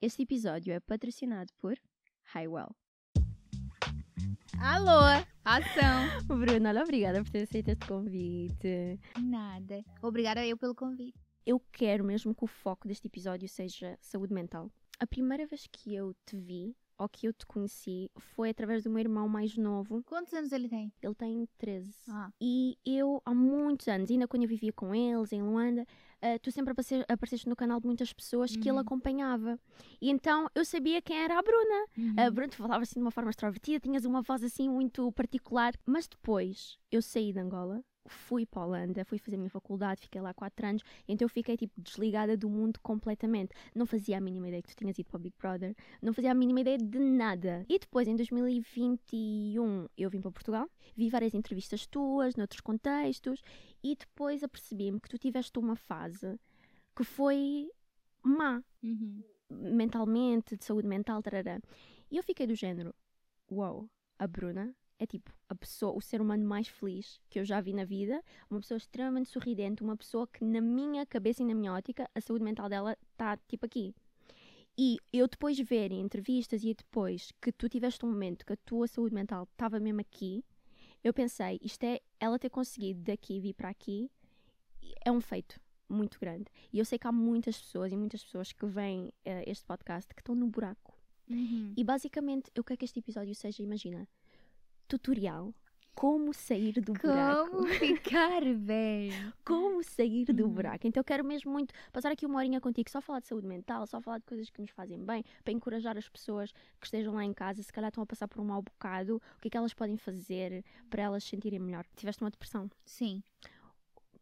Este 0.00 0.22
episódio 0.22 0.72
é 0.72 0.78
patrocinado 0.78 1.52
por 1.58 1.76
Highwell. 2.32 2.70
Alô, 4.60 5.26
ação. 5.44 6.06
Bruna, 6.38 6.68
olha, 6.68 6.84
obrigada 6.84 7.20
por 7.24 7.32
ter 7.32 7.42
aceito 7.42 7.70
este 7.70 7.84
convite. 7.84 9.00
Nada. 9.20 9.84
Obrigada 10.00 10.46
eu 10.46 10.56
pelo 10.56 10.72
convite. 10.72 11.18
Eu 11.44 11.58
quero 11.72 12.04
mesmo 12.04 12.32
que 12.32 12.44
o 12.44 12.46
foco 12.46 12.86
deste 12.86 13.08
episódio 13.08 13.48
seja 13.48 13.98
saúde 14.00 14.32
mental. 14.32 14.70
A 15.00 15.06
primeira 15.06 15.44
vez 15.48 15.66
que 15.66 15.96
eu 15.96 16.14
te 16.24 16.36
vi, 16.36 16.76
ou 16.96 17.08
que 17.08 17.26
eu 17.26 17.32
te 17.32 17.44
conheci, 17.44 18.08
foi 18.18 18.50
através 18.50 18.84
do 18.84 18.90
meu 18.90 19.00
irmão 19.00 19.28
mais 19.28 19.56
novo. 19.56 20.00
Quantos 20.04 20.32
anos 20.32 20.52
ele 20.52 20.68
tem? 20.68 20.92
Ele 21.02 21.14
tem 21.16 21.48
13. 21.58 21.92
Ah. 22.08 22.30
E 22.40 22.78
eu, 22.86 23.20
há 23.24 23.34
muitos 23.34 23.88
anos, 23.88 24.08
ainda 24.08 24.28
quando 24.28 24.44
eu 24.44 24.48
vivia 24.48 24.72
com 24.72 24.94
eles 24.94 25.32
em 25.32 25.42
Luanda, 25.42 25.84
uh, 26.22 26.38
tu 26.42 26.50
sempre 26.50 26.72
apareceste, 26.72 27.04
apareceste 27.08 27.48
no 27.48 27.56
canal 27.56 27.80
de 27.80 27.86
muitas 27.86 28.12
pessoas 28.12 28.54
que 28.56 28.68
ele 28.68 28.72
Uhum. 28.72 28.78
acompanhava. 28.78 29.58
E 30.00 30.10
então 30.10 30.48
eu 30.54 30.64
sabia 30.64 31.00
quem 31.02 31.16
era 31.16 31.38
a 31.38 31.42
Bruna. 31.42 31.86
Uhum. 31.96 32.14
A 32.16 32.30
Bruna, 32.30 32.48
tu 32.48 32.56
falava 32.56 32.82
assim 32.82 32.94
de 32.94 33.04
uma 33.04 33.10
forma 33.10 33.30
extrovertida, 33.30 33.80
tinhas 33.80 34.04
uma 34.04 34.22
voz 34.22 34.42
assim 34.42 34.68
muito 34.68 35.10
particular. 35.12 35.74
Mas 35.86 36.06
depois 36.08 36.78
eu 36.90 37.00
saí 37.02 37.32
de 37.32 37.38
Angola, 37.40 37.82
fui 38.08 38.46
para 38.46 38.62
a 38.62 38.66
Holanda, 38.66 39.04
fui 39.04 39.18
fazer 39.18 39.36
a 39.36 39.38
minha 39.38 39.50
faculdade, 39.50 40.02
fiquei 40.02 40.20
lá 40.20 40.32
quatro 40.34 40.66
anos, 40.66 40.82
então 41.06 41.24
eu 41.24 41.28
fiquei 41.28 41.56
tipo 41.56 41.80
desligada 41.80 42.36
do 42.36 42.48
mundo 42.48 42.80
completamente. 42.80 43.54
Não 43.74 43.86
fazia 43.86 44.18
a 44.18 44.20
mínima 44.20 44.48
ideia 44.48 44.62
que 44.62 44.68
tu 44.68 44.76
tinhas 44.76 44.98
ido 44.98 45.08
para 45.08 45.18
o 45.18 45.20
Big 45.20 45.34
Brother, 45.38 45.74
não 46.02 46.12
fazia 46.12 46.32
a 46.32 46.34
mínima 46.34 46.60
ideia 46.60 46.78
de 46.78 46.98
nada. 46.98 47.64
E 47.68 47.78
depois, 47.78 48.08
em 48.08 48.16
2021, 48.16 49.88
eu 49.96 50.10
vim 50.10 50.20
para 50.20 50.30
Portugal, 50.30 50.68
vi 50.96 51.08
várias 51.08 51.34
entrevistas 51.34 51.86
tuas, 51.86 52.36
noutros 52.36 52.60
contextos, 52.60 53.42
e 53.82 53.94
depois 53.94 54.42
apercebi-me 54.42 55.00
que 55.00 55.08
tu 55.08 55.18
tiveste 55.18 55.58
uma 55.58 55.76
fase 55.76 56.38
que 56.94 57.04
foi 57.04 57.70
má 58.22 58.62
Uhum. 58.82 59.22
mentalmente, 59.50 60.56
de 60.56 60.64
saúde 60.64 60.86
mental, 60.86 61.22
tarará. 61.22 61.60
E 62.10 62.16
eu 62.16 62.22
fiquei 62.22 62.46
do 62.46 62.54
género, 62.54 62.94
uau, 63.50 63.88
a 64.18 64.26
Bruna 64.26 64.74
é 64.98 65.06
tipo 65.06 65.32
a 65.48 65.54
pessoa, 65.54 65.96
o 65.96 66.00
ser 66.00 66.20
humano 66.20 66.44
mais 66.44 66.68
feliz 66.68 67.20
que 67.30 67.38
eu 67.38 67.44
já 67.44 67.60
vi 67.60 67.72
na 67.72 67.84
vida, 67.84 68.22
uma 68.50 68.60
pessoa 68.60 68.76
extremamente 68.76 69.28
sorridente, 69.30 69.82
uma 69.82 69.96
pessoa 69.96 70.26
que 70.26 70.44
na 70.44 70.60
minha 70.60 71.06
cabeça 71.06 71.42
e 71.42 71.46
na 71.46 71.54
minha 71.54 71.72
ótica, 71.72 72.08
a 72.14 72.20
saúde 72.20 72.44
mental 72.44 72.68
dela 72.68 72.96
está 73.12 73.36
tipo 73.48 73.64
aqui. 73.64 73.94
E 74.76 74.98
eu 75.12 75.26
depois 75.26 75.56
de 75.56 75.64
ver 75.64 75.90
em 75.90 76.00
entrevistas 76.00 76.62
e 76.62 76.72
depois 76.74 77.32
que 77.40 77.50
tu 77.50 77.68
tiveste 77.68 78.04
um 78.04 78.10
momento 78.10 78.46
que 78.46 78.52
a 78.52 78.58
tua 78.64 78.86
saúde 78.86 79.14
mental 79.14 79.44
estava 79.44 79.80
mesmo 79.80 80.00
aqui, 80.00 80.44
eu 81.02 81.12
pensei, 81.12 81.58
isto 81.62 81.82
é 81.84 82.00
ela 82.20 82.38
ter 82.38 82.50
conseguido 82.50 83.02
daqui 83.02 83.40
vir 83.40 83.54
para 83.54 83.68
aqui, 83.68 84.10
é 85.04 85.10
um 85.10 85.20
feito 85.20 85.60
muito 85.88 86.18
grande. 86.20 86.46
E 86.72 86.78
eu 86.78 86.84
sei 86.84 86.98
que 86.98 87.06
há 87.06 87.12
muitas 87.12 87.58
pessoas 87.58 87.92
e 87.92 87.96
muitas 87.96 88.22
pessoas 88.22 88.52
que 88.52 88.66
veem 88.66 89.12
eh, 89.24 89.44
este 89.46 89.64
podcast 89.64 90.14
que 90.14 90.20
estão 90.20 90.34
no 90.34 90.46
buraco. 90.46 90.96
Uhum. 91.28 91.72
E 91.76 91.84
basicamente, 91.84 92.50
eu 92.54 92.64
quero 92.64 92.78
que 92.78 92.84
este 92.84 92.98
episódio 92.98 93.34
seja, 93.34 93.62
imagina, 93.62 94.08
tutorial. 94.88 95.54
Como 95.94 96.32
sair 96.32 96.80
do 96.80 96.92
buraco. 96.92 97.50
Como 97.50 97.66
ficar 97.74 98.40
bem? 98.54 99.10
Como 99.44 99.82
sair 99.82 100.26
do 100.26 100.44
Uhum. 100.44 100.50
buraco. 100.52 100.86
Então 100.86 101.00
eu 101.00 101.04
quero 101.04 101.24
mesmo 101.24 101.50
muito 101.50 101.74
passar 101.92 102.12
aqui 102.12 102.24
uma 102.24 102.38
horinha 102.38 102.60
contigo, 102.60 102.88
só 102.88 103.00
falar 103.00 103.18
de 103.18 103.26
saúde 103.26 103.48
mental, 103.48 103.84
só 103.84 104.00
falar 104.00 104.18
de 104.18 104.24
coisas 104.24 104.48
que 104.48 104.60
nos 104.60 104.70
fazem 104.70 105.04
bem, 105.04 105.24
para 105.42 105.52
encorajar 105.52 105.98
as 105.98 106.08
pessoas 106.08 106.52
que 106.80 106.86
estejam 106.86 107.14
lá 107.14 107.24
em 107.24 107.32
casa, 107.34 107.60
se 107.64 107.72
calhar 107.72 107.88
estão 107.88 108.04
a 108.04 108.06
passar 108.06 108.28
por 108.28 108.40
um 108.40 108.44
mau 108.44 108.62
bocado, 108.62 109.16
o 109.16 109.40
que 109.40 109.48
é 109.48 109.50
que 109.50 109.56
elas 109.56 109.74
podem 109.74 109.96
fazer 109.96 110.64
para 110.88 111.02
elas 111.02 111.24
se 111.24 111.30
sentirem 111.30 111.58
melhor. 111.58 111.84
Tiveste 111.96 112.22
uma 112.22 112.30
depressão. 112.30 112.70
Sim. 112.84 113.20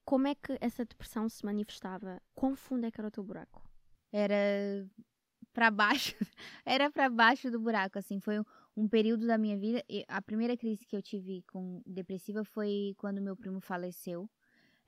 Como 0.02 0.26
é 0.28 0.34
que 0.34 0.56
essa 0.62 0.82
depressão 0.82 1.28
se 1.28 1.44
manifestava? 1.44 2.22
Quão 2.34 2.56
fundo 2.56 2.86
é 2.86 2.90
que 2.90 2.98
era 2.98 3.08
o 3.08 3.10
teu 3.10 3.22
buraco? 3.22 3.62
Era 4.12 4.86
pra 5.52 5.70
baixo. 5.70 6.14
Era 6.64 6.90
pra 6.90 7.10
baixo 7.10 7.50
do 7.50 7.58
buraco, 7.60 7.98
assim. 7.98 8.18
Foi 8.20 8.40
um, 8.76 8.88
período 8.88 9.26
da 9.26 9.38
minha 9.38 9.56
vida. 9.58 9.82
A 10.08 10.20
primeira 10.22 10.56
crise 10.56 10.84
que 10.86 10.96
eu 10.96 11.02
tive 11.02 11.42
com 11.50 11.82
depressiva 11.86 12.44
foi 12.44 12.94
quando 12.98 13.20
meu 13.20 13.36
primo 13.36 13.60
faleceu. 13.60 14.28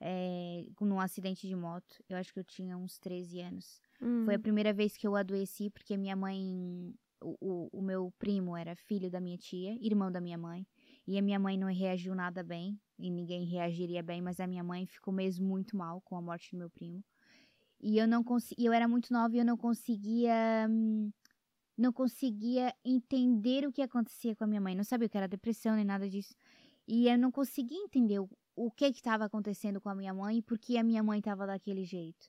É, 0.01 0.65
num 0.79 0.99
acidente 0.99 1.47
de 1.47 1.55
moto. 1.55 2.03
Eu 2.07 2.17
acho 2.17 2.33
que 2.33 2.39
eu 2.39 2.43
tinha 2.43 2.77
uns 2.77 2.97
13 2.99 3.41
anos. 3.41 3.81
Foi 4.23 4.35
a 4.35 4.37
Hum. 4.37 4.41
primeira 4.43 4.73
vez 4.73 4.95
que 4.95 5.05
eu 5.07 5.15
adoeci, 5.15 5.69
porque 5.69 5.97
minha 5.97 6.15
mãe. 6.15 6.93
O, 7.21 7.35
o, 7.41 7.79
o 7.79 7.81
meu 7.81 8.13
primo 8.17 8.55
era 8.55 8.73
filho 8.77 9.11
da 9.11 9.19
minha 9.19 9.37
tia, 9.37 9.77
irmão 9.85 10.09
da 10.09 10.21
minha 10.21 10.37
mãe. 10.37 10.65
E 11.05 11.17
a 11.17 11.21
minha 11.21 11.37
mãe 11.37 11.57
não 11.57 11.67
reagiu 11.67 12.15
nada 12.15 12.41
bem. 12.43 12.79
E 12.97 13.09
ninguém 13.11 13.45
reagiria 13.45 14.01
bem, 14.01 14.21
mas 14.21 14.39
a 14.39 14.47
minha 14.47 14.63
mãe 14.63 14.85
ficou 14.85 15.13
mesmo 15.13 15.45
muito 15.45 15.75
mal 15.75 15.99
com 16.01 16.15
a 16.15 16.21
morte 16.21 16.51
do 16.51 16.57
meu 16.57 16.69
primo. 16.69 17.03
E 17.81 17.97
eu 17.97 18.07
não 18.07 18.23
consegui. 18.23 18.65
Eu 18.65 18.73
era 18.73 18.87
muito 18.87 19.11
nova 19.13 19.35
e 19.35 19.39
eu 19.39 19.45
não 19.45 19.57
conseguia. 19.57 20.67
hum, 20.69 21.11
Não 21.79 21.93
conseguia 21.93 22.75
entender 22.83 23.65
o 23.65 23.71
que 23.71 23.81
acontecia 23.81 24.35
com 24.35 24.43
a 24.43 24.47
minha 24.47 24.59
mãe. 24.59 24.75
Não 24.75 24.83
sabia 24.83 25.07
o 25.07 25.09
que 25.09 25.17
era 25.17 25.29
depressão 25.29 25.75
nem 25.77 25.85
nada 25.85 26.09
disso. 26.09 26.35
E 26.85 27.07
eu 27.07 27.17
não 27.17 27.31
conseguia 27.31 27.77
entender 27.77 28.19
o, 28.19 28.29
o 28.53 28.69
que 28.69 28.85
estava 28.85 29.23
acontecendo 29.23 29.79
com 29.79 29.87
a 29.87 29.95
minha 29.95 30.13
mãe 30.13 30.39
e 30.39 30.41
por 30.41 30.59
que 30.59 30.77
a 30.77 30.83
minha 30.83 31.01
mãe 31.01 31.19
estava 31.19 31.47
daquele 31.47 31.85
jeito. 31.85 32.27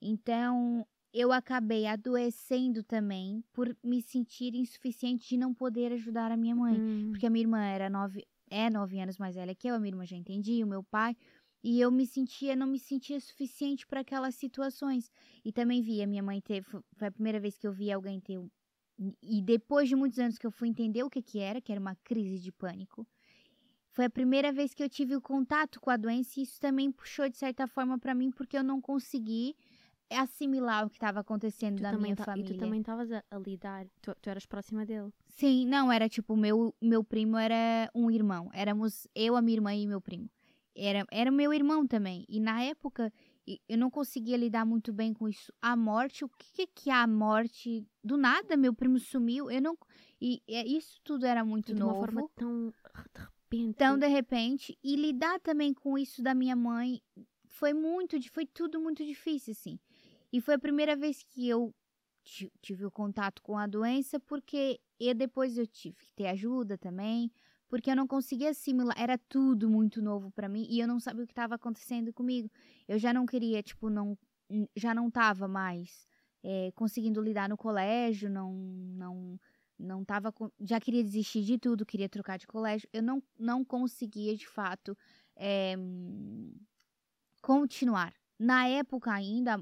Então, 0.00 0.86
eu 1.12 1.30
acabei 1.30 1.86
adoecendo 1.86 2.82
também 2.82 3.44
por 3.52 3.76
me 3.84 4.00
sentir 4.00 4.54
insuficiente 4.54 5.28
de 5.28 5.36
não 5.36 5.52
poder 5.52 5.92
ajudar 5.92 6.32
a 6.32 6.36
minha 6.36 6.56
mãe. 6.56 6.80
Hum. 6.80 7.10
Porque 7.10 7.26
a 7.26 7.30
minha 7.30 7.42
irmã 7.42 7.62
era 7.62 7.90
nove, 7.90 8.26
é 8.48 8.70
nove 8.70 8.98
anos 8.98 9.18
mais 9.18 9.34
velha 9.34 9.54
que 9.54 9.68
eu, 9.68 9.74
a 9.74 9.78
minha 9.78 9.90
irmã 9.92 10.06
já 10.06 10.16
entendia, 10.16 10.64
o 10.64 10.68
meu 10.68 10.82
pai. 10.82 11.14
E 11.62 11.80
eu 11.80 11.90
me 11.90 12.06
sentia, 12.06 12.54
não 12.54 12.66
me 12.66 12.78
sentia 12.78 13.20
suficiente 13.20 13.86
para 13.86 14.00
aquelas 14.00 14.36
situações. 14.36 15.10
E 15.44 15.52
também 15.52 15.82
vi, 15.82 16.02
a 16.02 16.06
minha 16.06 16.22
mãe 16.22 16.40
teve, 16.40 16.66
foi 16.94 17.08
a 17.08 17.12
primeira 17.12 17.40
vez 17.40 17.58
que 17.58 17.66
eu 17.66 17.72
vi 17.72 17.90
alguém 17.90 18.20
ter. 18.20 18.38
E 19.22 19.42
depois 19.42 19.88
de 19.88 19.94
muitos 19.96 20.18
anos 20.18 20.38
que 20.38 20.46
eu 20.46 20.50
fui 20.50 20.68
entender 20.68 21.02
o 21.02 21.10
que 21.10 21.20
que 21.22 21.38
era, 21.38 21.60
que 21.60 21.70
era 21.72 21.80
uma 21.80 21.94
crise 21.96 22.38
de 22.38 22.50
pânico. 22.52 23.06
Foi 23.90 24.04
a 24.06 24.10
primeira 24.10 24.52
vez 24.52 24.74
que 24.74 24.82
eu 24.82 24.88
tive 24.88 25.16
o 25.16 25.20
contato 25.20 25.80
com 25.80 25.90
a 25.90 25.96
doença 25.96 26.38
e 26.38 26.42
isso 26.42 26.60
também 26.60 26.90
puxou 26.92 27.28
de 27.28 27.36
certa 27.36 27.66
forma 27.66 27.98
para 27.98 28.14
mim 28.14 28.30
porque 28.30 28.56
eu 28.56 28.62
não 28.62 28.80
consegui 28.80 29.54
assimilar 30.10 30.86
o 30.86 30.90
que 30.90 30.96
estava 30.96 31.20
acontecendo 31.20 31.78
Tu 31.78 31.82
na 31.82 31.92
minha 31.94 32.14
ta- 32.16 32.24
família. 32.24 32.50
E 32.50 32.54
tu 32.54 32.58
também 32.58 32.80
estavas 32.80 33.10
a, 33.10 33.24
a 33.30 33.38
lidar, 33.38 33.86
tu, 34.00 34.14
tu 34.20 34.30
eras 34.30 34.46
próxima 34.46 34.84
dele. 34.86 35.12
Sim, 35.28 35.66
não, 35.66 35.90
era 35.90 36.08
tipo, 36.08 36.36
meu, 36.36 36.74
meu 36.80 37.02
primo 37.02 37.36
era 37.36 37.90
um 37.94 38.10
irmão. 38.10 38.50
Éramos 38.52 39.06
eu, 39.14 39.36
a 39.36 39.42
minha 39.42 39.56
irmã 39.56 39.74
e 39.74 39.86
meu 39.86 40.00
primo. 40.00 40.30
Era, 40.74 41.06
era 41.10 41.30
meu 41.30 41.52
irmão 41.52 41.86
também. 41.86 42.24
E 42.28 42.38
na 42.38 42.62
época, 42.62 43.12
eu 43.68 43.78
não 43.78 43.90
conseguia 43.90 44.36
lidar 44.36 44.64
muito 44.64 44.92
bem 44.92 45.12
com 45.14 45.28
isso. 45.28 45.52
A 45.62 45.76
morte, 45.76 46.24
o 46.24 46.28
que, 46.28 46.52
que 46.52 46.66
que 46.66 46.90
é 46.90 46.94
a 46.94 47.06
morte? 47.06 47.86
Do 48.02 48.16
nada, 48.16 48.56
meu 48.56 48.74
primo 48.74 48.98
sumiu. 48.98 49.50
Eu 49.50 49.60
não. 49.62 49.78
E, 50.20 50.42
e 50.48 50.76
isso 50.76 51.00
tudo 51.04 51.24
era 51.26 51.44
muito 51.44 51.72
de 51.72 51.78
novo. 51.78 51.92
uma 51.92 52.00
forma 52.00 52.28
tão 52.34 52.68
de 52.68 53.56
repente. 53.58 53.68
Então, 53.70 53.98
de 53.98 54.06
repente, 54.08 54.78
e 54.82 54.96
lidar 54.96 55.38
também 55.40 55.72
com 55.72 55.96
isso 55.96 56.22
da 56.22 56.34
minha 56.34 56.56
mãe 56.56 57.00
foi 57.46 57.72
muito, 57.72 58.16
foi 58.32 58.44
tudo 58.44 58.80
muito 58.80 59.04
difícil, 59.04 59.52
assim. 59.52 59.78
E 60.32 60.40
foi 60.40 60.54
a 60.54 60.58
primeira 60.58 60.96
vez 60.96 61.22
que 61.22 61.48
eu 61.48 61.72
ti- 62.24 62.52
tive 62.60 62.84
o 62.84 62.90
contato 62.90 63.40
com 63.42 63.56
a 63.56 63.66
doença, 63.66 64.18
porque 64.18 64.80
eu 64.98 65.14
depois 65.14 65.56
eu 65.56 65.66
tive 65.66 65.96
que 65.96 66.12
ter 66.12 66.26
ajuda 66.26 66.76
também, 66.76 67.30
porque 67.68 67.90
eu 67.90 67.96
não 67.96 68.06
conseguia 68.06 68.50
assimilar, 68.50 68.94
era 68.98 69.18
tudo 69.28 69.68
muito 69.68 70.00
novo 70.00 70.30
pra 70.30 70.48
mim 70.48 70.66
e 70.70 70.80
eu 70.80 70.86
não 70.88 71.00
sabia 71.00 71.24
o 71.24 71.26
que 71.26 71.32
estava 71.32 71.54
acontecendo 71.56 72.12
comigo. 72.12 72.50
Eu 72.86 72.98
já 72.98 73.12
não 73.12 73.26
queria, 73.26 73.62
tipo, 73.62 73.90
não, 73.90 74.16
já 74.76 74.94
não 74.94 75.10
tava 75.10 75.48
mais 75.48 76.06
eh, 76.42 76.70
conseguindo 76.74 77.20
lidar 77.20 77.48
no 77.48 77.56
colégio, 77.56 78.30
não, 78.30 78.52
não, 78.52 79.40
não 79.78 80.04
tava, 80.04 80.32
já 80.60 80.78
queria 80.80 81.02
desistir 81.02 81.42
de 81.42 81.58
tudo, 81.58 81.84
queria 81.84 82.08
trocar 82.08 82.38
de 82.38 82.46
colégio. 82.46 82.88
Eu 82.92 83.02
não, 83.02 83.22
não 83.38 83.64
conseguia, 83.64 84.36
de 84.36 84.46
fato, 84.46 84.96
eh, 85.36 85.76
continuar. 87.42 88.14
Na 88.38 88.68
época 88.68 89.12
ainda, 89.12 89.60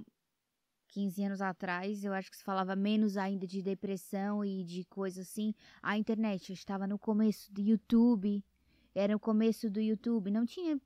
15 0.95 1.25
anos 1.25 1.41
atrás, 1.41 2.05
eu 2.05 2.13
acho 2.13 2.31
que 2.31 2.37
se 2.37 2.45
falava 2.45 2.77
menos 2.77 3.17
ainda 3.17 3.47
de 3.49 3.61
depressão 3.61 4.45
e 4.45 4.63
de 4.63 4.85
coisa 4.85 5.23
assim. 5.23 5.53
A 5.83 5.99
internet 5.99 6.53
estava 6.53 6.87
no 6.87 6.97
começo 6.99 7.53
do 7.53 7.61
YouTube, 7.61 8.45
era 8.95 9.15
o 9.17 9.19
começo 9.19 9.69
do 9.69 9.81
YouTube, 9.81 10.31
não 10.31 10.47
tinha 10.47 10.81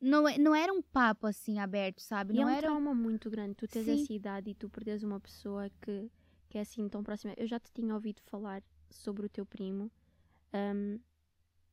não, 0.00 0.26
é- 0.26 0.38
não 0.38 0.54
era 0.54 0.72
um 0.72 0.80
papo 0.80 1.26
assim 1.26 1.58
aberto, 1.58 2.00
sabe? 2.00 2.32
E 2.32 2.38
é 2.38 2.40
Não 2.40 2.46
um 2.48 2.50
era 2.50 2.62
trauma 2.68 2.94
muito 2.94 3.28
grande. 3.28 3.54
Tu 3.54 3.68
tens 3.68 3.84
Sim. 3.84 4.02
essa 4.02 4.12
idade 4.14 4.48
e 4.50 4.54
tu 4.54 4.70
perdes 4.70 5.02
uma 5.02 5.20
pessoa 5.20 5.68
que, 5.82 6.10
que 6.48 6.56
é 6.56 6.62
assim 6.62 6.88
tão 6.88 7.02
próxima. 7.04 7.34
Eu 7.36 7.46
já 7.46 7.60
te 7.60 7.70
tinha 7.70 7.92
ouvido 7.94 8.22
falar 8.22 8.62
sobre 8.88 9.26
o 9.26 9.28
teu 9.28 9.44
primo 9.44 9.90
um, 10.54 10.98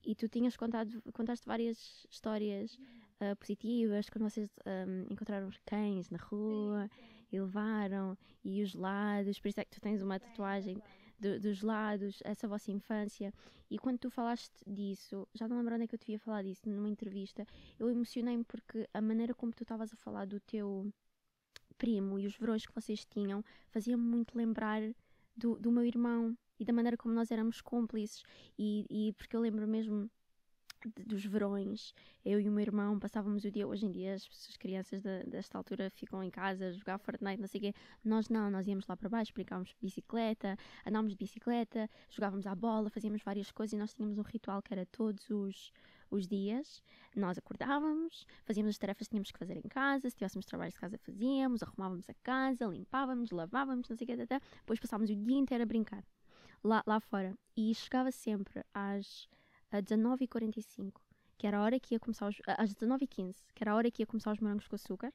e 0.03 0.13
tu 0.13 0.27
tinhas 0.27 0.57
contado, 0.57 1.01
contaste 1.13 1.47
várias 1.47 2.05
histórias 2.11 2.73
uh, 3.21 3.35
positivas 3.39 4.09
quando 4.09 4.29
vocês 4.29 4.49
um, 4.65 5.13
encontraram 5.13 5.47
os 5.47 5.57
cães 5.65 6.09
na 6.09 6.17
rua 6.17 6.89
e 7.16 7.16
levaram 7.31 8.17
e 8.43 8.61
os 8.61 8.73
lados. 8.73 9.39
Por 9.39 9.47
isso 9.49 9.59
é 9.59 9.65
que 9.65 9.71
tu 9.71 9.81
tens 9.81 10.01
uma 10.01 10.19
tatuagem 10.19 10.81
do- 11.19 11.39
dos 11.39 11.61
lados, 11.61 12.19
essa 12.23 12.47
vossa 12.47 12.71
infância. 12.71 13.33
E 13.69 13.77
quando 13.77 13.97
tu 13.99 14.09
falaste 14.09 14.53
disso, 14.65 15.27
já 15.33 15.47
não 15.47 15.57
lembro 15.57 15.75
onde 15.75 15.83
é 15.85 15.87
que 15.87 15.95
eu 15.95 15.99
te 15.99 16.11
ia 16.11 16.19
falar 16.19 16.43
disso, 16.43 16.61
numa 16.69 16.89
entrevista, 16.89 17.45
eu 17.79 17.89
emocionei-me 17.89 18.43
porque 18.43 18.87
a 18.93 19.01
maneira 19.01 19.33
como 19.33 19.51
tu 19.51 19.63
estavas 19.63 19.91
a 19.93 19.97
falar 19.97 20.25
do 20.25 20.39
teu 20.39 20.91
primo 21.77 22.17
e 22.19 22.25
os 22.25 22.35
verões 22.35 22.65
que 22.65 22.73
vocês 22.73 23.05
tinham 23.05 23.43
fazia-me 23.69 24.03
muito 24.03 24.37
lembrar 24.37 24.81
do, 25.35 25.57
do 25.59 25.71
meu 25.71 25.85
irmão 25.85 26.35
e 26.59 26.65
da 26.65 26.73
maneira 26.73 26.97
como 26.97 27.13
nós 27.13 27.31
éramos 27.31 27.61
cúmplices. 27.61 28.23
E, 28.57 28.85
e 28.89 29.13
porque 29.13 29.35
eu 29.35 29.41
lembro 29.41 29.67
mesmo 29.67 30.09
dos 31.05 31.25
verões, 31.25 31.93
eu 32.23 32.39
e 32.39 32.47
o 32.47 32.51
meu 32.51 32.61
irmão 32.61 32.99
passávamos 32.99 33.43
o 33.43 33.51
dia. 33.51 33.67
Hoje 33.67 33.85
em 33.85 33.91
dia, 33.91 34.13
as, 34.13 34.27
as 34.49 34.57
crianças 34.57 35.01
de, 35.01 35.23
desta 35.23 35.57
altura 35.57 35.89
ficam 35.89 36.23
em 36.23 36.29
casa 36.29 36.67
a 36.67 36.71
jogar 36.71 36.97
Fortnite, 36.97 37.39
não 37.39 37.47
sei 37.47 37.59
o 37.59 37.61
quê. 37.61 37.73
Nós 38.03 38.29
não, 38.29 38.49
nós 38.49 38.67
íamos 38.67 38.85
lá 38.87 38.95
para 38.95 39.09
baixo, 39.09 39.33
brincávamos 39.33 39.69
de 39.69 39.75
bicicleta, 39.81 40.57
andávamos 40.85 41.13
de 41.13 41.17
bicicleta, 41.17 41.89
jogávamos 42.09 42.45
à 42.45 42.55
bola, 42.55 42.89
fazíamos 42.89 43.21
várias 43.23 43.51
coisas 43.51 43.73
e 43.73 43.77
nós 43.77 43.93
tínhamos 43.93 44.17
um 44.17 44.21
ritual 44.23 44.61
que 44.61 44.73
era 44.73 44.85
todos 44.85 45.29
os, 45.29 45.71
os 46.09 46.27
dias. 46.27 46.83
Nós 47.15 47.37
acordávamos, 47.37 48.25
fazíamos 48.45 48.71
as 48.71 48.77
tarefas 48.77 49.07
que 49.07 49.11
tínhamos 49.11 49.31
que 49.31 49.39
fazer 49.39 49.57
em 49.57 49.67
casa, 49.67 50.09
se 50.09 50.15
tivéssemos 50.15 50.45
trabalhos 50.45 50.73
de 50.73 50.79
casa, 50.79 50.97
fazíamos, 50.97 51.63
arrumávamos 51.63 52.09
a 52.09 52.13
casa, 52.23 52.65
limpávamos, 52.65 53.31
lavávamos, 53.31 53.89
não 53.89 53.97
sei 53.97 54.05
o 54.05 54.07
quê, 54.07 54.15
depois 54.15 54.79
passávamos 54.79 55.09
o 55.09 55.15
dia 55.15 55.37
inteiro 55.37 55.63
a 55.63 55.65
brincar 55.65 56.03
lá, 56.63 56.83
lá 56.85 56.99
fora. 56.99 57.35
E 57.55 57.73
chegava 57.73 58.11
sempre 58.11 58.63
às 58.73 59.27
a 59.71 59.81
19h45, 59.81 60.93
que 61.37 61.45
era 61.47 61.57
a 61.59 61.63
hora 61.63 61.79
que 61.79 61.93
ia 61.95 61.99
começar 61.99 62.27
os, 62.27 62.37
às 62.45 62.73
19h15, 62.73 63.35
que 63.53 63.63
era 63.63 63.71
a 63.71 63.75
hora 63.75 63.91
que 63.91 64.01
ia 64.01 64.07
começar 64.07 64.31
os 64.31 64.39
morangos 64.39 64.67
com 64.67 64.75
açúcar. 64.75 65.13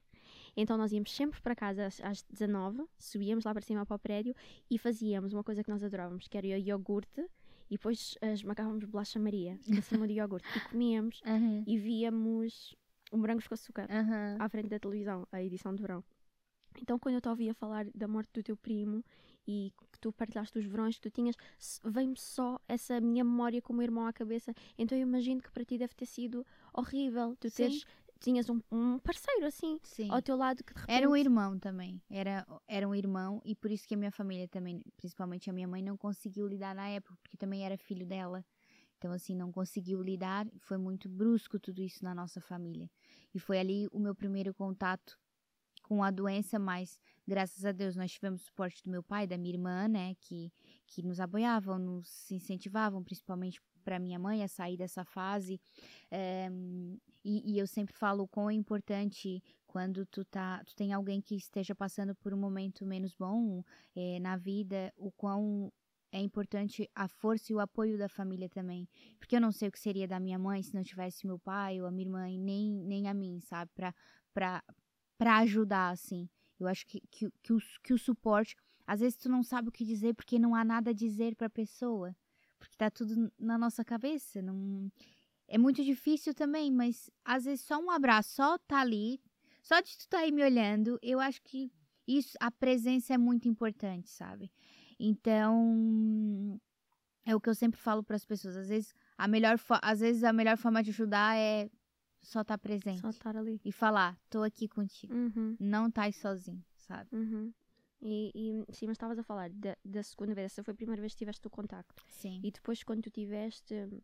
Então 0.55 0.77
nós 0.77 0.91
íamos 0.91 1.11
sempre 1.13 1.41
para 1.41 1.55
casa 1.55 1.85
às, 1.87 1.99
às 2.01 2.23
19 2.23 2.85
subíamos 2.97 3.43
lá 3.45 3.51
para 3.53 3.61
cima 3.61 3.85
para 3.85 3.95
o 3.95 3.99
prédio 3.99 4.35
e 4.69 4.77
fazíamos 4.77 5.33
uma 5.33 5.43
coisa 5.43 5.63
que 5.63 5.69
nós 5.69 5.83
adorávamos, 5.83 6.27
que 6.27 6.37
era 6.37 6.47
o 6.47 6.49
iogurte, 6.51 7.21
e 7.69 7.75
depois 7.75 8.15
uh, 8.21 8.27
esmagávamos 8.27 8.83
bolacha 8.85 9.19
Maria 9.19 9.59
em 9.67 9.81
cima 9.81 10.05
do 10.07 10.13
iogurte 10.13 10.47
e 10.55 10.59
comíamos 10.69 11.21
Uhum. 11.25 11.63
e 11.65 11.77
víamos 11.77 12.75
o 13.11 13.17
morangos 13.17 13.47
com 13.47 13.53
açúcar 13.53 13.87
Uhum. 13.89 14.37
à 14.39 14.47
frente 14.49 14.69
da 14.69 14.79
televisão, 14.79 15.27
a 15.31 15.41
edição 15.41 15.73
de 15.73 15.81
verão. 15.81 16.03
Então, 16.81 16.97
quando 16.97 17.15
eu 17.15 17.21
te 17.21 17.29
ouvia 17.29 17.53
falar 17.53 17.85
da 17.93 18.07
morte 18.07 18.31
do 18.33 18.41
teu 18.43 18.57
primo 18.57 19.03
e 19.47 19.73
que 19.91 19.99
tu 19.99 20.11
partilhaste 20.11 20.57
os 20.57 20.65
verões 20.65 20.95
que 20.95 21.01
tu 21.01 21.11
tinhas, 21.11 21.35
veio-me 21.83 22.17
só 22.17 22.59
essa 22.67 22.99
minha 23.01 23.23
memória 23.23 23.61
como 23.61 23.81
irmão 23.81 24.05
à 24.07 24.13
cabeça. 24.13 24.53
Então, 24.77 24.97
eu 24.97 25.01
imagino 25.01 25.41
que 25.41 25.51
para 25.51 25.65
ti 25.65 25.77
deve 25.77 25.93
ter 25.93 26.05
sido 26.05 26.45
horrível. 26.73 27.35
Tu 27.39 27.49
Sim. 27.49 27.55
teres, 27.55 27.85
tinhas 28.19 28.49
um, 28.49 28.59
um 28.71 28.97
parceiro 28.99 29.45
assim 29.45 29.77
Sim. 29.83 30.09
ao 30.09 30.21
teu 30.21 30.37
lado 30.37 30.63
que 30.63 30.73
de 30.73 30.79
repente. 30.79 30.95
Era 30.95 31.09
um 31.09 31.15
irmão 31.15 31.59
também. 31.59 32.01
Era, 32.09 32.47
era 32.67 32.87
um 32.87 32.95
irmão 32.95 33.41
e 33.43 33.53
por 33.53 33.69
isso 33.69 33.87
que 33.87 33.95
a 33.95 33.97
minha 33.97 34.11
família 34.11 34.47
também, 34.47 34.81
principalmente 34.95 35.49
a 35.49 35.53
minha 35.53 35.67
mãe, 35.67 35.81
não 35.81 35.97
conseguiu 35.97 36.47
lidar 36.47 36.73
na 36.73 36.87
época, 36.87 37.17
porque 37.21 37.37
também 37.37 37.65
era 37.65 37.77
filho 37.77 38.05
dela. 38.05 38.45
Então, 38.97 39.11
assim, 39.11 39.35
não 39.35 39.51
conseguiu 39.51 40.01
lidar. 40.01 40.47
Foi 40.61 40.77
muito 40.77 41.09
brusco 41.09 41.59
tudo 41.59 41.81
isso 41.81 42.01
na 42.01 42.15
nossa 42.15 42.39
família. 42.39 42.89
E 43.35 43.39
foi 43.39 43.59
ali 43.59 43.87
o 43.91 43.99
meu 43.99 44.15
primeiro 44.15 44.53
contato 44.53 45.19
com 45.81 46.01
a 46.01 46.09
doença, 46.09 46.57
mas 46.57 46.97
graças 47.27 47.65
a 47.65 47.71
Deus 47.71 47.95
nós 47.95 48.11
tivemos 48.11 48.41
suporte 48.41 48.81
do 48.83 48.89
meu 48.89 49.03
pai, 49.03 49.25
da 49.27 49.37
minha 49.37 49.53
irmã, 49.53 49.87
né, 49.87 50.15
que, 50.19 50.51
que 50.87 51.01
nos 51.01 51.19
apoiavam, 51.19 51.79
nos 51.79 52.29
incentivavam, 52.31 53.03
principalmente 53.03 53.61
para 53.83 53.99
minha 53.99 54.17
mãe 54.17 54.43
a 54.43 54.47
sair 54.47 54.77
dessa 54.77 55.03
fase. 55.03 55.59
Eh, 56.11 56.49
e, 57.23 57.53
e 57.53 57.59
eu 57.59 57.67
sempre 57.67 57.95
falo 57.95 58.23
o 58.23 58.27
quão 58.27 58.49
é 58.49 58.53
importante 58.53 59.41
quando 59.67 60.05
tu 60.05 60.23
tá, 60.25 60.63
tu 60.65 60.75
tem 60.75 60.93
alguém 60.93 61.21
que 61.21 61.35
esteja 61.35 61.73
passando 61.73 62.15
por 62.15 62.33
um 62.33 62.37
momento 62.37 62.85
menos 62.85 63.13
bom 63.13 63.63
eh, 63.95 64.19
na 64.19 64.37
vida, 64.37 64.93
o 64.95 65.11
quão 65.11 65.71
é 66.11 66.19
importante 66.19 66.87
a 66.93 67.07
força 67.07 67.51
e 67.51 67.55
o 67.55 67.59
apoio 67.59 67.97
da 67.97 68.07
família 68.07 68.47
também. 68.47 68.87
Porque 69.17 69.35
eu 69.35 69.41
não 69.41 69.51
sei 69.51 69.67
o 69.69 69.71
que 69.71 69.79
seria 69.79 70.07
da 70.07 70.19
minha 70.19 70.37
mãe 70.37 70.61
se 70.61 70.75
não 70.75 70.83
tivesse 70.83 71.25
meu 71.25 71.39
pai 71.39 71.81
ou 71.81 71.87
a 71.87 71.91
minha 71.91 72.05
irmã, 72.05 72.27
nem, 72.37 72.71
nem 72.71 73.07
a 73.07 73.13
mim, 73.13 73.39
sabe? 73.41 73.71
Pra 73.73 74.63
ajudar, 75.39 75.89
assim. 75.89 76.29
Eu 76.59 76.67
acho 76.67 76.85
que, 76.85 77.01
que, 77.09 77.29
que, 77.41 77.53
o, 77.53 77.59
que 77.83 77.93
o 77.93 77.97
suporte. 77.97 78.55
Às 78.85 78.99
vezes 78.99 79.17
tu 79.17 79.29
não 79.29 79.43
sabe 79.43 79.69
o 79.69 79.71
que 79.71 79.85
dizer 79.85 80.13
porque 80.13 80.37
não 80.37 80.55
há 80.55 80.63
nada 80.63 80.91
a 80.91 80.93
dizer 80.93 81.35
pra 81.35 81.49
pessoa. 81.49 82.15
Porque 82.59 82.75
tá 82.77 82.89
tudo 82.89 83.31
na 83.37 83.57
nossa 83.57 83.83
cabeça. 83.83 84.41
Não... 84.41 84.91
É 85.47 85.57
muito 85.57 85.83
difícil 85.83 86.33
também, 86.33 86.71
mas 86.71 87.09
às 87.23 87.45
vezes 87.45 87.65
só 87.65 87.77
um 87.77 87.91
abraço, 87.91 88.35
só 88.35 88.57
tá 88.57 88.79
ali, 88.79 89.21
só 89.61 89.79
de 89.81 89.97
tu 89.97 90.07
tá 90.07 90.19
aí 90.19 90.31
me 90.31 90.41
olhando, 90.41 90.97
eu 91.01 91.19
acho 91.19 91.41
que 91.41 91.71
isso, 92.07 92.37
a 92.39 92.49
presença 92.49 93.13
é 93.13 93.17
muito 93.17 93.47
importante, 93.47 94.09
sabe? 94.09 94.51
Então, 94.99 96.59
é 97.25 97.35
o 97.35 97.41
que 97.41 97.49
eu 97.49 97.55
sempre 97.55 97.79
falo 97.79 98.03
para 98.03 98.15
as 98.15 98.25
pessoas. 98.25 98.57
Às 98.57 98.69
vezes, 98.69 98.93
a 99.17 99.27
melhor, 99.27 99.57
às 99.81 99.99
vezes 99.99 100.23
a 100.23 100.33
melhor 100.33 100.57
forma 100.57 100.83
de 100.83 100.91
ajudar 100.91 101.37
é 101.37 101.69
só 102.23 102.41
estar 102.41 102.57
presente 102.57 103.01
Só 103.01 103.09
estar 103.09 103.35
ali. 103.37 103.59
e 103.63 103.71
falar, 103.71 104.17
tô 104.29 104.41
aqui 104.41 104.67
contigo. 104.67 105.13
Uhum, 105.13 105.55
Não 105.59 105.91
tá 105.91 106.03
aí 106.03 106.13
sozinho, 106.13 106.63
sabe? 106.77 107.09
uhum. 107.15 107.53
E, 108.01 108.31
e 108.35 108.73
sim, 108.73 108.87
mas 108.87 108.95
estavas 108.95 109.17
a 109.19 109.23
falar 109.23 109.49
da, 109.51 109.77
da 109.85 110.03
segunda 110.03 110.33
vez, 110.33 110.45
essa 110.51 110.63
foi 110.63 110.73
a 110.73 110.75
primeira 110.75 111.01
vez 111.01 111.13
que 111.13 111.19
tiveste 111.19 111.45
o 111.47 111.49
contacto. 111.49 112.03
Sim. 112.09 112.41
E 112.43 112.51
depois, 112.51 112.83
quando 112.83 113.01
tu 113.03 113.09
tiveste 113.09 113.73
hum, 113.75 114.01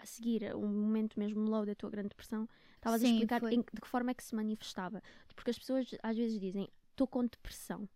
a 0.00 0.06
seguir 0.06 0.54
um 0.56 0.66
momento 0.66 1.18
mesmo 1.18 1.40
low 1.42 1.64
da 1.64 1.74
tua 1.76 1.90
grande 1.90 2.08
depressão, 2.08 2.48
estavas 2.74 3.02
a 3.02 3.06
explicar 3.06 3.42
em- 3.52 3.60
de 3.72 3.80
que 3.80 3.86
forma 3.88 4.10
é 4.10 4.14
que 4.14 4.24
se 4.24 4.34
manifestava. 4.34 5.00
Porque 5.36 5.50
as 5.50 5.58
pessoas 5.58 5.88
às 6.02 6.16
vezes 6.16 6.40
dizem, 6.40 6.68
estou 6.90 7.06
com 7.06 7.24
depressão. 7.24 7.88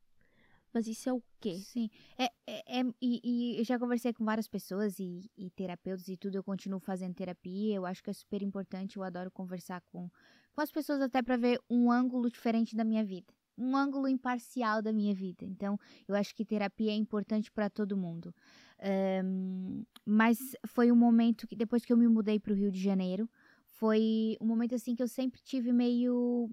Mas 0.72 0.86
isso 0.86 1.08
é 1.08 1.12
o 1.12 1.22
quê? 1.40 1.56
Sim, 1.56 1.88
é, 2.18 2.24
é, 2.46 2.80
é- 2.80 2.92
e, 3.00 3.20
e 3.56 3.58
eu 3.58 3.64
já 3.64 3.78
conversei 3.78 4.12
com 4.12 4.24
várias 4.24 4.48
pessoas 4.48 4.98
e, 4.98 5.30
e 5.36 5.50
terapeutas 5.50 6.08
e 6.08 6.16
tudo, 6.16 6.36
eu 6.36 6.44
continuo 6.44 6.80
fazendo 6.80 7.14
terapia, 7.14 7.74
eu 7.76 7.86
acho 7.86 8.02
que 8.02 8.10
é 8.10 8.12
super 8.12 8.42
importante, 8.42 8.96
eu 8.96 9.02
adoro 9.02 9.30
conversar 9.30 9.80
com, 9.92 10.10
com 10.52 10.60
as 10.60 10.70
pessoas 10.70 11.00
até 11.00 11.22
para 11.22 11.36
ver 11.36 11.60
um 11.70 11.90
ângulo 11.90 12.30
diferente 12.30 12.76
da 12.76 12.84
minha 12.84 13.04
vida, 13.04 13.32
um 13.56 13.76
ângulo 13.76 14.08
imparcial 14.08 14.82
da 14.82 14.92
minha 14.92 15.14
vida, 15.14 15.44
então 15.44 15.78
eu 16.06 16.14
acho 16.14 16.34
que 16.34 16.44
terapia 16.44 16.90
é 16.92 16.94
importante 16.94 17.50
para 17.50 17.70
todo 17.70 17.96
mundo. 17.96 18.34
Ahn, 18.80 19.84
mas 20.04 20.38
foi 20.66 20.92
um 20.92 20.96
momento 20.96 21.46
que 21.46 21.56
depois 21.56 21.84
que 21.84 21.92
eu 21.92 21.96
me 21.96 22.08
mudei 22.08 22.38
para 22.38 22.52
o 22.52 22.56
Rio 22.56 22.70
de 22.70 22.80
Janeiro, 22.80 23.28
foi 23.66 24.36
um 24.40 24.46
momento 24.46 24.74
assim 24.74 24.94
que 24.94 25.02
eu 25.02 25.08
sempre 25.08 25.40
tive 25.40 25.72
meio 25.72 26.48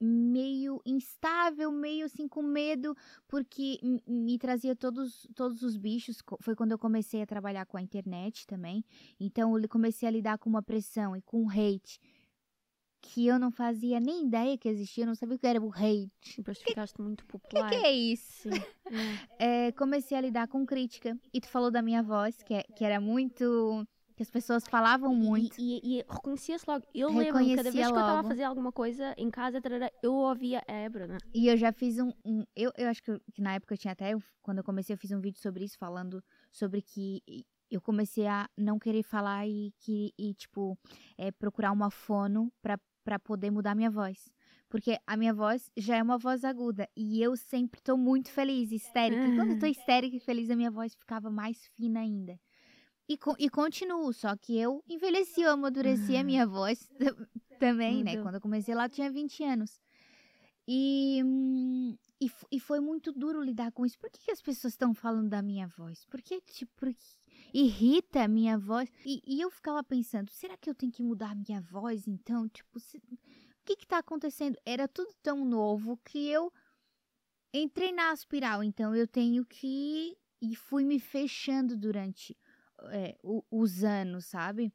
meio 0.00 0.80
instável, 0.84 1.70
meio 1.72 2.04
assim 2.06 2.28
com 2.28 2.42
medo, 2.42 2.96
porque 3.26 3.78
me 4.06 4.38
trazia 4.38 4.76
todos, 4.76 5.26
todos 5.34 5.62
os 5.62 5.76
bichos. 5.76 6.18
Foi 6.40 6.54
quando 6.54 6.72
eu 6.72 6.78
comecei 6.78 7.22
a 7.22 7.26
trabalhar 7.26 7.66
com 7.66 7.76
a 7.76 7.82
internet 7.82 8.46
também. 8.46 8.84
Então 9.18 9.58
eu 9.58 9.68
comecei 9.68 10.06
a 10.08 10.12
lidar 10.12 10.38
com 10.38 10.48
uma 10.50 10.62
pressão 10.62 11.16
e 11.16 11.22
com 11.22 11.48
hate 11.50 12.00
que 13.02 13.24
eu 13.26 13.38
não 13.38 13.52
fazia 13.52 14.00
nem 14.00 14.26
ideia 14.26 14.58
que 14.58 14.68
existia, 14.68 15.04
eu 15.04 15.06
não 15.06 15.14
sabia 15.14 15.36
o 15.36 15.38
que 15.38 15.46
era 15.46 15.60
o 15.62 15.70
hate. 15.72 16.10
Depois 16.38 16.58
tu 16.58 16.64
ficaste 16.64 17.00
muito 17.00 17.20
O 17.20 17.26
que, 17.26 17.32
popular. 17.38 17.68
que 17.70 17.76
é 17.76 17.92
isso? 17.92 18.48
É. 18.48 18.76
É, 19.68 19.72
comecei 19.72 20.16
a 20.16 20.20
lidar 20.20 20.48
com 20.48 20.64
crítica. 20.66 21.16
E 21.32 21.40
tu 21.40 21.48
falou 21.48 21.70
da 21.70 21.82
minha 21.82 22.02
voz, 22.02 22.42
que, 22.42 22.54
é- 22.54 22.62
que 22.62 22.84
era 22.84 23.00
muito. 23.00 23.86
Que 24.16 24.22
as 24.22 24.30
pessoas 24.30 24.64
falavam 24.66 25.14
muito. 25.14 25.60
E, 25.60 25.80
e, 25.84 25.98
e 26.00 26.04
reconhecia-se 26.08 26.64
logo. 26.66 26.84
Eu 26.94 27.08
lembro 27.08 27.34
cada 27.56 27.70
vez 27.70 27.74
que 27.86 27.92
eu 27.92 28.00
estava 28.00 28.20
a 28.20 28.24
fazer 28.24 28.42
alguma 28.44 28.72
coisa 28.72 29.14
em 29.18 29.30
casa, 29.30 29.60
eu 30.02 30.14
ouvia 30.14 30.62
a 30.66 30.88
Bruna. 30.88 31.18
E 31.34 31.48
eu 31.48 31.56
já 31.56 31.70
fiz 31.70 31.98
um. 31.98 32.10
um- 32.24 32.44
eu, 32.56 32.72
eu 32.78 32.88
acho 32.88 33.02
que, 33.02 33.18
que 33.34 33.42
na 33.42 33.54
época 33.54 33.74
eu 33.74 33.78
tinha 33.78 33.92
até. 33.92 34.12
Quando 34.42 34.58
eu 34.58 34.64
comecei, 34.64 34.94
eu 34.94 34.98
fiz 34.98 35.12
um 35.12 35.20
vídeo 35.20 35.38
sobre 35.38 35.64
isso, 35.64 35.76
falando 35.78 36.24
sobre 36.50 36.80
que 36.80 37.22
eu 37.70 37.80
comecei 37.80 38.26
a 38.26 38.48
não 38.56 38.78
querer 38.78 39.02
falar 39.02 39.46
e, 39.46 39.72
que, 39.80 40.12
e 40.18 40.32
tipo, 40.34 40.78
é, 41.18 41.30
procurar 41.30 41.72
uma 41.72 41.90
fono 41.90 42.50
pra, 42.62 42.78
pra 43.04 43.18
poder 43.18 43.50
mudar 43.50 43.74
minha 43.74 43.90
voz. 43.90 44.32
Porque 44.68 44.98
a 45.06 45.16
minha 45.16 45.34
voz 45.34 45.70
já 45.76 45.96
é 45.96 46.02
uma 46.02 46.16
voz 46.16 46.42
aguda. 46.44 46.88
E 46.96 47.20
eu 47.22 47.36
sempre 47.36 47.80
tô 47.82 47.96
muito 47.96 48.30
feliz, 48.30 48.72
histérica. 48.72 49.22
E 49.28 49.34
quando 49.36 49.50
eu 49.50 49.58
tô 49.58 49.66
histérica 49.66 50.16
e 50.16 50.20
feliz, 50.20 50.48
a 50.50 50.56
minha 50.56 50.70
voz 50.70 50.94
ficava 50.94 51.30
mais 51.30 51.66
fina 51.74 52.00
ainda. 52.00 52.38
E, 53.08 53.16
co- 53.16 53.36
e 53.38 53.48
continuo, 53.48 54.12
só 54.12 54.36
que 54.36 54.58
eu 54.58 54.82
envelheci, 54.88 55.40
eu 55.42 55.52
amadureci 55.52 56.16
a 56.16 56.24
minha 56.24 56.46
voz 56.46 56.90
também, 57.58 58.02
né? 58.02 58.12
Quando 58.22 58.34
eu 58.36 58.40
comecei 58.40 58.74
lá, 58.74 58.86
eu 58.86 58.90
tinha 58.90 59.10
20 59.10 59.44
anos. 59.44 59.80
E, 60.68 61.20
e, 62.20 62.28
e 62.50 62.58
foi 62.58 62.80
muito 62.80 63.12
duro 63.12 63.40
lidar 63.40 63.70
com 63.70 63.86
isso. 63.86 63.96
Por 63.98 64.10
que, 64.10 64.18
que 64.18 64.30
as 64.32 64.42
pessoas 64.42 64.72
estão 64.72 64.92
falando 64.92 65.28
da 65.28 65.40
minha 65.40 65.68
voz? 65.68 66.04
Por 66.06 66.20
que, 66.20 66.40
tipo, 66.40 66.72
por 66.76 66.92
que- 66.92 67.16
irrita 67.54 68.24
a 68.24 68.28
minha 68.28 68.58
voz? 68.58 68.90
E, 69.04 69.22
e 69.24 69.40
eu 69.40 69.50
ficava 69.50 69.84
pensando, 69.84 70.28
será 70.32 70.56
que 70.56 70.68
eu 70.68 70.74
tenho 70.74 70.90
que 70.90 71.02
mudar 71.04 71.30
a 71.30 71.34
minha 71.36 71.60
voz, 71.60 72.08
então? 72.08 72.48
Tipo, 72.48 72.80
se- 72.80 72.98
o 72.98 73.64
que 73.64 73.76
que 73.76 73.86
tá 73.86 73.98
acontecendo? 73.98 74.56
Era 74.66 74.88
tudo 74.88 75.14
tão 75.22 75.44
novo 75.44 75.96
que 76.04 76.26
eu 76.28 76.52
entrei 77.54 77.92
na 77.92 78.12
espiral. 78.12 78.62
Então, 78.64 78.94
eu 78.94 79.06
tenho 79.06 79.44
que... 79.44 80.16
E 80.42 80.54
fui 80.54 80.84
me 80.84 80.98
fechando 81.00 81.76
durante 81.76 82.36
é, 82.90 83.16
os 83.50 83.84
anos, 83.84 84.26
sabe? 84.26 84.72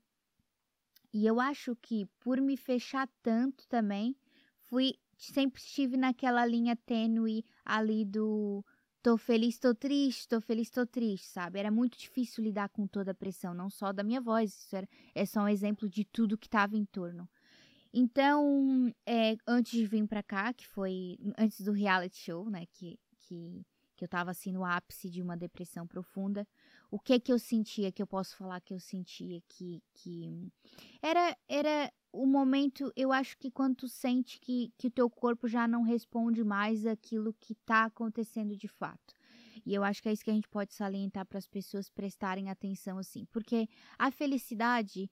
E 1.13 1.25
eu 1.25 1.39
acho 1.39 1.75
que 1.75 2.05
por 2.20 2.39
me 2.39 2.55
fechar 2.55 3.08
tanto 3.22 3.67
também, 3.67 4.15
fui 4.62 4.96
sempre 5.17 5.62
estive 5.62 5.98
naquela 5.98 6.46
linha 6.46 6.75
tênue 6.75 7.46
ali 7.65 8.05
do 8.05 8.63
tô 9.03 9.17
feliz, 9.17 9.58
tô 9.58 9.74
triste, 9.74 10.27
tô 10.27 10.39
feliz, 10.39 10.70
tô 10.70 10.86
triste, 10.86 11.27
sabe? 11.27 11.60
Era 11.60 11.72
muito 11.72 11.98
difícil 11.98 12.43
lidar 12.43 12.70
com 12.70 12.88
toda 12.88 13.12
a 13.12 13.15
pressão, 13.15 13.53
não 13.53 13.70
só 13.70 13.91
da 13.91 14.03
minha 14.03 14.22
voz, 14.22 14.53
isso 14.53 14.75
era, 14.75 14.88
é 15.13 15.25
só 15.25 15.41
um 15.41 15.48
exemplo 15.48 15.89
de 15.89 16.05
tudo 16.05 16.38
que 16.38 16.48
estava 16.48 16.77
em 16.77 16.86
torno. 16.86 17.27
Então, 17.93 18.93
é, 19.05 19.36
antes 19.46 19.74
de 19.74 19.86
vir 19.86 20.08
pra 20.08 20.24
cá, 20.24 20.53
que 20.53 20.65
foi 20.65 21.17
antes 21.38 21.62
do 21.62 21.72
reality 21.72 22.17
show, 22.17 22.50
né, 22.50 22.65
que, 22.72 22.98
que, 23.20 23.65
que 23.98 24.05
eu 24.05 24.08
tava 24.08 24.31
assim 24.31 24.51
no 24.51 24.63
ápice 24.63 25.10
de 25.10 25.22
uma 25.22 25.36
depressão 25.36 25.86
profunda. 25.86 26.48
O 26.91 27.00
que 27.00 27.19
que 27.19 27.31
eu 27.31 27.39
sentia, 27.39 27.91
que 27.91 28.01
eu 28.01 28.07
posso 28.07 28.36
falar 28.36 28.60
que 28.62 28.74
eu 28.74 28.79
sentia 28.79 29.41
que 29.48 29.81
que 29.93 30.51
era 31.01 31.36
era 31.48 31.91
o 32.13 32.25
momento, 32.25 32.91
eu 32.95 33.13
acho 33.13 33.38
que 33.38 33.50
quando 33.50 33.77
tu 33.77 33.88
sente 33.88 34.39
que 34.39 34.74
que 34.77 34.88
o 34.88 34.91
teu 34.91 35.10
corpo 35.10 35.48
já 35.48 35.67
não 35.67 35.83
responde 35.83 36.43
mais 36.43 36.86
aquilo 36.86 37.33
que 37.39 37.55
tá 37.55 37.86
acontecendo 37.86 38.55
de 38.57 38.67
fato. 38.67 39.15
E 39.65 39.74
eu 39.74 39.83
acho 39.83 40.01
que 40.01 40.10
é 40.10 40.13
isso 40.13 40.24
que 40.24 40.31
a 40.31 40.33
gente 40.33 40.50
pode 40.50 40.74
salientar 40.74 41.25
para 41.25 41.38
as 41.38 41.48
pessoas 41.48 41.89
prestarem 41.89 42.50
atenção 42.50 42.98
assim, 42.98 43.25
porque 43.31 43.69
a 43.98 44.12
felicidade 44.12 45.10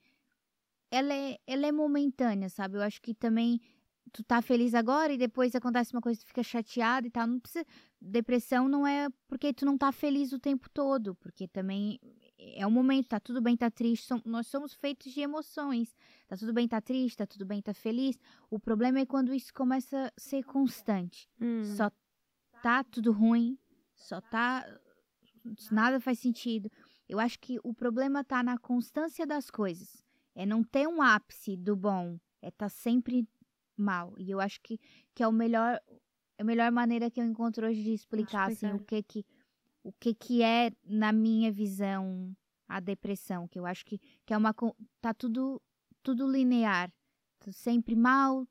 ela 0.92 1.14
é, 1.14 1.38
ela 1.46 1.68
é 1.68 1.72
momentânea, 1.72 2.50
sabe? 2.50 2.78
Eu 2.78 2.82
acho 2.82 3.02
que 3.02 3.14
também 3.14 3.62
tu 4.10 4.24
tá 4.24 4.42
feliz 4.42 4.74
agora 4.74 5.14
e 5.14 5.18
depois 5.18 5.56
acontece 5.56 5.94
uma 5.94 6.02
coisa, 6.02 6.20
tu 6.20 6.26
fica 6.28 6.44
chateado 6.44 7.08
e 7.08 7.10
tal. 7.10 7.28
Não 7.28 7.40
precisa. 7.40 7.66
Depressão 8.02 8.68
não 8.68 8.86
é 8.88 9.10
porque 9.28 9.54
tu 9.54 9.66
não 9.66 9.78
tá 9.78 9.92
feliz 9.92 10.32
o 10.34 10.40
tempo 10.40 10.70
todo, 10.70 11.16
porque 11.16 11.48
também 11.48 12.00
é 12.38 12.66
um 12.66 12.72
momento, 12.72 13.10
tá 13.10 13.20
tudo 13.20 13.42
bem, 13.42 13.58
tá 13.58 13.70
triste. 13.70 14.08
Som, 14.08 14.22
nós 14.26 14.48
somos 14.48 14.74
feitos 14.74 15.12
de 15.14 15.22
emoções. 15.22 15.96
Tá 16.28 16.38
tudo 16.38 16.54
bem, 16.54 16.68
tá 16.68 16.80
triste, 16.80 17.18
tá 17.18 17.26
tudo 17.26 17.46
bem, 17.46 17.62
tá 17.62 17.74
feliz. 17.74 18.18
O 18.50 18.60
problema 18.60 19.00
é 19.00 19.06
quando 19.06 19.34
isso 19.34 19.54
começa 19.54 20.08
a 20.08 20.12
ser 20.20 20.44
constante. 20.44 21.30
Hum. 21.40 21.64
Só 21.64 21.92
tá 22.64 22.84
tudo 22.84 23.12
ruim, 23.12 23.58
só 23.96 24.22
tá. 24.22 24.66
Nada 25.72 26.00
faz 26.00 26.20
sentido. 26.20 26.72
Eu 27.08 27.20
acho 27.20 27.40
que 27.40 27.60
o 27.64 27.74
problema 27.74 28.24
tá 28.24 28.44
na 28.44 28.58
constância 28.58 29.26
das 29.26 29.50
coisas. 29.50 30.06
É 30.36 30.46
não 30.46 30.64
ter 30.64 30.88
um 30.88 31.02
ápice 31.02 31.58
do 31.58 31.76
bom. 31.76 32.20
É 32.42 32.52
tá 32.52 32.70
sempre 32.70 33.28
mal. 33.82 34.14
E 34.18 34.30
eu 34.32 34.40
acho 34.40 34.60
que, 34.62 34.80
que 35.14 35.24
é 35.24 35.28
o 35.28 35.32
melhor 35.32 35.80
a 36.38 36.44
melhor 36.44 36.72
maneira 36.72 37.12
que 37.12 37.20
eu 37.20 37.26
encontro 37.26 37.68
hoje 37.68 37.84
de 37.84 37.92
explicar, 37.94 38.50
assim, 38.50 38.72
o 38.72 38.80
que 38.80 39.04
que 39.04 39.26
o 39.84 39.92
que 39.92 40.14
que 40.14 40.42
é 40.42 40.72
na 40.86 41.12
minha 41.12 41.52
visão 41.52 42.36
a 42.68 42.80
depressão, 42.80 43.48
que 43.48 43.60
eu 43.60 43.66
acho 43.66 43.84
que, 43.86 44.00
que 44.26 44.34
é 44.34 44.38
uma 44.38 44.54
tá 45.02 45.14
tudo 45.14 45.62
tudo 46.02 46.32
linear, 46.32 46.92
tô 47.40 47.52
sempre 47.52 47.96
mal, 47.96 48.48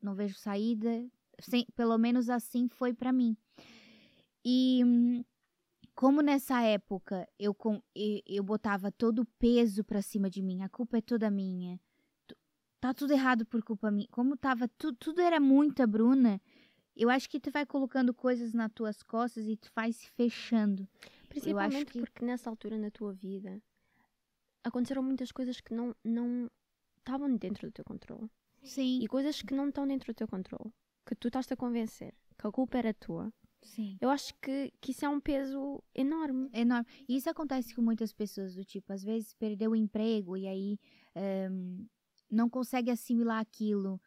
não 0.00 0.14
vejo 0.14 0.38
saída, 0.38 1.06
sem, 1.40 1.66
pelo 1.74 1.98
menos 1.98 2.30
assim 2.30 2.68
foi 2.68 2.94
para 2.94 3.12
mim. 3.12 3.36
E 4.44 5.24
como 5.94 6.22
nessa 6.22 6.62
época 6.62 7.28
eu, 7.38 7.54
eu, 7.94 8.22
eu 8.26 8.42
botava 8.42 8.92
todo 8.92 9.20
o 9.22 9.26
peso 9.38 9.84
para 9.84 10.00
cima 10.00 10.30
de 10.30 10.42
mim, 10.42 10.62
a 10.62 10.68
culpa 10.68 10.98
é 10.98 11.02
toda 11.02 11.30
minha, 11.30 11.80
tá 12.86 12.94
tudo 12.94 13.12
errado 13.12 13.44
por 13.44 13.62
culpa 13.62 13.90
minha. 13.90 14.06
Como 14.10 14.36
tava 14.36 14.68
tudo, 14.68 14.96
tudo 14.96 15.20
era 15.20 15.40
muita 15.40 15.86
Bruna. 15.86 16.40
Eu 16.96 17.10
acho 17.10 17.28
que 17.28 17.40
tu 17.40 17.50
vai 17.50 17.66
colocando 17.66 18.14
coisas 18.14 18.54
nas 18.54 18.70
tuas 18.72 19.02
costas 19.02 19.46
e 19.46 19.56
tu 19.56 19.70
vai 19.74 19.92
se 19.92 20.08
fechando. 20.10 20.88
Principalmente 21.28 21.92
que... 21.92 22.00
porque 22.00 22.24
nessa 22.24 22.48
altura 22.48 22.78
na 22.78 22.90
tua 22.90 23.12
vida 23.12 23.60
aconteceram 24.64 25.02
muitas 25.02 25.30
coisas 25.30 25.60
que 25.60 25.74
não 25.74 25.94
não 26.02 26.50
estavam 26.98 27.36
dentro 27.36 27.68
do 27.68 27.72
teu 27.72 27.84
controle. 27.84 28.30
Sim. 28.62 29.00
E 29.02 29.06
coisas 29.06 29.42
que 29.42 29.54
não 29.54 29.68
estão 29.68 29.86
dentro 29.86 30.12
do 30.12 30.16
teu 30.16 30.26
controle, 30.26 30.72
que 31.04 31.14
tu 31.14 31.28
estás 31.28 31.50
a 31.52 31.56
convencer 31.56 32.14
que 32.38 32.46
a 32.46 32.50
culpa 32.50 32.78
era 32.78 32.94
tua. 32.94 33.32
Sim. 33.62 33.96
Eu 34.00 34.10
acho 34.10 34.34
que, 34.40 34.72
que 34.80 34.92
isso 34.92 35.04
é 35.04 35.08
um 35.08 35.20
peso 35.20 35.82
enorme. 35.94 36.48
Enorme. 36.52 36.86
E 37.08 37.16
isso 37.16 37.28
acontece 37.28 37.74
com 37.74 37.82
muitas 37.82 38.12
pessoas 38.12 38.54
do 38.54 38.64
tipo, 38.64 38.92
às 38.92 39.02
vezes 39.02 39.34
perdeu 39.34 39.72
o 39.72 39.76
emprego 39.76 40.36
e 40.36 40.46
aí 40.46 40.78
um, 41.50 41.86
não 42.30 42.48
consegue 42.48 42.90
assimilar 42.90 43.40
aquilo 43.40 44.00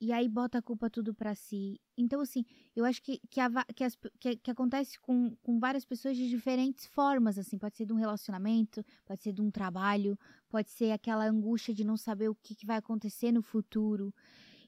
e 0.00 0.12
aí 0.12 0.28
bota 0.28 0.58
a 0.58 0.62
culpa 0.62 0.90
tudo 0.90 1.14
para 1.14 1.34
si. 1.34 1.80
Então, 1.96 2.20
assim, 2.20 2.44
eu 2.74 2.84
acho 2.84 3.02
que, 3.02 3.18
que, 3.30 3.40
a, 3.40 3.50
que, 3.74 3.82
as, 3.82 3.96
que, 4.20 4.36
que, 4.36 4.50
acontece 4.50 4.98
com, 5.00 5.34
com 5.36 5.58
várias 5.58 5.84
pessoas 5.84 6.16
de 6.16 6.28
diferentes 6.28 6.86
formas, 6.86 7.38
assim. 7.38 7.58
Pode 7.58 7.76
ser 7.76 7.86
de 7.86 7.92
um 7.92 7.96
relacionamento, 7.96 8.84
pode 9.04 9.22
ser 9.22 9.32
de 9.32 9.40
um 9.40 9.50
trabalho, 9.50 10.18
pode 10.48 10.70
ser 10.70 10.92
aquela 10.92 11.26
angústia 11.26 11.72
de 11.72 11.84
não 11.84 11.96
saber 11.96 12.28
o 12.28 12.34
que, 12.34 12.54
que 12.54 12.66
vai 12.66 12.76
acontecer 12.76 13.32
no 13.32 13.42
futuro. 13.42 14.14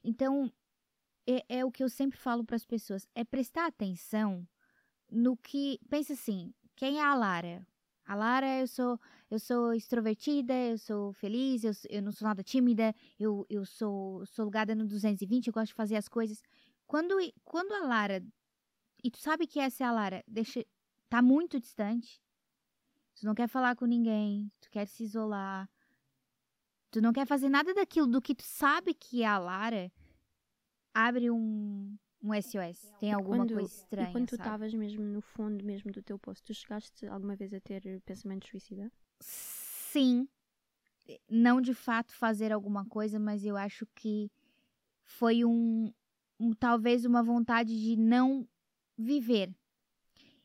Então, 0.03 0.51
é, 1.27 1.59
é 1.59 1.65
o 1.65 1.71
que 1.71 1.83
eu 1.83 1.89
sempre 1.89 2.17
falo 2.17 2.43
para 2.43 2.55
as 2.55 2.65
pessoas, 2.65 3.07
é 3.13 3.23
prestar 3.23 3.67
atenção 3.67 4.47
no 5.11 5.37
que... 5.37 5.79
Pensa 5.89 6.13
assim, 6.13 6.53
quem 6.75 6.99
é 6.99 7.03
a 7.03 7.13
Lara? 7.13 7.65
A 8.09 8.15
Lara, 8.15 8.59
eu 8.59 8.65
sou, 8.65 8.99
eu 9.29 9.37
sou 9.37 9.71
extrovertida, 9.71 10.51
eu 10.51 10.79
sou 10.79 11.13
feliz, 11.13 11.63
eu, 11.63 11.71
eu 11.91 12.01
não 12.01 12.11
sou 12.11 12.27
nada 12.27 12.41
tímida, 12.41 12.91
eu, 13.19 13.45
eu 13.47 13.63
sou, 13.63 14.25
sou 14.25 14.45
ligada 14.45 14.73
no 14.73 14.87
220, 14.87 15.45
eu 15.45 15.53
gosto 15.53 15.67
de 15.67 15.73
fazer 15.75 15.95
as 15.95 16.07
coisas. 16.07 16.41
Quando, 16.87 17.13
quando 17.45 17.71
a 17.71 17.85
Lara, 17.85 18.25
e 19.03 19.11
tu 19.11 19.19
sabe 19.19 19.45
que 19.45 19.59
essa 19.59 19.83
é 19.83 19.85
a 19.85 19.91
Lara, 19.91 20.23
deixa, 20.27 20.65
tá 21.07 21.21
muito 21.21 21.59
distante, 21.59 22.19
tu 23.13 23.27
não 23.27 23.35
quer 23.35 23.47
falar 23.47 23.75
com 23.75 23.85
ninguém, 23.85 24.51
tu 24.59 24.71
quer 24.71 24.87
se 24.87 25.03
isolar, 25.03 25.69
tu 26.89 26.99
não 26.99 27.13
quer 27.13 27.27
fazer 27.27 27.47
nada 27.47 27.75
daquilo 27.75 28.07
do 28.07 28.19
que 28.19 28.33
tu 28.33 28.43
sabe 28.43 28.95
que 28.95 29.21
é 29.21 29.27
a 29.27 29.37
Lara, 29.37 29.91
abre 30.95 31.29
um, 31.29 31.95
um 32.21 32.33
SOS. 32.33 32.93
Tem 32.99 33.13
alguma 33.13 33.37
quando, 33.37 33.53
coisa 33.53 33.73
estranha. 33.73 34.09
E 34.09 34.11
quando 34.11 34.27
tu 34.27 34.35
estavas 34.35 34.73
mesmo 34.73 35.03
no 35.03 35.21
fundo 35.21 35.63
mesmo 35.63 35.91
do 35.91 36.01
teu 36.01 36.19
poço, 36.19 36.43
tu 36.43 36.53
chegaste 36.53 37.07
alguma 37.07 37.35
vez 37.35 37.53
a 37.53 37.59
ter 37.59 38.01
pensamento 38.01 38.47
suicida? 38.47 38.91
Sim. 39.19 40.27
Não 41.29 41.59
de 41.59 41.73
fato 41.73 42.13
fazer 42.13 42.51
alguma 42.51 42.85
coisa, 42.85 43.19
mas 43.19 43.43
eu 43.43 43.57
acho 43.57 43.87
que 43.95 44.31
foi 45.03 45.43
um, 45.43 45.91
um 46.39 46.53
talvez 46.53 47.05
uma 47.05 47.23
vontade 47.23 47.79
de 47.79 47.95
não 47.95 48.47
viver. 48.97 49.53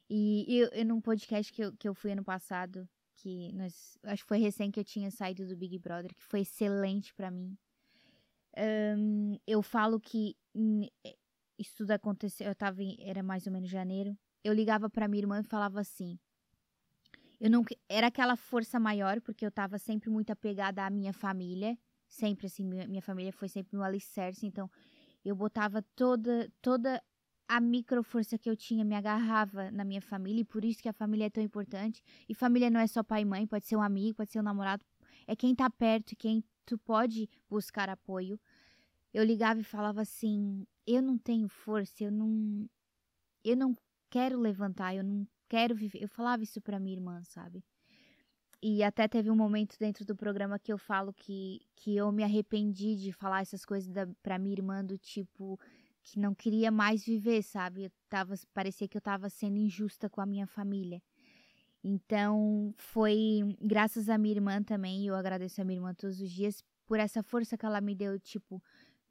E 0.09 0.45
eu, 0.49 0.69
eu 0.69 0.85
num 0.85 1.01
podcast 1.01 1.53
que 1.53 1.65
eu, 1.65 1.73
que 1.77 1.89
eu 1.89 1.95
fui 1.95 2.13
ano 2.13 2.25
passado, 2.25 2.89
que 3.17 3.53
nós, 3.53 3.99
acho 4.05 4.23
que 4.23 4.29
foi 4.29 4.39
recém 4.39 4.71
que 4.71 4.79
eu 4.79 4.85
tinha 4.85 5.11
saído 5.11 5.47
do 5.47 5.57
Big 5.57 5.79
Brother, 5.79 6.15
que 6.15 6.23
foi 6.23 6.41
excelente 6.41 7.13
para 7.15 7.31
mim. 7.31 7.57
Um, 8.57 9.37
eu 9.47 9.61
falo 9.63 9.99
que 9.99 10.37
isso 11.59 11.77
tudo 11.79 11.93
aconteceu, 11.93 12.49
eu 12.49 12.55
tava 12.55 12.83
em, 12.83 12.97
era 13.01 13.23
mais 13.23 13.47
ou 13.47 13.53
menos 13.53 13.71
janeiro. 13.71 14.17
Eu 14.43 14.53
ligava 14.53 14.91
para 14.91 15.09
minha 15.09 15.23
irmã 15.23 15.41
e 15.41 15.45
falava 15.45 15.81
assim: 15.81 16.19
eu 17.41 17.51
não 17.51 17.65
era 17.89 18.07
aquela 18.07 18.37
força 18.37 18.79
maior 18.79 19.21
porque 19.21 19.45
eu 19.45 19.51
tava 19.51 19.79
sempre 19.79 20.11
muito 20.11 20.31
apegada 20.31 20.85
à 20.85 20.91
minha 20.91 21.13
família, 21.13 21.77
sempre 22.09 22.47
assim, 22.47 22.65
minha, 22.65 22.87
minha 22.87 23.03
família 23.03 23.33
foi 23.33 23.49
sempre 23.49 23.77
no 23.77 23.83
alicerce, 23.83 24.47
então 24.47 24.71
eu 25.25 25.35
botava 25.35 25.83
toda 25.95 26.51
toda 26.63 27.03
a 27.47 27.61
micro 27.61 28.03
força 28.03 28.39
que 28.39 28.49
eu 28.49 28.57
tinha 28.57 28.85
me 28.85 28.95
agarrava 28.95 29.71
na 29.71 29.85
minha 29.85 30.01
família 30.01 30.41
e 30.41 30.45
por 30.45 30.65
isso 30.65 30.83
que 30.83 30.89
a 30.89 30.93
família 30.93 31.27
é 31.27 31.31
tão 31.31 31.43
importante. 31.43 32.03
E 32.27 32.35
família 32.35 32.71
não 32.71 32.81
é 32.81 32.87
só 32.87 33.03
pai 33.03 33.23
e 33.23 33.25
mãe, 33.25 33.47
pode 33.47 33.67
ser 33.67 33.77
um 33.77 33.83
amigo, 33.83 34.17
pode 34.17 34.33
ser 34.33 34.41
um 34.41 34.43
namorado, 34.43 34.83
é 35.27 35.37
quem 35.37 35.55
tá 35.55 35.69
perto, 35.69 36.17
quem 36.17 36.43
tu 36.65 36.79
pode 36.79 37.29
buscar 37.49 37.91
apoio. 37.91 38.41
Eu 39.13 39.23
ligava 39.23 39.61
e 39.61 39.65
falava 39.65 40.01
assim: 40.01 40.67
eu 40.87 41.03
não 41.03 41.19
tenho 41.19 41.49
força, 41.49 42.05
eu 42.05 42.13
não 42.13 42.69
eu 43.45 43.57
não 43.57 43.75
quero 44.11 44.39
levantar, 44.39 44.95
eu 44.95 45.05
não 45.05 45.27
quero 45.49 45.75
viver. 45.75 46.03
Eu 46.03 46.09
falava 46.09 46.43
isso 46.43 46.61
para 46.61 46.81
minha 46.81 46.97
irmã, 46.97 47.23
sabe? 47.25 47.63
E 48.63 48.83
até 48.83 49.07
teve 49.07 49.31
um 49.31 49.37
momento 49.37 49.77
dentro 49.79 50.07
do 50.07 50.17
programa 50.17 50.59
que 50.59 50.73
eu 50.73 50.79
falo 50.79 51.13
que, 51.13 51.61
que 51.77 51.95
eu 51.95 52.11
me 52.11 52.25
arrependi 52.25 52.97
de 52.97 53.13
falar 53.13 53.43
essas 53.43 53.65
coisas 53.65 53.93
da, 53.93 54.07
pra 54.23 54.39
minha 54.39 54.55
irmã 54.55 54.83
do 54.83 54.97
tipo 54.97 55.61
que 56.03 56.19
não 56.19 56.35
queria 56.35 56.71
mais 56.71 57.05
viver, 57.05 57.43
sabe? 57.43 57.85
Eu 57.85 57.93
tava, 58.09 58.35
parecia 58.55 58.89
que 58.89 58.97
eu 58.97 59.01
tava 59.03 59.29
sendo 59.29 59.57
injusta 59.57 60.09
com 60.09 60.21
a 60.21 60.27
minha 60.27 60.47
família. 60.47 61.03
Então, 61.83 62.75
foi 62.79 63.57
graças 63.61 64.09
a 64.09 64.17
minha 64.17 64.35
irmã 64.35 64.63
também, 64.63 65.07
eu 65.07 65.15
agradeço 65.15 65.61
a 65.61 65.65
minha 65.65 65.79
irmã 65.79 65.95
todos 65.95 66.19
os 66.21 66.31
dias 66.31 66.63
por 66.87 66.99
essa 66.99 67.23
força 67.23 67.59
que 67.59 67.67
ela 67.67 67.81
me 67.81 67.95
deu, 67.95 68.19
tipo, 68.19 68.63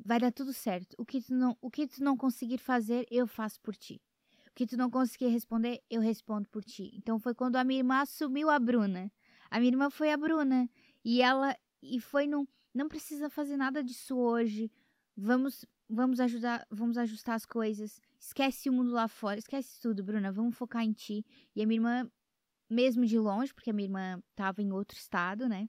vai 0.03 0.19
dar 0.19 0.31
tudo 0.31 0.53
certo. 0.53 0.95
O 0.97 1.05
que 1.05 1.21
tu 1.21 1.33
não, 1.33 1.57
o 1.61 1.69
que 1.69 1.87
tu 1.87 2.03
não 2.03 2.15
conseguir 2.15 2.57
fazer, 2.57 3.05
eu 3.09 3.27
faço 3.27 3.59
por 3.61 3.75
ti. 3.75 4.01
O 4.49 4.53
que 4.53 4.67
tu 4.67 4.77
não 4.77 4.89
conseguir 4.89 5.27
responder, 5.27 5.81
eu 5.89 6.01
respondo 6.01 6.47
por 6.49 6.63
ti. 6.63 6.91
Então 6.95 7.19
foi 7.19 7.33
quando 7.33 7.55
a 7.55 7.63
minha 7.63 7.79
irmã 7.79 8.01
assumiu 8.01 8.49
a 8.49 8.59
Bruna. 8.59 9.11
A 9.49 9.59
minha 9.59 9.71
irmã 9.71 9.89
foi 9.89 10.11
a 10.11 10.17
Bruna 10.17 10.69
e 11.03 11.21
ela 11.21 11.55
e 11.81 11.99
foi 11.99 12.27
no 12.27 12.47
não 12.73 12.87
precisa 12.87 13.29
fazer 13.29 13.57
nada 13.57 13.83
disso 13.83 14.17
hoje. 14.17 14.71
Vamos 15.15 15.65
vamos 15.89 16.19
ajudar, 16.19 16.65
vamos 16.69 16.97
ajustar 16.97 17.35
as 17.35 17.45
coisas. 17.45 17.99
Esquece 18.19 18.69
o 18.69 18.73
mundo 18.73 18.91
lá 18.91 19.07
fora, 19.07 19.39
esquece 19.39 19.79
tudo, 19.81 20.03
Bruna. 20.03 20.31
Vamos 20.31 20.55
focar 20.55 20.83
em 20.83 20.93
ti. 20.93 21.25
E 21.55 21.61
a 21.61 21.67
minha 21.67 21.77
irmã 21.77 22.11
mesmo 22.69 23.05
de 23.05 23.17
longe, 23.19 23.53
porque 23.53 23.69
a 23.69 23.73
minha 23.73 23.87
irmã 23.87 24.23
estava 24.31 24.61
em 24.61 24.71
outro 24.71 24.97
estado, 24.97 25.47
né? 25.47 25.67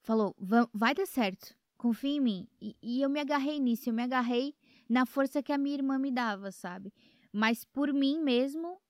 Falou: 0.00 0.34
vai 0.72 0.94
dar 0.94 1.06
certo 1.06 1.57
confia 1.78 2.10
em 2.10 2.20
mim. 2.20 2.48
E, 2.60 2.76
e, 2.82 3.00
eu 3.00 3.08
me 3.08 3.20
agarrei 3.20 3.58
nisso, 3.58 3.88
eu 3.88 3.94
me 3.94 4.02
agarrei 4.02 4.54
na 4.88 5.06
força 5.06 5.42
que 5.42 5.52
a 5.52 5.58
minha 5.58 5.76
irmã 5.76 5.98
me 5.98 6.10
dava, 6.10 6.50
sabe? 6.50 6.92
Mas 7.32 7.64
por 7.64 7.92
mim 7.92 8.20
mesmo, 8.20 8.80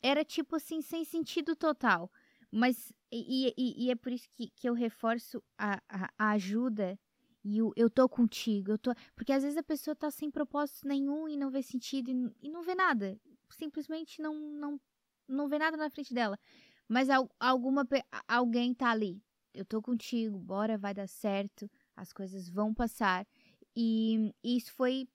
era 0.00 0.24
tipo 0.24 0.56
assim, 0.56 0.80
sem 0.80 1.04
sentido 1.04 1.56
total. 1.56 2.10
Mas, 2.50 2.92
e, 3.10 3.52
e, 3.56 3.86
e 3.86 3.90
é 3.90 3.96
por 3.96 4.12
isso 4.12 4.28
que, 4.34 4.50
que 4.50 4.68
eu 4.68 4.74
reforço 4.74 5.42
a, 5.58 5.82
a, 5.88 6.10
a 6.16 6.30
ajuda 6.30 6.98
e 7.44 7.60
o 7.62 7.72
eu 7.76 7.90
tô 7.90 8.08
contigo, 8.08 8.72
eu 8.72 8.78
tô. 8.78 8.92
Porque 9.14 9.32
às 9.32 9.42
vezes 9.42 9.58
a 9.58 9.62
pessoa 9.62 9.94
tá 9.94 10.10
sem 10.10 10.30
propósito 10.30 10.86
nenhum 10.86 11.28
e 11.28 11.36
não 11.36 11.50
vê 11.50 11.62
sentido 11.62 12.10
e, 12.10 12.46
e 12.46 12.50
não 12.50 12.62
vê 12.62 12.74
nada. 12.74 13.18
simplesmente 13.50 14.20
não, 14.20 14.34
não, 14.34 14.80
não 15.28 15.48
vê 15.48 15.58
nada 15.58 15.76
na 15.76 15.90
frente 15.90 16.14
dela. 16.14 16.38
Mas 16.88 17.10
al, 17.10 17.28
alguma, 17.38 17.86
alguém 18.28 18.72
tá 18.74 18.90
ali. 18.90 19.22
Eu 19.56 19.64
tô 19.64 19.80
contigo, 19.80 20.38
bora, 20.38 20.76
vai 20.76 20.92
dar 20.92 21.08
certo, 21.08 21.68
as 21.96 22.12
coisas 22.12 22.46
vão 22.48 22.74
passar. 22.74 23.26
E 23.74 24.34
isso 24.44 24.70
foi, 24.74 25.08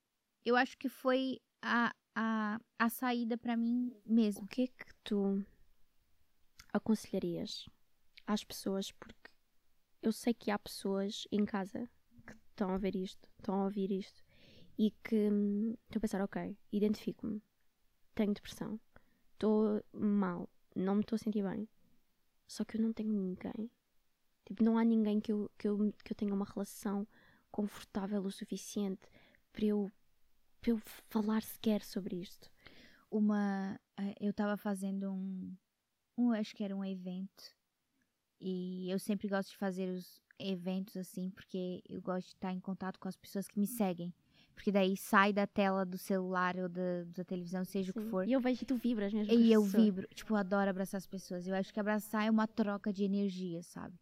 eu 0.44 0.56
acho 0.56 0.76
que 0.80 0.90
foi 0.90 1.40
a, 1.62 1.94
a, 2.16 2.60
a 2.80 2.90
saída 2.90 3.38
para 3.38 3.56
mim 3.56 3.96
mesmo. 4.04 4.44
O 4.44 4.48
que 4.48 4.64
é 4.64 4.68
que 4.68 4.94
tu 5.04 5.46
aconselharias 6.74 7.70
às 8.26 8.44
pessoas? 8.44 8.92
Porque 8.92 9.30
eu 10.02 10.12
sei 10.12 10.34
que 10.34 10.50
há 10.50 10.58
pessoas 10.58 11.28
em 11.32 11.46
casa 11.46 11.88
que 12.26 12.34
estão 12.50 12.72
a 12.74 12.78
ver 12.80 12.96
isto, 12.96 13.30
estão 13.38 13.62
a 13.62 13.66
ouvir 13.66 13.92
isto 13.92 14.24
e 14.76 14.90
que 15.04 15.16
estão 15.16 15.98
a 15.98 16.00
pensar, 16.00 16.22
ok, 16.22 16.58
identifico-me, 16.72 17.44
tenho 18.16 18.34
depressão, 18.34 18.80
estou 19.34 19.84
mal, 19.94 20.50
não 20.76 20.96
me 20.96 21.02
estou 21.02 21.16
a 21.16 21.20
sentir 21.20 21.44
bem, 21.44 21.70
só 22.48 22.66
que 22.66 22.78
eu 22.78 22.82
não 22.82 22.92
tenho 22.92 23.14
ninguém. 23.14 23.70
Tipo, 24.52 24.66
não 24.66 24.78
há 24.78 24.84
ninguém 24.84 25.22
que 25.22 25.32
eu, 25.32 25.50
que 25.58 25.66
eu, 25.66 25.94
que 26.04 26.12
eu 26.12 26.16
tenha 26.16 26.34
uma 26.34 26.44
relação 26.44 27.08
confortável 27.50 28.22
o 28.22 28.30
suficiente 28.30 29.10
para 29.54 29.64
eu, 29.64 29.90
para 30.60 30.72
eu 30.72 30.82
falar 31.10 31.42
sequer 31.42 31.82
sobre 31.82 32.18
isto. 32.18 32.52
Uma. 33.10 33.80
Eh, 33.98 34.16
eu 34.20 34.32
estava 34.32 34.58
fazendo 34.58 35.10
um, 35.10 35.56
um. 36.18 36.32
Acho 36.34 36.54
que 36.54 36.66
era 36.66 36.76
um 36.76 36.84
evento. 36.84 37.56
E 38.42 38.92
eu 38.92 39.00
sempre 39.00 39.30
gosto 39.30 39.52
de 39.52 39.58
fazer 39.58 39.88
os 39.88 40.22
eventos 40.38 40.98
assim, 40.98 41.30
porque 41.30 41.82
eu 41.88 42.02
gosto 42.02 42.28
de 42.28 42.34
estar 42.34 42.52
em 42.52 42.60
contato 42.60 43.00
com 43.00 43.08
as 43.08 43.16
pessoas 43.16 43.48
que 43.48 43.58
me 43.58 43.68
seguem. 43.68 44.14
Porque 44.54 44.70
daí 44.70 44.98
sai 44.98 45.32
da 45.32 45.48
tela 45.48 45.86
do 45.86 45.98
celular 45.98 46.58
ou 46.58 46.68
da, 46.68 47.06
da 47.06 47.24
televisão, 47.24 47.64
seja 47.64 47.94
Sim. 47.94 48.00
o 48.00 48.04
que 48.04 48.10
for. 48.10 48.28
E 48.28 48.34
eu 48.34 48.42
vejo 48.42 48.60
que 48.60 48.66
tu 48.66 48.76
vibras 48.76 49.14
mesmo. 49.14 49.32
E 49.32 49.50
eu 49.50 49.64
vibro. 49.64 50.10
Tipo, 50.14 50.34
eu 50.34 50.38
adoro 50.38 50.70
abraçar 50.70 50.98
as 50.98 51.08
pessoas. 51.08 51.48
Eu 51.48 51.56
acho 51.56 51.74
que 51.74 51.80
abraçar 51.80 52.28
é 52.28 52.30
uma 52.30 52.48
troca 52.48 52.92
de 52.92 53.06
energia, 53.06 53.64
sabe? 53.64 53.98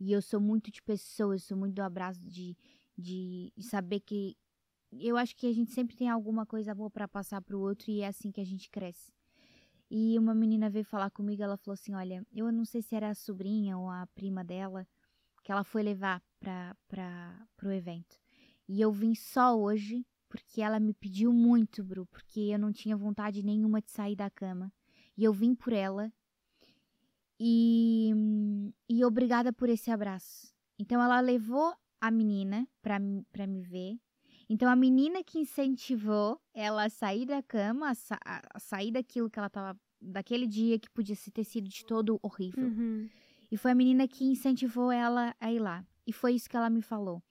E 0.00 0.12
eu 0.12 0.20
sou 0.20 0.40
muito 0.40 0.70
de 0.70 0.82
pessoas, 0.82 1.42
eu 1.42 1.48
sou 1.48 1.56
muito 1.56 1.74
do 1.74 1.82
abraço 1.82 2.20
de, 2.20 2.56
de, 2.96 3.52
de 3.56 3.64
saber 3.64 4.00
que. 4.00 4.36
Eu 4.92 5.16
acho 5.16 5.34
que 5.34 5.46
a 5.48 5.52
gente 5.52 5.72
sempre 5.72 5.96
tem 5.96 6.08
alguma 6.08 6.46
coisa 6.46 6.74
boa 6.74 6.88
para 6.88 7.08
passar 7.08 7.42
pro 7.42 7.58
outro 7.58 7.90
e 7.90 8.00
é 8.00 8.06
assim 8.06 8.30
que 8.30 8.40
a 8.40 8.44
gente 8.44 8.70
cresce. 8.70 9.12
E 9.90 10.16
uma 10.18 10.34
menina 10.34 10.70
veio 10.70 10.84
falar 10.84 11.10
comigo, 11.10 11.42
ela 11.42 11.56
falou 11.56 11.74
assim: 11.74 11.94
Olha, 11.94 12.24
eu 12.32 12.50
não 12.52 12.64
sei 12.64 12.80
se 12.82 12.94
era 12.94 13.10
a 13.10 13.14
sobrinha 13.14 13.76
ou 13.76 13.90
a 13.90 14.06
prima 14.14 14.44
dela 14.44 14.86
que 15.44 15.52
ela 15.52 15.62
foi 15.62 15.82
levar 15.82 16.22
para 16.40 17.46
pro 17.56 17.70
evento. 17.70 18.18
E 18.66 18.80
eu 18.80 18.90
vim 18.90 19.14
só 19.14 19.56
hoje 19.56 20.06
porque 20.28 20.62
ela 20.62 20.80
me 20.80 20.92
pediu 20.94 21.32
muito, 21.32 21.84
Bru, 21.84 22.06
porque 22.06 22.40
eu 22.40 22.58
não 22.58 22.72
tinha 22.72 22.96
vontade 22.96 23.42
nenhuma 23.42 23.80
de 23.80 23.90
sair 23.90 24.16
da 24.16 24.30
cama. 24.30 24.72
E 25.16 25.22
eu 25.22 25.32
vim 25.32 25.54
por 25.54 25.72
ela. 25.72 26.12
E, 27.38 28.12
e 28.88 29.04
obrigada 29.04 29.52
por 29.52 29.68
esse 29.68 29.90
abraço. 29.90 30.54
Então 30.78 31.02
ela 31.02 31.20
levou 31.20 31.74
a 32.00 32.10
menina 32.10 32.66
para 32.82 32.98
me 32.98 33.62
ver. 33.62 33.98
Então 34.48 34.68
a 34.68 34.76
menina 34.76 35.24
que 35.24 35.38
incentivou 35.38 36.40
ela 36.52 36.84
a 36.84 36.90
sair 36.90 37.26
da 37.26 37.42
cama, 37.42 37.90
a, 37.90 37.94
sa 37.94 38.18
a 38.24 38.58
sair 38.58 38.92
daquilo 38.92 39.30
que 39.30 39.38
ela 39.38 39.48
tava. 39.48 39.78
daquele 40.00 40.46
dia 40.46 40.78
que 40.78 40.90
podia 40.90 41.16
ter 41.32 41.44
sido 41.44 41.68
de 41.68 41.84
todo 41.84 42.18
horrível. 42.22 42.68
Uhum. 42.68 43.08
E 43.50 43.56
foi 43.56 43.70
a 43.70 43.74
menina 43.74 44.06
que 44.06 44.24
incentivou 44.24 44.90
ela 44.92 45.34
a 45.40 45.52
ir 45.52 45.60
lá. 45.60 45.84
E 46.06 46.12
foi 46.12 46.34
isso 46.34 46.48
que 46.48 46.56
ela 46.56 46.68
me 46.68 46.82
falou. 46.82 47.22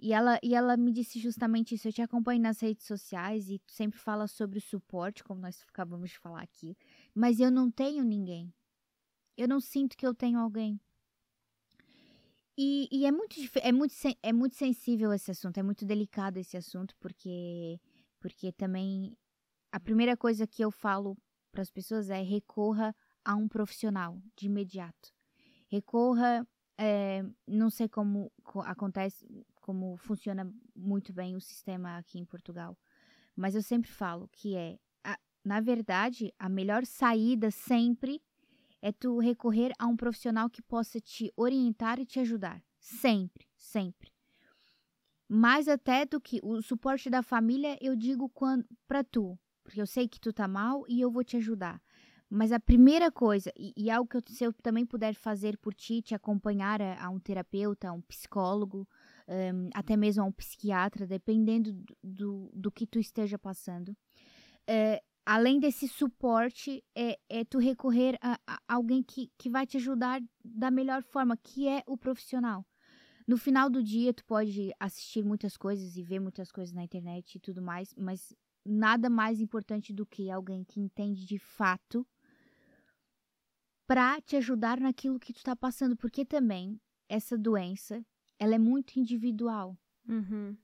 E 0.00 0.12
ela, 0.12 0.38
e 0.42 0.54
ela 0.54 0.76
me 0.76 0.92
disse 0.92 1.18
justamente 1.18 1.74
isso. 1.74 1.88
Eu 1.88 1.92
te 1.92 2.02
acompanho 2.02 2.40
nas 2.40 2.60
redes 2.60 2.86
sociais 2.86 3.50
e 3.50 3.58
tu 3.58 3.72
sempre 3.72 3.98
fala 3.98 4.28
sobre 4.28 4.58
o 4.58 4.62
suporte, 4.62 5.24
como 5.24 5.40
nós 5.40 5.64
acabamos 5.68 6.10
de 6.10 6.18
falar 6.18 6.42
aqui. 6.42 6.76
Mas 7.12 7.40
eu 7.40 7.50
não 7.50 7.68
tenho 7.68 8.04
ninguém. 8.04 8.52
Eu 9.38 9.46
não 9.46 9.60
sinto 9.60 9.96
que 9.96 10.04
eu 10.04 10.12
tenho 10.12 10.40
alguém. 10.40 10.80
E, 12.56 12.88
e 12.90 13.06
é, 13.06 13.12
muito, 13.12 13.36
é, 13.62 13.70
muito, 13.70 13.94
é 14.20 14.32
muito 14.32 14.56
sensível 14.56 15.12
esse 15.12 15.30
assunto, 15.30 15.58
é 15.58 15.62
muito 15.62 15.86
delicado 15.86 16.38
esse 16.38 16.56
assunto, 16.56 16.92
porque, 16.98 17.80
porque 18.18 18.50
também 18.50 19.16
a 19.70 19.78
primeira 19.78 20.16
coisa 20.16 20.44
que 20.44 20.64
eu 20.64 20.72
falo 20.72 21.16
para 21.52 21.62
as 21.62 21.70
pessoas 21.70 22.10
é 22.10 22.20
recorra 22.20 22.92
a 23.24 23.36
um 23.36 23.46
profissional 23.46 24.20
de 24.36 24.46
imediato. 24.46 25.14
Recorra, 25.70 26.44
é, 26.76 27.22
não 27.46 27.70
sei 27.70 27.88
como 27.88 28.32
acontece, 28.64 29.24
como 29.60 29.96
funciona 29.98 30.52
muito 30.74 31.12
bem 31.12 31.36
o 31.36 31.40
sistema 31.40 31.96
aqui 31.96 32.18
em 32.18 32.24
Portugal. 32.24 32.76
Mas 33.36 33.54
eu 33.54 33.62
sempre 33.62 33.88
falo 33.88 34.28
que 34.32 34.56
é, 34.56 34.80
a, 35.04 35.16
na 35.44 35.60
verdade, 35.60 36.34
a 36.36 36.48
melhor 36.48 36.84
saída 36.84 37.52
sempre 37.52 38.20
é 38.80 38.92
tu 38.92 39.18
recorrer 39.18 39.72
a 39.78 39.86
um 39.86 39.96
profissional 39.96 40.48
que 40.48 40.62
possa 40.62 41.00
te 41.00 41.32
orientar 41.36 41.98
e 41.98 42.06
te 42.06 42.20
ajudar. 42.20 42.62
Sempre, 42.78 43.46
sempre. 43.56 44.12
Mais 45.28 45.68
até 45.68 46.06
do 46.06 46.20
que 46.20 46.40
o 46.42 46.62
suporte 46.62 47.10
da 47.10 47.22
família, 47.22 47.76
eu 47.80 47.94
digo 47.94 48.32
para 48.86 49.04
tu, 49.04 49.38
porque 49.62 49.80
eu 49.80 49.86
sei 49.86 50.08
que 50.08 50.20
tu 50.20 50.32
tá 50.32 50.48
mal 50.48 50.84
e 50.88 51.00
eu 51.00 51.10
vou 51.10 51.22
te 51.22 51.36
ajudar. 51.36 51.82
Mas 52.30 52.52
a 52.52 52.60
primeira 52.60 53.10
coisa, 53.10 53.50
e, 53.56 53.72
e 53.76 53.90
algo 53.90 54.08
que 54.08 54.16
eu, 54.16 54.22
se 54.26 54.44
eu 54.44 54.52
também 54.52 54.84
puder 54.84 55.14
fazer 55.14 55.56
por 55.58 55.74
ti, 55.74 56.02
te 56.02 56.14
acompanhar 56.14 56.80
a, 56.80 57.06
a 57.06 57.08
um 57.08 57.18
terapeuta, 57.18 57.88
a 57.88 57.92
um 57.92 58.02
psicólogo, 58.02 58.86
um, 59.26 59.70
até 59.74 59.96
mesmo 59.96 60.22
a 60.22 60.26
um 60.26 60.32
psiquiatra, 60.32 61.06
dependendo 61.06 61.72
do, 61.72 61.96
do, 62.02 62.50
do 62.54 62.70
que 62.70 62.86
tu 62.86 62.98
esteja 62.98 63.38
passando. 63.38 63.96
É, 64.66 65.02
além 65.28 65.60
desse 65.60 65.86
suporte, 65.86 66.82
é, 66.94 67.18
é 67.28 67.44
tu 67.44 67.58
recorrer 67.58 68.16
a, 68.22 68.40
a, 68.46 68.58
alguém 68.66 69.02
que, 69.02 69.30
que 69.36 69.50
vai 69.50 69.66
te 69.66 69.76
ajudar 69.76 70.22
da 70.42 70.70
melhor 70.70 71.02
forma, 71.02 71.36
que 71.36 71.68
é 71.68 71.82
o 71.86 71.98
profissional. 71.98 72.64
No 73.26 73.36
final 73.36 73.68
do 73.68 73.82
dia, 73.82 74.14
tu 74.14 74.24
pode 74.24 74.72
assistir 74.80 75.22
muitas 75.22 75.54
coisas 75.54 75.98
e 75.98 76.02
ver 76.02 76.18
muitas 76.18 76.50
coisas 76.50 76.72
na 76.72 76.82
internet 76.82 77.34
e 77.34 77.40
tudo 77.40 77.60
mais, 77.60 77.94
mas 77.94 78.34
nada 78.64 79.10
mais 79.10 79.38
importante 79.38 79.92
do 79.92 80.06
que 80.06 80.30
alguém 80.30 80.64
que 80.64 80.80
entende 80.80 81.26
de 81.26 81.38
fato 81.38 82.06
para 83.86 84.22
te 84.22 84.34
ajudar 84.36 84.80
naquilo 84.80 85.20
que 85.20 85.34
tu 85.34 85.42
tá 85.42 85.54
passando, 85.54 85.94
porque 85.94 86.24
também 86.24 86.80
essa 87.06 87.36
doença 87.36 88.02
ela 88.38 88.54
é 88.54 88.58
muito 88.58 88.98
individual. 88.98 89.76
Uhum. 90.08 90.56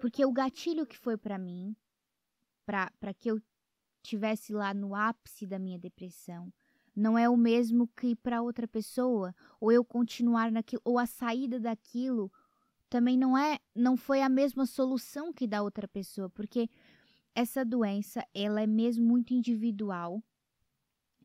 Porque 0.00 0.26
o 0.26 0.32
gatilho 0.32 0.84
que 0.84 0.98
foi 0.98 1.16
para 1.16 1.38
mim, 1.38 1.76
para 2.66 3.14
que 3.16 3.30
eu 3.30 3.40
tivesse 4.02 4.52
lá 4.52 4.72
no 4.72 4.94
ápice 4.94 5.46
da 5.46 5.58
minha 5.58 5.78
depressão, 5.78 6.52
não 6.94 7.16
é 7.16 7.28
o 7.28 7.36
mesmo 7.36 7.86
que 7.88 8.16
para 8.16 8.42
outra 8.42 8.66
pessoa, 8.66 9.34
ou 9.60 9.70
eu 9.70 9.84
continuar 9.84 10.50
naquilo, 10.50 10.82
ou 10.84 10.98
a 10.98 11.06
saída 11.06 11.60
daquilo 11.60 12.32
também 12.90 13.16
não 13.18 13.36
é, 13.36 13.58
não 13.74 13.96
foi 13.96 14.22
a 14.22 14.28
mesma 14.28 14.66
solução 14.66 15.32
que 15.32 15.46
da 15.46 15.62
outra 15.62 15.86
pessoa, 15.86 16.30
porque 16.30 16.68
essa 17.34 17.64
doença, 17.64 18.26
ela 18.34 18.60
é 18.60 18.66
mesmo 18.66 19.06
muito 19.06 19.32
individual. 19.32 20.22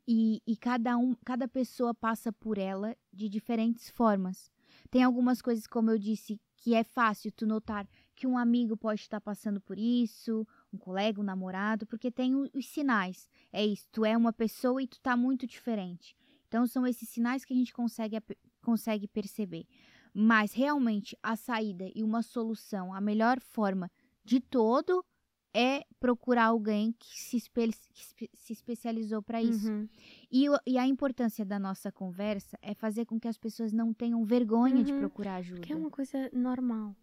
E, 0.06 0.42
e 0.46 0.56
cada 0.56 0.96
um, 0.96 1.14
cada 1.24 1.48
pessoa 1.48 1.94
passa 1.94 2.30
por 2.30 2.58
ela 2.58 2.94
de 3.12 3.28
diferentes 3.28 3.88
formas. 3.88 4.50
Tem 4.90 5.02
algumas 5.02 5.40
coisas, 5.40 5.66
como 5.66 5.90
eu 5.90 5.98
disse, 5.98 6.38
que 6.56 6.74
é 6.74 6.84
fácil 6.84 7.32
tu 7.32 7.46
notar 7.46 7.88
que 8.14 8.26
um 8.26 8.38
amigo 8.38 8.76
pode 8.76 9.00
estar 9.00 9.20
passando 9.20 9.60
por 9.60 9.78
isso, 9.78 10.46
um 10.74 10.78
colega, 10.78 11.20
um 11.20 11.24
namorado, 11.24 11.86
porque 11.86 12.10
tem 12.10 12.34
os 12.34 12.66
sinais. 12.68 13.28
É 13.52 13.64
isso, 13.64 13.86
tu 13.92 14.04
é 14.04 14.16
uma 14.16 14.32
pessoa 14.32 14.82
e 14.82 14.86
tu 14.86 15.00
tá 15.00 15.16
muito 15.16 15.46
diferente. 15.46 16.16
Então 16.48 16.66
são 16.66 16.86
esses 16.86 17.08
sinais 17.08 17.44
que 17.44 17.52
a 17.52 17.56
gente 17.56 17.72
consegue, 17.72 18.20
consegue 18.62 19.08
perceber. 19.08 19.66
Mas 20.12 20.52
realmente 20.52 21.16
a 21.22 21.34
saída 21.36 21.90
e 21.94 22.02
uma 22.02 22.22
solução, 22.22 22.92
a 22.94 23.00
melhor 23.00 23.40
forma 23.40 23.90
de 24.24 24.40
todo 24.40 25.04
é 25.52 25.84
procurar 26.00 26.46
alguém 26.46 26.92
que 26.98 27.20
se, 27.20 27.36
espe 27.36 27.70
que 27.92 28.28
se 28.34 28.52
especializou 28.52 29.22
para 29.22 29.40
isso. 29.40 29.70
Uhum. 29.70 29.88
E, 30.30 30.46
e, 30.66 30.76
a 30.76 30.86
importância 30.86 31.44
da 31.44 31.60
nossa 31.60 31.92
conversa 31.92 32.58
é 32.60 32.74
fazer 32.74 33.04
com 33.04 33.20
que 33.20 33.28
as 33.28 33.38
pessoas 33.38 33.72
não 33.72 33.94
tenham 33.94 34.24
vergonha 34.24 34.78
uhum. 34.78 34.82
de 34.82 34.92
procurar 34.92 35.36
ajuda. 35.36 35.60
Porque 35.60 35.72
é 35.72 35.76
uma 35.76 35.90
coisa 35.90 36.28
normal. 36.32 36.96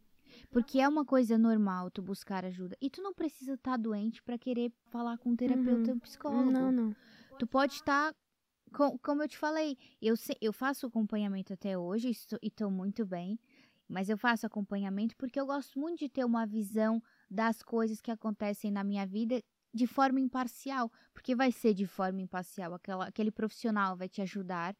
Porque 0.49 0.80
é 0.80 0.88
uma 0.88 1.06
coisa 1.06 1.38
normal 1.38 1.91
tu 1.91 2.01
buscar 2.01 2.45
ajuda. 2.45 2.77
E 2.82 2.89
tu 2.89 3.01
não 3.01 3.13
precisa 3.13 3.54
estar 3.54 3.71
tá 3.71 3.77
doente 3.77 4.21
para 4.23 4.38
querer 4.38 4.71
falar 4.89 5.17
com 5.17 5.32
um 5.32 5.36
terapeuta 5.36 5.91
uhum. 5.91 5.97
um 5.97 5.99
psicólogo. 5.99 6.51
Não, 6.51 6.71
não. 6.71 6.95
Tu 7.38 7.47
pode 7.47 7.73
estar. 7.73 8.13
Com, 8.73 8.97
como 8.99 9.21
eu 9.21 9.27
te 9.27 9.38
falei, 9.38 9.77
eu, 10.01 10.15
eu 10.39 10.54
faço 10.54 10.86
acompanhamento 10.86 11.51
até 11.51 11.77
hoje 11.77 12.10
estou, 12.10 12.39
e 12.41 12.47
estou 12.47 12.71
muito 12.71 13.06
bem. 13.06 13.38
Mas 13.88 14.10
eu 14.10 14.17
faço 14.17 14.45
acompanhamento 14.45 15.15
porque 15.17 15.39
eu 15.39 15.45
gosto 15.45 15.77
muito 15.77 15.99
de 15.99 16.10
ter 16.10 16.23
uma 16.23 16.45
visão 16.45 17.04
das 17.30 17.62
coisas 17.62 17.99
que 17.99 18.10
acontecem 18.10 18.71
na 18.71 18.84
minha 18.84 19.06
vida 19.06 19.43
de 19.73 19.88
forma 19.88 20.19
imparcial, 20.19 20.91
porque 21.13 21.36
vai 21.36 21.51
ser 21.51 21.73
de 21.73 21.86
forma 21.86 22.21
imparcial. 22.21 22.73
Aquela, 22.73 23.08
aquele 23.08 23.32
profissional 23.32 23.95
vai 23.95 24.08
te 24.08 24.21
ajudar 24.21 24.75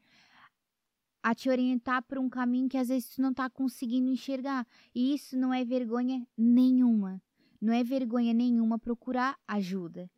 a 1.24 1.36
te 1.36 1.50
orientar 1.50 2.04
para 2.04 2.20
um 2.20 2.30
caminho 2.30 2.70
que 2.70 2.78
às 2.78 2.88
vezes 2.88 3.16
tu 3.16 3.22
não 3.22 3.32
está 3.32 3.50
conseguindo 3.50 4.10
enxergar. 4.10 4.66
E 4.94 5.14
isso 5.14 5.38
não 5.38 5.54
é 5.54 5.64
vergonha 5.64 6.26
nenhuma. 6.38 7.22
Não 7.60 7.74
é 7.74 7.84
vergonha 7.84 8.34
nenhuma 8.34 8.80
procurar 8.80 9.38
ajuda. 9.48 10.10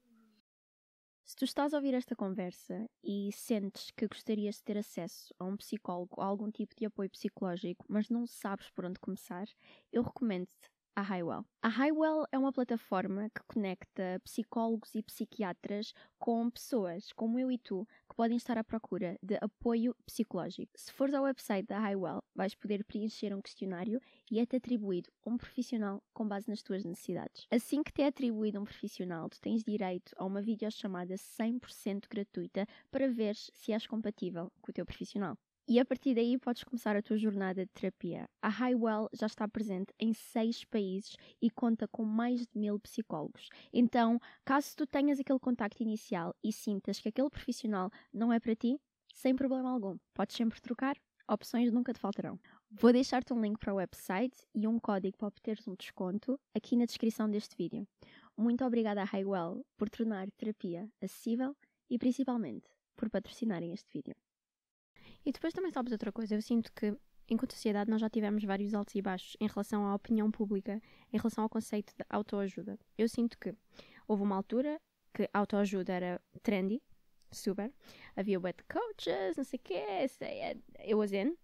Se 1.26 1.38
tu 1.38 1.46
estás 1.46 1.74
a 1.74 1.78
ouvir 1.78 1.94
esta 1.94 2.16
conversa 2.16 2.90
e 3.04 3.32
sentes 3.32 3.92
que 3.92 4.08
gostarias 4.08 4.56
de 4.56 4.64
ter 4.64 4.78
acesso 4.78 5.34
a 5.40 5.46
um 5.46 5.56
psicólogo 5.56 6.16
ou 6.18 6.24
algum 6.24 6.52
tipo 6.52 6.76
de 6.76 6.86
apoio 6.86 7.10
psicológico, 7.10 7.86
mas 7.88 8.10
não 8.10 8.28
sabes 8.28 8.70
por 8.72 8.86
onde 8.86 9.00
começar, 9.00 9.48
eu 9.92 10.04
recomendo-te 10.04 10.70
a 10.96 11.02
Highwell. 11.02 11.46
A 11.62 11.70
Highwell 11.70 12.26
é 12.32 12.38
uma 12.38 12.52
plataforma 12.52 13.30
que 13.30 13.42
conecta 13.48 14.20
psicólogos 14.24 14.94
e 14.96 15.02
psiquiatras 15.02 15.94
com 16.20 16.50
pessoas 16.50 17.12
como 17.14 17.40
eu 17.40 17.52
e 17.52 17.58
tu 17.58 17.88
que 18.08 18.16
podem 18.16 18.38
estar 18.38 18.58
à 18.58 18.64
procura 18.64 19.18
de 19.22 19.38
apoio 19.42 19.96
psicológico. 20.06 20.72
Se 20.76 20.92
fores 20.92 21.14
ao 21.14 21.24
website 21.24 21.68
da 21.68 21.80
Highwell, 21.80 22.24
vais 22.36 22.54
poder 22.54 22.84
preencher 22.84 23.34
um 23.34 23.42
questionário 23.42 24.00
e 24.30 24.40
é-te 24.40 24.56
atribuído 24.56 25.10
um 25.26 25.38
profissional 25.38 26.04
com 26.14 26.28
base 26.28 26.50
nas 26.50 26.62
tuas 26.62 26.84
necessidades. 26.84 27.48
Assim 27.50 27.82
que 27.82 27.92
te 27.92 28.02
é 28.02 28.08
atribuído 28.08 28.60
um 28.60 28.66
profissional, 28.66 29.30
tu 29.30 29.42
tens 29.42 29.64
direito 29.64 30.14
a 30.18 30.26
uma 30.26 30.42
videochamada 30.42 31.16
100% 31.16 32.08
gratuita 32.10 32.68
para 32.92 33.10
ver 33.10 33.36
se 33.36 33.72
és 33.72 33.88
compatível 33.88 34.52
com 34.62 34.70
o 34.70 34.74
teu 34.74 34.86
profissional. 34.86 35.38
E 35.66 35.80
a 35.80 35.86
partir 35.86 36.14
daí 36.14 36.38
podes 36.38 36.64
começar 36.66 36.94
a 36.94 37.02
tua 37.02 37.18
jornada 37.18 37.66
de 37.66 37.72
terapia. 37.72 38.30
A 38.42 38.50
Highwell 38.50 39.08
já 39.14 39.28
está 39.28 39.48
presente 39.48 39.94
em 39.98 40.12
seis 40.12 40.66
países 40.66 41.16
e 41.42 41.50
conta 41.50 41.88
com 41.88 42.04
mais 42.04 42.42
de 42.42 42.60
mil 42.60 42.78
psicólogos. 42.80 43.48
Então, 43.72 44.20
caso 44.44 44.76
tu 44.76 44.86
tenhas 44.86 45.22
aquele 45.22 45.40
contacto 45.40 45.82
inicial 45.82 46.36
e 46.44 46.52
sintas 46.52 47.00
que 47.00 47.08
aquele 47.08 47.30
profissional 47.30 47.90
não 48.14 48.34
é 48.34 48.42
para 48.42 48.54
ti, 48.56 48.78
sem 49.14 49.34
problema 49.36 49.72
algum, 49.72 49.98
podes 50.14 50.36
sempre 50.36 50.60
trocar, 50.60 50.98
opções 51.30 51.72
nunca 51.72 51.94
te 51.94 52.00
faltarão. 52.00 52.38
Vou 52.70 52.92
deixar-te 52.92 53.32
um 53.32 53.40
link 53.40 53.58
para 53.58 53.74
o 53.74 53.78
website 53.78 54.38
e 54.54 54.68
um 54.68 54.78
código 54.78 55.18
para 55.18 55.30
obteres 55.30 55.66
um 55.66 55.76
desconto 55.76 56.38
aqui 56.54 56.76
na 56.76 56.86
descrição 56.86 57.30
deste 57.30 57.56
vídeo. 57.56 57.88
Muito 58.36 58.66
obrigada 58.66 59.02
à 59.02 59.06
Highwell 59.06 59.66
por 59.78 59.90
tornar 59.90 60.30
terapia 60.32 60.90
acessível 61.02 61.56
e 61.90 61.98
principalmente 61.98 62.70
por 62.98 63.10
patrocinarem 63.10 63.72
este 63.72 63.90
vídeo. 63.94 64.16
E 65.26 65.32
depois 65.32 65.54
também 65.54 65.72
sabes 65.72 65.92
outra 65.92 66.12
coisa, 66.12 66.36
eu 66.36 66.42
sinto 66.42 66.72
que 66.74 66.96
enquanto 67.30 67.54
sociedade 67.54 67.90
nós 67.90 68.02
já 68.02 68.10
tivemos 68.10 68.44
vários 68.44 68.74
altos 68.74 68.96
e 68.96 69.02
baixos 69.02 69.38
em 69.40 69.48
relação 69.48 69.86
à 69.88 69.96
opinião 69.96 70.30
pública, 70.30 70.82
em 71.12 71.18
relação 71.18 71.44
ao 71.44 71.50
conceito 71.50 71.94
de 71.96 72.06
autoajuda. 72.10 72.78
Eu 72.98 73.08
sinto 73.08 73.38
que 73.40 73.56
houve 74.08 74.24
uma 74.24 74.36
altura 74.36 74.80
que 75.14 75.30
autoajuda 75.34 75.94
era 75.94 76.22
trendy, 76.42 76.82
super, 77.32 77.72
havia 78.16 78.40
web 78.40 78.64
coaches, 78.68 79.38
não 79.38 79.44
sei 79.44 79.58
o 79.58 79.62
quê, 79.64 79.84
é, 80.22 80.58
eu 80.80 80.98
was 80.98 81.14
in. 81.14 81.36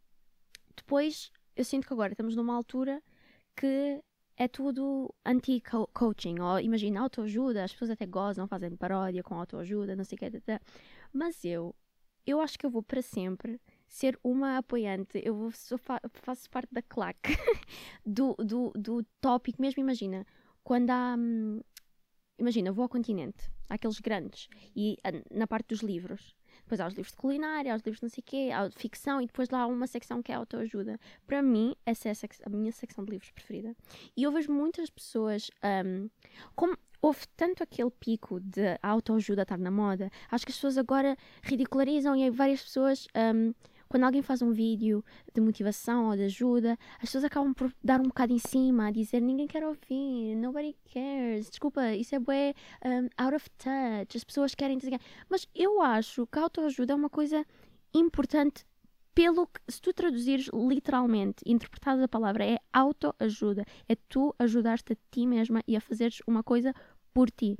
Depois 0.76 1.32
eu 1.56 1.64
sinto 1.64 1.88
que 1.88 1.94
agora 1.94 2.14
estamos 2.14 2.36
numa 2.36 2.56
altura 2.56 3.02
que 3.56 4.02
é 4.38 4.48
tudo 4.48 5.14
anti-coaching, 5.26 6.40
ou 6.40 6.60
imagina, 6.60 7.02
autoajuda, 7.02 7.64
as 7.64 7.74
pessoas 7.74 7.92
até 7.92 8.06
gozam, 8.06 8.48
fazem 8.48 8.76
paródia 8.76 9.22
com 9.22 9.36
autoajuda, 9.36 9.96
não 9.96 10.04
sei 10.06 10.16
o 10.16 10.20
quê, 10.20 10.32
mas 11.12 11.44
eu 11.44 11.76
eu 12.26 12.40
acho 12.40 12.60
que 12.60 12.66
eu 12.66 12.70
vou 12.70 12.84
para 12.84 13.02
sempre 13.02 13.60
ser 13.90 14.18
uma 14.24 14.58
apoiante. 14.58 15.22
Eu 15.24 15.50
fa 15.78 16.00
faço 16.14 16.50
parte 16.50 16.74
da 16.74 16.82
claque 16.82 17.36
do, 18.06 18.36
do, 18.36 18.72
do 18.76 19.04
tópico. 19.20 19.62
Mesmo 19.62 19.82
imagina, 19.82 20.26
quando 20.64 20.92
há. 20.92 21.16
Hum, 21.18 21.60
imagina, 22.38 22.72
vou 22.72 22.84
ao 22.84 22.90
continente, 22.90 23.52
aqueles 23.68 24.00
grandes, 24.00 24.48
e 24.76 24.98
na 25.30 25.46
parte 25.46 25.70
dos 25.70 25.82
livros. 25.82 26.36
Depois 26.62 26.80
há 26.80 26.88
os 26.88 26.94
livros 26.94 27.12
de 27.12 27.18
culinária, 27.18 27.74
há 27.74 27.76
os 27.76 27.82
livros 27.82 28.02
não 28.02 28.10
sei 28.10 28.22
o 28.22 28.24
quê, 28.24 28.50
há 28.54 28.70
ficção, 28.70 29.20
e 29.22 29.26
depois 29.26 29.50
lá 29.50 29.62
há 29.62 29.68
uma 29.68 29.88
secção 29.88 30.22
que 30.22 30.32
é 30.32 30.36
autoajuda. 30.36 31.00
Para 31.26 31.42
mim, 31.42 31.76
essa 31.86 32.10
é 32.10 32.12
a, 32.12 32.16
a, 32.46 32.50
minha 32.50 32.72
secção 32.72 33.04
de 33.04 33.12
livros 33.12 33.32
preferida. 33.32 33.76
E 34.16 34.24
eu 34.24 34.32
vejo 34.32 34.52
muitas 34.52 34.90
pessoas. 34.90 35.50
Um, 35.86 36.10
como 36.56 36.78
houve 37.02 37.26
tanto 37.36 37.64
aquele 37.64 37.90
pico 37.90 38.40
de 38.40 38.78
autoajuda 38.84 39.44
estar 39.44 39.58
na 39.58 39.72
moda, 39.72 40.12
acho 40.30 40.46
que 40.46 40.52
as 40.52 40.58
pessoas 40.58 40.78
agora 40.78 41.18
ridicularizam 41.42 42.16
e 42.16 42.30
várias 42.30 42.62
pessoas. 42.62 43.08
Um, 43.16 43.54
quando 43.90 44.04
alguém 44.04 44.22
faz 44.22 44.42
um 44.44 44.52
vídeo 44.52 45.04
de 45.34 45.42
motivação 45.42 46.10
ou 46.10 46.16
de 46.16 46.24
ajuda, 46.24 46.78
as 46.96 47.02
pessoas 47.02 47.24
acabam 47.24 47.54
por 47.54 47.74
dar 47.84 48.00
um 48.00 48.04
bocado 48.04 48.32
em 48.32 48.38
cima, 48.38 48.88
a 48.88 48.92
dizer 48.92 49.20
ninguém 49.20 49.48
quer 49.48 49.66
ouvir, 49.66 50.36
nobody 50.36 50.76
cares, 50.94 51.50
desculpa, 51.50 51.94
isso 51.96 52.16
é 52.16 52.20
bué 52.20 52.54
um, 52.86 53.10
out 53.18 53.36
of 53.36 53.50
touch, 53.58 54.16
as 54.16 54.24
pessoas 54.24 54.54
querem 54.54 54.78
dizer. 54.78 55.00
Mas 55.28 55.48
eu 55.56 55.82
acho 55.82 56.28
que 56.28 56.38
a 56.38 56.44
autoajuda 56.44 56.94
é 56.94 56.96
uma 56.96 57.10
coisa 57.10 57.44
importante 57.92 58.64
pelo 59.16 59.48
que, 59.48 59.60
se 59.68 59.82
tu 59.82 59.92
traduzires 59.92 60.50
literalmente, 60.54 61.44
interpretada 61.46 62.06
a 62.06 62.08
palavra, 62.08 62.46
é 62.46 62.60
autoajuda. 62.72 63.66
É 63.88 63.96
tu 64.08 64.34
ajudaste 64.38 64.94
a 64.94 64.98
ti 65.12 65.26
mesma 65.26 65.62
e 65.68 65.76
a 65.76 65.82
fazeres 65.82 66.22
uma 66.28 66.44
coisa 66.44 66.74
por 67.14 67.30
ti. 67.32 67.58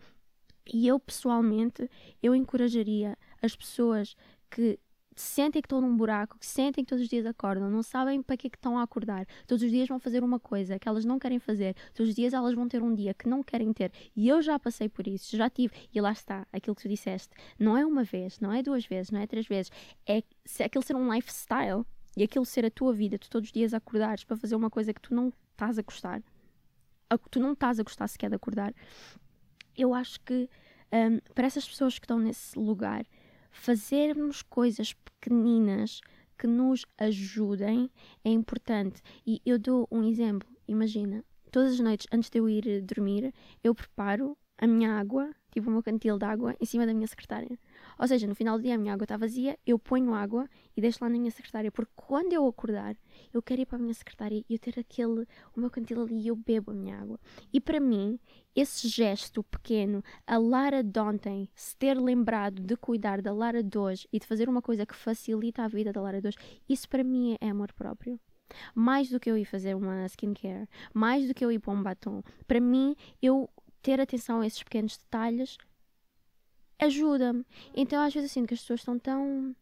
E 0.72 0.88
eu, 0.88 1.00
pessoalmente, 1.00 1.90
eu 2.22 2.36
encorajaria 2.36 3.18
as 3.42 3.56
pessoas 3.56 4.16
que 4.50 4.80
sentem 5.22 5.62
que 5.62 5.66
estão 5.66 5.82
num 5.82 5.96
buraco, 5.96 6.38
que 6.40 6.46
sentem 6.46 6.84
que 6.84 6.90
todos 6.90 7.04
os 7.04 7.10
dias 7.10 7.26
acordam, 7.26 7.70
não 7.70 7.84
sabem 7.84 8.22
para 8.22 8.38
que 8.38 8.48
é 8.48 8.50
que 8.50 8.58
estão 8.58 8.78
a 8.78 8.84
acordar. 8.84 9.26
Todos 9.48 9.64
os 9.64 9.72
dias 9.72 9.88
vão 9.88 10.00
fazer 10.00 10.24
uma 10.24 10.40
coisa 10.40 10.80
que 10.80 10.88
elas 10.88 11.06
não 11.06 11.20
querem 11.20 11.40
fazer. 11.40 11.76
Todos 11.94 12.10
os 12.10 12.16
dias 12.16 12.34
elas 12.34 12.54
vão 12.54 12.68
ter 12.68 12.82
um 12.82 12.94
dia 12.94 13.14
que 13.14 13.28
não 13.28 13.44
querem 13.44 13.72
ter. 13.74 13.92
E 14.16 14.28
eu 14.28 14.42
já 14.42 14.58
passei 14.58 14.88
por 14.88 15.08
isso, 15.08 15.36
já 15.36 15.50
tive. 15.50 15.74
E 15.94 16.00
lá 16.00 16.12
está, 16.12 16.48
aquilo 16.54 16.76
que 16.76 16.84
tu 16.84 16.90
disseste. 16.90 17.30
Não 17.58 17.78
é 17.78 17.86
uma 17.86 18.04
vez, 18.04 18.40
não 18.40 18.52
é 18.52 18.64
duas 18.64 18.86
vezes, 18.86 19.12
não 19.12 19.20
é 19.20 19.28
três 19.28 19.48
vezes. 19.48 19.72
É 20.08 20.24
aquilo 20.64 20.84
ser 20.84 20.96
um 20.96 21.14
lifestyle 21.14 21.86
e 22.16 22.24
aquilo 22.24 22.46
ser 22.46 22.66
a 22.66 22.72
tua 22.72 22.94
vida. 22.94 23.18
Tu 23.20 23.30
todos 23.30 23.50
os 23.50 23.54
dias 23.54 23.74
acordares 23.74 24.24
para 24.24 24.38
fazer 24.38 24.56
uma 24.56 24.70
coisa 24.70 24.94
que 24.94 25.02
tu 25.02 25.14
não 25.14 25.34
estás 25.52 25.78
a 25.78 25.82
gostar. 25.82 26.22
A 27.10 27.18
tu 27.18 27.40
não 27.40 27.54
estás 27.54 27.80
a 27.80 27.84
gostar 27.84 28.08
sequer 28.08 28.30
de 28.30 28.36
acordar. 28.36 28.74
Eu 29.76 29.94
acho 29.94 30.20
que 30.22 30.50
um, 30.92 31.20
para 31.34 31.46
essas 31.46 31.68
pessoas 31.68 32.00
que 32.00 32.06
estão 32.06 32.20
nesse 32.20 32.58
lugar, 32.58 33.06
fazermos 33.52 34.42
coisas 34.42 34.94
pequeninas 34.94 36.02
que 36.38 36.48
nos 36.48 36.86
ajudem 36.98 37.92
é 38.24 38.30
importante. 38.30 39.02
E 39.26 39.42
eu 39.46 39.60
dou 39.60 39.88
um 39.92 40.04
exemplo. 40.04 40.50
Imagina, 40.68 41.24
todas 41.52 41.74
as 41.74 41.80
noites 41.80 42.08
antes 42.12 42.30
de 42.30 42.40
eu 42.40 42.48
ir 42.48 42.82
dormir, 42.82 43.34
eu 43.64 43.76
preparo 43.76 44.38
a 44.58 44.68
minha 44.68 44.94
água, 44.94 45.30
tipo 45.52 45.70
o 45.70 45.72
meu 45.72 45.84
cantil 45.84 46.18
de 46.18 46.26
água, 46.26 46.56
em 46.60 46.66
cima 46.66 46.86
da 46.86 46.94
minha 46.94 47.08
secretária. 47.08 47.60
Ou 48.00 48.08
seja, 48.08 48.26
no 48.26 48.34
final 48.34 48.58
do 48.58 48.64
dia 48.64 48.76
a 48.76 48.78
minha 48.78 48.94
água 48.94 49.04
está 49.04 49.18
vazia, 49.18 49.60
eu 49.66 49.78
ponho 49.78 50.14
água 50.14 50.50
e 50.76 50.80
deixo 50.80 51.00
lá 51.02 51.10
na 51.10 51.18
minha 51.20 51.32
secretária, 51.32 51.70
porque 51.70 51.92
quando 51.96 52.32
eu 52.32 52.48
acordar, 52.48 52.96
eu 53.34 53.42
quero 53.42 53.62
ir 53.62 53.66
para 53.66 53.78
a 53.78 53.82
minha 53.82 53.94
secretária 53.94 54.44
e 54.50 54.54
eu 54.54 54.58
ter 54.58 54.80
aquele, 54.80 55.28
o 55.56 55.60
meu 55.60 55.70
cantil 55.70 56.02
ali 56.02 56.22
e 56.22 56.28
eu 56.28 56.36
bebo 56.36 56.72
a 56.72 56.74
minha 56.74 56.98
água. 56.98 57.20
E 57.52 57.60
para 57.60 57.80
mim, 57.80 58.18
esse 58.56 58.88
gesto 58.88 59.44
pequeno, 59.44 60.02
a 60.26 60.38
Lara 60.38 60.82
de 60.82 61.00
ontem 61.00 61.50
se 61.54 61.76
ter 61.76 62.00
lembrado 62.00 62.62
de 62.62 62.78
cuidar 62.78 63.22
da 63.22 63.34
Lara 63.34 63.62
de 63.62 63.78
hoje 63.78 64.08
e 64.14 64.20
de 64.20 64.26
fazer 64.26 64.48
uma 64.48 64.62
coisa 64.62 64.86
que 64.86 64.96
facilita 64.96 65.64
a 65.64 65.68
vida 65.68 65.92
da 65.92 66.02
Lara 66.02 66.22
de 66.22 66.30
hoje, 66.30 66.38
isso 66.70 66.88
para 66.88 67.04
mim 67.04 67.36
é 67.42 67.50
amor 67.50 67.74
próprio. 67.74 68.18
Mais 68.74 69.10
do 69.10 69.20
que 69.20 69.30
eu 69.30 69.38
ir 69.38 69.46
fazer 69.46 69.76
uma 69.76 70.06
skincare, 70.08 70.68
mais 70.94 71.28
do 71.28 71.34
que 71.34 71.44
eu 71.44 71.52
ir 71.52 71.60
para 71.60 71.74
um 71.74 71.84
batom. 71.84 72.24
Para 72.48 72.60
mim, 72.60 72.96
eu 73.22 73.50
ter 73.82 74.00
atenção 74.02 74.42
a 74.42 74.48
esses 74.48 74.64
pequenos 74.64 74.98
detalhes 74.98 75.58
ajuda-me. 76.80 77.46
Então 77.74 78.02
às 78.02 78.14
vezes 78.14 78.32
sinto 78.32 78.48
que 78.48 78.54
as 78.54 78.62
pessoas 78.62 78.80
estão 78.82 78.98
tão 78.98 79.56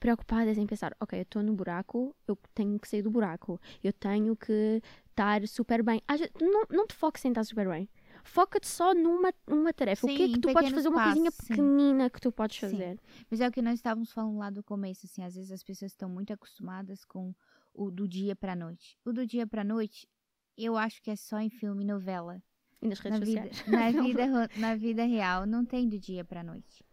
preocupadas 0.00 0.58
em 0.58 0.66
pensar, 0.66 0.94
ok, 1.00 1.18
eu 1.18 1.22
estou 1.22 1.42
no 1.42 1.54
buraco, 1.54 2.14
eu 2.28 2.36
tenho 2.54 2.78
que 2.78 2.86
sair 2.86 3.00
do 3.00 3.10
buraco, 3.10 3.58
eu 3.82 3.92
tenho 3.92 4.36
que 4.36 4.82
estar 5.08 5.46
super 5.48 5.82
bem. 5.82 6.02
Vezes, 6.10 6.30
não, 6.40 6.64
não 6.70 6.86
te 6.86 6.94
foques 6.94 7.24
em 7.24 7.28
estar 7.28 7.44
super 7.44 7.68
bem. 7.68 7.88
Foca-te 8.22 8.66
só 8.66 8.94
numa 8.94 9.32
uma 9.46 9.72
tarefa. 9.72 10.06
Sim, 10.06 10.14
o 10.14 10.16
que 10.16 10.22
é 10.22 10.28
que 10.28 10.40
tu 10.40 10.52
podes 10.52 10.72
fazer? 10.72 10.88
Uma 10.88 11.04
coisinha 11.04 11.32
pequenina 11.32 12.04
sim. 12.04 12.10
que 12.10 12.20
tu 12.20 12.32
podes 12.32 12.56
fazer. 12.58 12.96
Sim. 12.96 13.24
Mas 13.30 13.40
é 13.40 13.48
o 13.48 13.52
que 13.52 13.62
nós 13.62 13.74
estávamos 13.74 14.12
falando 14.12 14.38
lá 14.38 14.50
do 14.50 14.62
começo, 14.62 15.06
assim, 15.06 15.22
às 15.22 15.34
vezes 15.34 15.50
as 15.50 15.62
pessoas 15.62 15.92
estão 15.92 16.08
muito 16.08 16.32
acostumadas 16.32 17.04
com 17.04 17.34
o 17.72 17.90
do 17.90 18.06
dia 18.08 18.36
pra 18.36 18.54
noite. 18.54 18.98
O 19.04 19.12
do 19.12 19.26
dia 19.26 19.46
pra 19.46 19.64
noite, 19.64 20.08
eu 20.56 20.76
acho 20.76 21.02
que 21.02 21.10
é 21.10 21.16
só 21.16 21.38
em 21.38 21.50
filme 21.50 21.82
e 21.82 21.86
novela. 21.86 22.42
E 22.84 22.88
nas 22.88 23.00
redes 23.00 23.18
na 23.18 23.26
sociais. 23.26 23.60
Vida, 23.64 23.76
na, 23.76 24.02
vida, 24.02 24.50
na 24.58 24.76
vida 24.76 25.04
real, 25.04 25.46
não 25.46 25.64
tem 25.64 25.88
do 25.88 25.98
dia 25.98 26.24
pra 26.24 26.42
noite. 26.42 26.84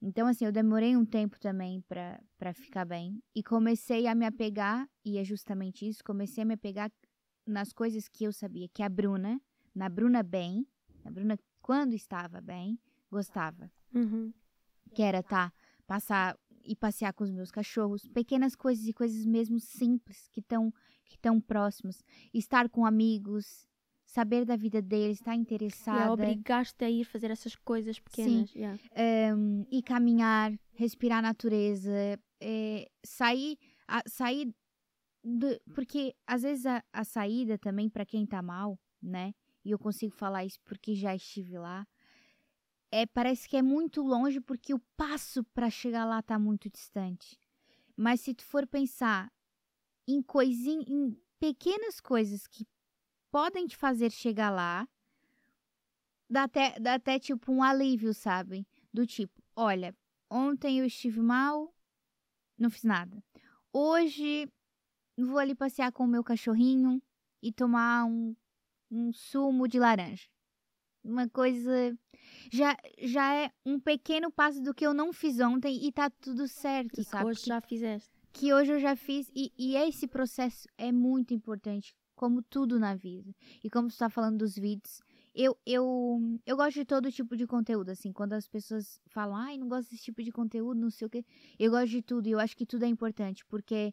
Então, 0.00 0.26
assim, 0.26 0.44
eu 0.44 0.52
demorei 0.52 0.94
um 0.94 1.04
tempo 1.04 1.40
também 1.40 1.80
pra, 1.88 2.20
pra 2.36 2.52
ficar 2.52 2.84
bem. 2.84 3.22
E 3.34 3.42
comecei 3.42 4.06
a 4.06 4.14
me 4.14 4.26
apegar, 4.26 4.86
e 5.02 5.16
é 5.16 5.24
justamente 5.24 5.88
isso, 5.88 6.04
comecei 6.04 6.42
a 6.42 6.46
me 6.46 6.52
apegar 6.52 6.92
nas 7.46 7.72
coisas 7.72 8.06
que 8.06 8.24
eu 8.24 8.32
sabia. 8.32 8.68
Que 8.68 8.82
a 8.82 8.88
Bruna, 8.88 9.40
na 9.74 9.88
Bruna 9.88 10.22
bem, 10.22 10.66
a 11.06 11.10
Bruna 11.10 11.38
quando 11.62 11.94
estava 11.94 12.42
bem, 12.42 12.78
gostava. 13.10 13.72
Uhum. 13.94 14.30
Que 14.94 15.02
era, 15.02 15.22
tá, 15.22 15.50
passar 15.86 16.38
e 16.62 16.76
passear 16.76 17.14
com 17.14 17.24
os 17.24 17.30
meus 17.30 17.50
cachorros. 17.50 18.06
Pequenas 18.08 18.54
coisas 18.54 18.86
e 18.86 18.92
coisas 18.92 19.24
mesmo 19.24 19.58
simples 19.58 20.28
que 20.30 20.40
estão 20.40 20.72
que 21.06 21.18
tão 21.18 21.40
próximos. 21.40 22.02
Estar 22.32 22.68
com 22.68 22.84
amigos, 22.84 23.66
saber 24.14 24.44
da 24.44 24.56
vida 24.56 24.80
deles, 24.80 25.18
estar 25.18 25.34
interessada. 25.34 25.98
Yeah, 25.98 26.12
obrigaste 26.12 26.84
a 26.84 26.90
ir 26.90 27.04
fazer 27.04 27.30
essas 27.30 27.56
coisas 27.56 27.98
pequenas. 27.98 28.50
Sim. 28.50 28.58
Yeah. 28.58 28.78
Um, 29.36 29.66
e 29.70 29.82
caminhar, 29.82 30.52
respirar 30.74 31.18
a 31.18 31.22
natureza, 31.22 32.18
é, 32.40 32.88
sair, 33.04 33.58
a, 33.88 34.02
sair 34.06 34.54
de, 35.22 35.60
porque 35.74 36.14
às 36.26 36.42
vezes 36.42 36.64
a, 36.64 36.82
a 36.92 37.04
saída 37.04 37.58
também 37.58 37.88
para 37.88 38.06
quem 38.06 38.22
está 38.24 38.40
mal, 38.40 38.78
né? 39.02 39.34
E 39.64 39.70
eu 39.72 39.78
consigo 39.78 40.14
falar 40.14 40.44
isso 40.44 40.60
porque 40.64 40.94
já 40.94 41.14
estive 41.14 41.58
lá. 41.58 41.86
é, 42.92 43.06
parece 43.06 43.48
que 43.48 43.56
é 43.56 43.62
muito 43.62 44.00
longe 44.02 44.40
porque 44.40 44.72
o 44.72 44.78
passo 44.96 45.42
para 45.52 45.68
chegar 45.68 46.04
lá 46.04 46.22
tá 46.22 46.38
muito 46.38 46.70
distante. 46.70 47.36
Mas 47.96 48.20
se 48.20 48.32
tu 48.32 48.44
for 48.44 48.64
pensar 48.66 49.32
em 50.06 50.22
coisinhas, 50.22 50.86
em 50.88 51.16
pequenas 51.40 52.00
coisas 52.00 52.46
que 52.46 52.64
podem 53.34 53.66
te 53.66 53.76
fazer 53.76 54.12
chegar 54.12 54.48
lá, 54.48 54.86
dá 56.30 56.44
até, 56.44 56.78
dá 56.78 56.94
até 56.94 57.18
tipo 57.18 57.50
um 57.50 57.64
alívio, 57.64 58.14
sabe? 58.14 58.64
Do 58.92 59.04
tipo, 59.04 59.42
olha, 59.56 59.92
ontem 60.30 60.78
eu 60.78 60.84
estive 60.84 61.20
mal, 61.20 61.74
não 62.56 62.70
fiz 62.70 62.84
nada. 62.84 63.20
Hoje 63.72 64.48
vou 65.18 65.38
ali 65.38 65.52
passear 65.52 65.90
com 65.90 66.04
o 66.04 66.06
meu 66.06 66.22
cachorrinho 66.22 67.02
e 67.42 67.52
tomar 67.52 68.04
um, 68.04 68.36
um 68.88 69.12
sumo 69.12 69.66
de 69.66 69.80
laranja 69.80 70.28
uma 71.02 71.28
coisa. 71.28 71.98
Já, 72.52 72.76
já 73.00 73.34
é 73.34 73.50
um 73.66 73.80
pequeno 73.80 74.30
passo 74.30 74.62
do 74.62 74.72
que 74.72 74.86
eu 74.86 74.94
não 74.94 75.12
fiz 75.12 75.40
ontem 75.40 75.84
e 75.84 75.90
tá 75.92 76.08
tudo 76.08 76.46
certo, 76.46 77.00
E 77.00 77.04
que 77.04 77.10
sabe? 77.10 77.26
hoje 77.26 77.40
Que- 77.40 77.46
já 77.48 77.60
fizeste. 77.60 78.10
que 78.32 78.54
hoje 78.54 78.72
eu 78.74 78.78
já 78.78 78.94
fiz 78.94 79.28
e, 79.34 79.52
e 79.58 79.74
esse 79.76 80.06
processo 80.06 80.68
é 80.78 80.92
muito 80.92 81.34
importante, 81.34 81.94
como 82.14 82.42
tudo 82.42 82.78
na 82.78 82.94
vida. 82.94 83.34
E 83.62 83.70
como 83.70 83.90
você 83.90 83.98
tá 83.98 84.08
falando 84.08 84.38
dos 84.38 84.54
vídeos, 84.56 85.02
eu, 85.34 85.58
eu, 85.66 86.20
eu 86.46 86.56
gosto 86.56 86.74
de 86.74 86.84
todo 86.84 87.10
tipo 87.10 87.36
de 87.36 87.46
conteúdo, 87.46 87.90
assim, 87.90 88.12
quando 88.12 88.34
as 88.34 88.46
pessoas 88.46 89.00
falam, 89.06 89.36
ai, 89.36 89.58
não 89.58 89.68
gosto 89.68 89.90
desse 89.90 90.04
tipo 90.04 90.22
de 90.22 90.30
conteúdo, 90.30 90.80
não 90.80 90.90
sei 90.90 91.06
o 91.06 91.10
quê. 91.10 91.24
Eu 91.58 91.72
gosto 91.72 91.90
de 91.90 92.02
tudo 92.02 92.28
e 92.28 92.30
eu 92.32 92.38
acho 92.38 92.56
que 92.56 92.64
tudo 92.64 92.84
é 92.84 92.88
importante, 92.88 93.44
porque 93.46 93.92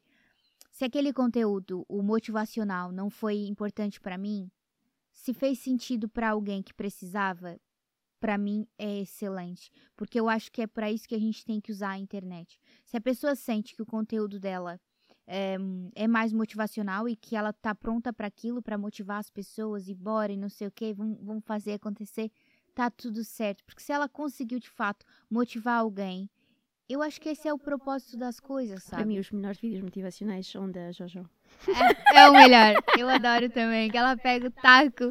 se 0.72 0.86
aquele 0.86 1.12
conteúdo, 1.12 1.84
o 1.90 2.02
motivacional, 2.04 2.92
não 2.92 3.10
foi 3.10 3.38
importante 3.48 4.00
pra 4.00 4.18
mim, 4.18 4.52
se 5.12 5.34
fez 5.34 5.60
sentido 5.60 6.08
pra 6.08 6.30
alguém 6.30 6.62
que 6.62 6.74
precisava, 6.74 7.60
pra 8.20 8.38
mim 8.38 8.68
é 8.78 9.00
excelente, 9.00 9.72
porque 9.98 10.20
eu 10.20 10.30
acho 10.30 10.52
que 10.52 10.62
é 10.62 10.68
pra 10.68 10.92
isso 10.92 11.08
que 11.08 11.16
a 11.16 11.20
gente 11.20 11.44
tem 11.44 11.60
que 11.60 11.72
usar 11.72 11.92
a 11.92 11.98
internet. 11.98 12.60
Se 12.86 12.96
a 12.96 13.02
pessoa 13.02 13.36
sente 13.36 13.76
que 13.76 13.82
o 13.82 13.86
conteúdo 13.86 14.40
dela 14.40 14.80
é, 15.28 15.58
é 15.96 16.08
mais 16.08 16.34
motivacional 16.34 17.08
e 17.08 17.16
que 17.16 17.36
ela 17.36 17.54
tá 17.54 17.74
pronta 17.74 18.12
para 18.12 18.28
aquilo, 18.28 18.62
para 18.62 18.78
motivar 18.78 19.20
as 19.20 19.30
pessoas 19.30 19.88
e 19.88 19.94
bora 19.94 20.32
e 20.32 20.38
não 20.38 20.50
sei 20.50 20.68
o 20.68 20.72
que, 20.72 20.94
vamos, 20.94 21.18
vamos 21.22 21.44
fazer 21.46 21.74
acontecer, 21.74 22.32
tá 22.74 22.90
tudo 22.90 23.24
certo. 23.24 23.64
Porque 23.66 23.82
se 23.82 23.92
ela 23.92 24.10
conseguiu 24.10 24.60
de 24.60 24.70
fato 24.70 25.06
motivar 25.30 25.80
alguém, 25.80 26.30
eu 26.90 27.02
acho 27.02 27.22
que 27.22 27.30
esse 27.30 27.48
é 27.48 27.54
o 27.54 27.58
propósito 27.58 28.18
das 28.18 28.40
coisas, 28.40 28.84
Para 28.84 29.00
sabe? 29.00 29.08
mim, 29.08 29.20
os 29.20 29.32
melhores 29.32 29.60
vídeos 29.60 29.82
motivacionais 29.82 30.46
são 30.48 30.70
da 30.70 30.92
Jojo. 30.92 31.30
É, 32.14 32.20
é 32.20 32.30
o 32.30 32.34
melhor. 32.34 32.84
Eu 32.98 33.08
adoro 33.10 33.50
também, 33.50 33.90
que 33.90 33.98
ela 33.98 34.18
pega 34.18 34.48
o 34.48 34.52
taco. 34.52 35.08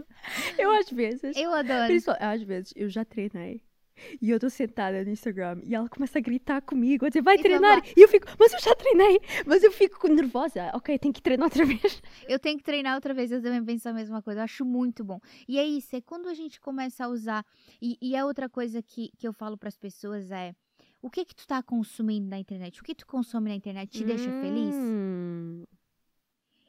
Eu 0.58 0.70
às 0.72 0.90
vezes, 0.90 1.34
Eu 1.36 1.54
adoro. 1.54 1.86
Pessoal, 1.88 2.16
às 2.20 2.42
vezes 2.42 2.72
eu 2.76 2.88
já 2.90 3.04
treinei 3.04 3.62
e 4.20 4.30
eu 4.30 4.36
estou 4.36 4.50
sentada 4.50 5.04
no 5.04 5.10
Instagram 5.10 5.60
e 5.64 5.74
ela 5.74 5.88
começa 5.88 6.18
a 6.18 6.20
gritar 6.22 6.60
comigo, 6.62 7.06
a 7.06 7.08
dizer 7.08 7.22
vai 7.22 7.36
E 7.36 7.42
treinar. 7.42 7.82
E 7.96 8.00
eu 8.00 8.08
fico, 8.08 8.26
mas 8.38 8.52
eu 8.52 8.60
já 8.60 8.74
treinei, 8.74 9.20
mas 9.46 9.62
eu 9.62 9.72
fico 9.72 10.08
nervosa. 10.08 10.70
Ok, 10.74 10.98
tenho 10.98 11.14
que 11.14 11.22
treinar 11.22 11.46
outra 11.46 11.64
vez. 11.64 12.02
Eu 12.28 12.38
tenho 12.38 12.58
que 12.58 12.64
treinar 12.64 12.94
outra 12.94 13.14
vez, 13.14 13.30
eu 13.30 13.42
também 13.42 13.64
penso 13.64 13.88
a 13.88 13.92
mesma 13.92 14.22
coisa. 14.22 14.40
Eu 14.40 14.44
acho 14.44 14.64
muito 14.64 15.04
bom. 15.04 15.20
E 15.48 15.58
é 15.58 15.64
isso, 15.64 15.94
é 15.96 16.00
quando 16.00 16.28
a 16.28 16.34
gente 16.34 16.60
começa 16.60 17.04
a 17.04 17.08
usar. 17.08 17.44
E, 17.80 17.96
e 18.00 18.16
a 18.16 18.24
outra 18.24 18.48
coisa 18.48 18.82
que, 18.82 19.10
que 19.18 19.26
eu 19.26 19.32
falo 19.32 19.56
para 19.56 19.68
as 19.68 19.76
pessoas 19.76 20.30
é: 20.30 20.54
o 21.02 21.10
que 21.10 21.24
que 21.24 21.34
tu 21.34 21.46
tá 21.46 21.62
consumindo 21.62 22.28
na 22.28 22.38
internet? 22.38 22.80
O 22.80 22.84
que 22.84 22.94
tu 22.94 23.06
consome 23.06 23.48
na 23.48 23.54
internet 23.56 23.90
te 23.90 24.04
deixa 24.04 24.30
feliz? 24.40 24.74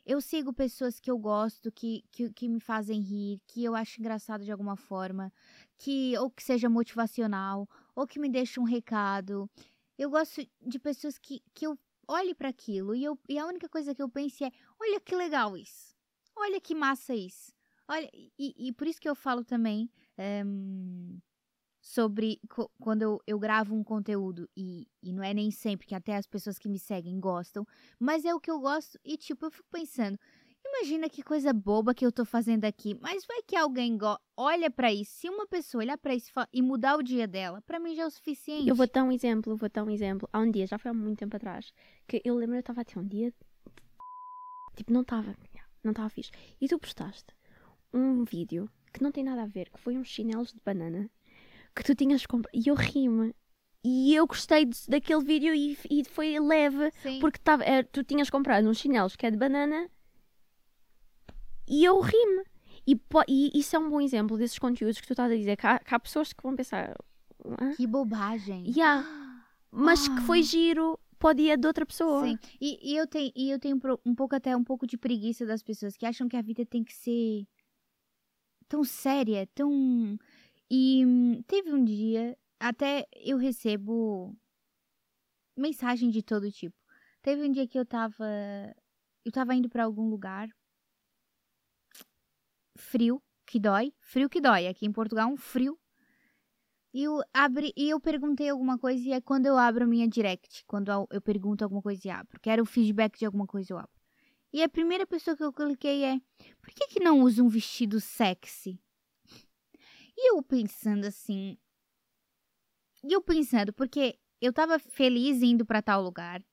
Eu 0.05 0.19
sigo 0.19 0.51
pessoas 0.51 0.99
que 0.99 1.11
eu 1.11 1.17
gosto, 1.17 1.71
que, 1.71 2.03
que, 2.11 2.31
que 2.31 2.49
me 2.49 2.59
fazem 2.59 2.99
rir, 2.99 3.39
que 3.47 3.63
eu 3.63 3.75
acho 3.75 3.99
engraçado 3.99 4.43
de 4.43 4.51
alguma 4.51 4.75
forma, 4.75 5.31
que 5.77 6.17
ou 6.17 6.29
que 6.29 6.43
seja 6.43 6.69
motivacional, 6.69 7.67
ou 7.95 8.07
que 8.07 8.19
me 8.19 8.29
deixa 8.29 8.59
um 8.59 8.63
recado. 8.63 9.49
Eu 9.97 10.09
gosto 10.09 10.41
de 10.61 10.79
pessoas 10.79 11.17
que, 11.19 11.43
que 11.53 11.67
eu 11.67 11.77
olhe 12.07 12.33
para 12.33 12.49
aquilo 12.49 12.95
e, 12.95 13.03
eu, 13.03 13.17
e 13.29 13.37
a 13.37 13.45
única 13.45 13.69
coisa 13.69 13.93
que 13.93 14.01
eu 14.01 14.09
penso 14.09 14.43
é: 14.43 14.51
olha 14.79 14.99
que 14.99 15.15
legal 15.15 15.55
isso, 15.55 15.95
olha 16.35 16.59
que 16.59 16.73
massa 16.73 17.13
isso. 17.15 17.53
Olha, 17.87 18.09
e, 18.13 18.69
e 18.69 18.71
por 18.73 18.87
isso 18.87 19.01
que 19.01 19.09
eu 19.09 19.15
falo 19.15 19.43
também 19.43 19.89
ehm, 20.17 21.19
sobre 21.81 22.39
quando 22.79 23.01
eu, 23.01 23.21
eu 23.25 23.39
gravo 23.39 23.75
um 23.75 23.83
conteúdo, 23.83 24.47
e, 24.55 24.87
e 25.01 25.11
não 25.11 25.23
é 25.23 25.33
nem 25.33 25.49
sempre 25.49 25.87
que 25.87 25.95
até 25.95 26.15
as 26.15 26.27
pessoas 26.27 26.59
que 26.59 26.69
me 26.69 26.77
seguem 26.77 27.19
gostam, 27.19 27.65
mas 27.99 28.23
é 28.23 28.33
o 28.33 28.39
que 28.39 28.51
eu 28.51 28.59
gosto 28.59 28.99
e 29.03 29.17
tipo, 29.17 29.45
eu 29.45 29.51
fico 29.51 29.67
pensando, 29.71 30.17
imagina 30.63 31.09
que 31.09 31.23
coisa 31.23 31.51
boba 31.51 31.93
que 31.93 32.05
eu 32.05 32.11
tô 32.11 32.23
fazendo 32.23 32.65
aqui, 32.65 32.95
mas 33.01 33.25
vai 33.25 33.41
que 33.41 33.55
alguém 33.55 33.97
olha 34.37 34.69
pra 34.69 34.93
isso, 34.93 35.11
se 35.11 35.29
uma 35.29 35.47
pessoa 35.47 35.83
olhar 35.83 35.97
pra 35.97 36.13
isso 36.13 36.31
e 36.53 36.61
mudar 36.61 36.97
o 36.97 37.03
dia 37.03 37.27
dela, 37.27 37.61
pra 37.63 37.79
mim 37.79 37.95
já 37.95 38.03
é 38.03 38.05
o 38.05 38.11
suficiente. 38.11 38.69
eu 38.69 38.75
vou 38.75 38.87
dar 38.87 39.03
um 39.03 39.11
exemplo, 39.11 39.55
vou 39.57 39.69
dar 39.69 39.83
um 39.83 39.89
exemplo. 39.89 40.29
Há 40.31 40.39
um 40.39 40.51
dia, 40.51 40.67
já 40.67 40.77
foi 40.77 40.91
há 40.91 40.93
muito 40.93 41.19
tempo 41.19 41.35
atrás, 41.35 41.73
que 42.07 42.21
eu 42.23 42.35
lembro 42.35 42.55
eu 42.55 42.59
estava 42.59 42.81
a 42.81 42.85
ter 42.85 42.99
um 42.99 43.07
dia. 43.07 43.33
Tipo, 44.75 44.93
não 44.93 45.01
estava. 45.01 45.35
Não 45.83 45.91
estava 45.91 46.09
fixe. 46.09 46.31
E 46.59 46.67
tu 46.67 46.77
postaste 46.77 47.33
um 47.93 48.23
vídeo 48.23 48.69
que 48.93 49.01
não 49.01 49.11
tem 49.11 49.23
nada 49.23 49.43
a 49.43 49.47
ver, 49.47 49.69
que 49.69 49.79
foi 49.79 49.97
uns 49.97 50.07
chinelos 50.07 50.53
de 50.53 50.61
banana 50.63 51.09
que 51.75 51.83
tu 51.83 51.95
tinhas 51.95 52.25
comprado. 52.25 52.53
E 52.53 52.67
eu 52.69 52.75
ri-me. 52.75 53.33
E 53.83 54.13
eu 54.13 54.27
gostei 54.27 54.65
de- 54.65 54.87
daquele 54.87 55.23
vídeo 55.23 55.53
e, 55.55 55.77
e 55.89 56.03
foi 56.05 56.39
leve. 56.39 56.91
Sim. 57.01 57.19
Porque 57.19 57.39
tava, 57.39 57.63
é, 57.63 57.81
tu 57.83 58.03
tinhas 58.03 58.29
comprado 58.29 58.67
uns 58.69 58.77
chinelos 58.77 59.15
que 59.15 59.25
é 59.25 59.31
de 59.31 59.37
banana 59.37 59.89
e 61.67 61.83
eu 61.85 61.99
ri-me. 61.99 62.43
E, 62.85 62.99
e 63.27 63.59
isso 63.59 63.75
é 63.75 63.79
um 63.79 63.89
bom 63.89 64.01
exemplo 64.01 64.37
desses 64.37 64.59
conteúdos 64.59 64.99
que 64.99 65.07
tu 65.07 65.13
estás 65.13 65.31
a 65.31 65.35
dizer. 65.35 65.55
Que 65.57 65.67
há, 65.67 65.79
que 65.79 65.93
há 65.95 65.99
pessoas 65.99 66.33
que 66.33 66.43
vão 66.43 66.55
pensar, 66.55 66.95
"Hã? 67.45 67.73
Que 67.75 67.87
bobagem. 67.87 68.63
Yeah. 68.67 69.07
mas 69.71 70.07
que 70.07 70.21
foi 70.21 70.43
giro 70.43 70.99
para 71.17 71.29
o 71.29 71.33
dia 71.33 71.55
de 71.57 71.65
outra 71.67 71.85
pessoa. 71.85 72.25
Sim. 72.27 72.37
E, 72.59 72.93
e 72.93 72.97
eu 72.97 73.07
tenho, 73.07 73.31
e 73.35 73.51
eu 73.51 73.59
tenho 73.59 73.79
um 74.05 74.13
pouco 74.15 74.35
até 74.35 74.55
um 74.57 74.63
pouco 74.63 74.85
de 74.87 74.97
preguiça 74.97 75.45
das 75.45 75.61
pessoas 75.63 75.95
que 75.95 76.05
acham 76.05 76.27
que 76.27 76.35
a 76.35 76.41
vida 76.41 76.65
tem 76.65 76.83
que 76.83 76.93
ser 76.93 77.47
tão 78.67 78.83
séria, 78.83 79.47
tão. 79.53 80.17
E 80.73 81.05
hum, 81.05 81.43
teve 81.43 81.73
um 81.73 81.83
dia, 81.83 82.37
até 82.57 83.05
eu 83.17 83.37
recebo 83.37 84.33
mensagem 85.53 86.09
de 86.09 86.23
todo 86.23 86.49
tipo. 86.49 86.77
Teve 87.21 87.45
um 87.45 87.51
dia 87.51 87.67
que 87.67 87.77
eu 87.77 87.85
tava. 87.85 88.25
Eu 89.25 89.33
tava 89.33 89.53
indo 89.53 89.67
pra 89.67 89.83
algum 89.83 90.09
lugar. 90.09 90.47
Frio, 92.77 93.21
que 93.45 93.59
dói. 93.59 93.93
Frio 93.99 94.29
que 94.29 94.39
dói. 94.39 94.65
Aqui 94.65 94.85
em 94.85 94.93
Portugal, 94.93 95.29
um 95.29 95.35
frio. 95.35 95.77
E 96.93 97.03
eu, 97.03 97.21
abri, 97.33 97.73
e 97.75 97.89
eu 97.89 97.99
perguntei 97.99 98.47
alguma 98.49 98.77
coisa 98.77 99.05
e 99.05 99.11
é 99.11 99.19
quando 99.19 99.47
eu 99.47 99.57
abro 99.57 99.83
a 99.83 99.87
minha 99.87 100.07
direct. 100.07 100.63
Quando 100.65 100.89
eu, 100.89 101.05
eu 101.11 101.21
pergunto 101.21 101.65
alguma 101.65 101.81
coisa 101.81 102.07
e 102.07 102.09
abro. 102.09 102.39
Quero 102.39 102.63
o 102.63 102.65
feedback 102.65 103.19
de 103.19 103.25
alguma 103.25 103.45
coisa 103.45 103.73
eu 103.73 103.77
abro. 103.77 104.01
E 104.53 104.63
a 104.63 104.69
primeira 104.69 105.05
pessoa 105.05 105.35
que 105.35 105.43
eu 105.43 105.51
cliquei 105.51 106.05
é: 106.05 106.21
Por 106.61 106.69
que, 106.73 106.87
que 106.87 107.03
não 107.03 107.19
usa 107.19 107.43
um 107.43 107.49
vestido 107.49 107.99
sexy? 107.99 108.79
E 110.23 110.29
eu 110.29 110.43
pensando 110.43 111.05
assim. 111.05 111.57
E 113.03 113.11
eu 113.11 113.23
pensando, 113.23 113.73
porque 113.73 114.19
eu 114.39 114.53
tava 114.53 114.77
feliz 114.77 115.41
indo 115.41 115.65
pra 115.65 115.81
tal 115.81 116.03
lugar. 116.03 116.43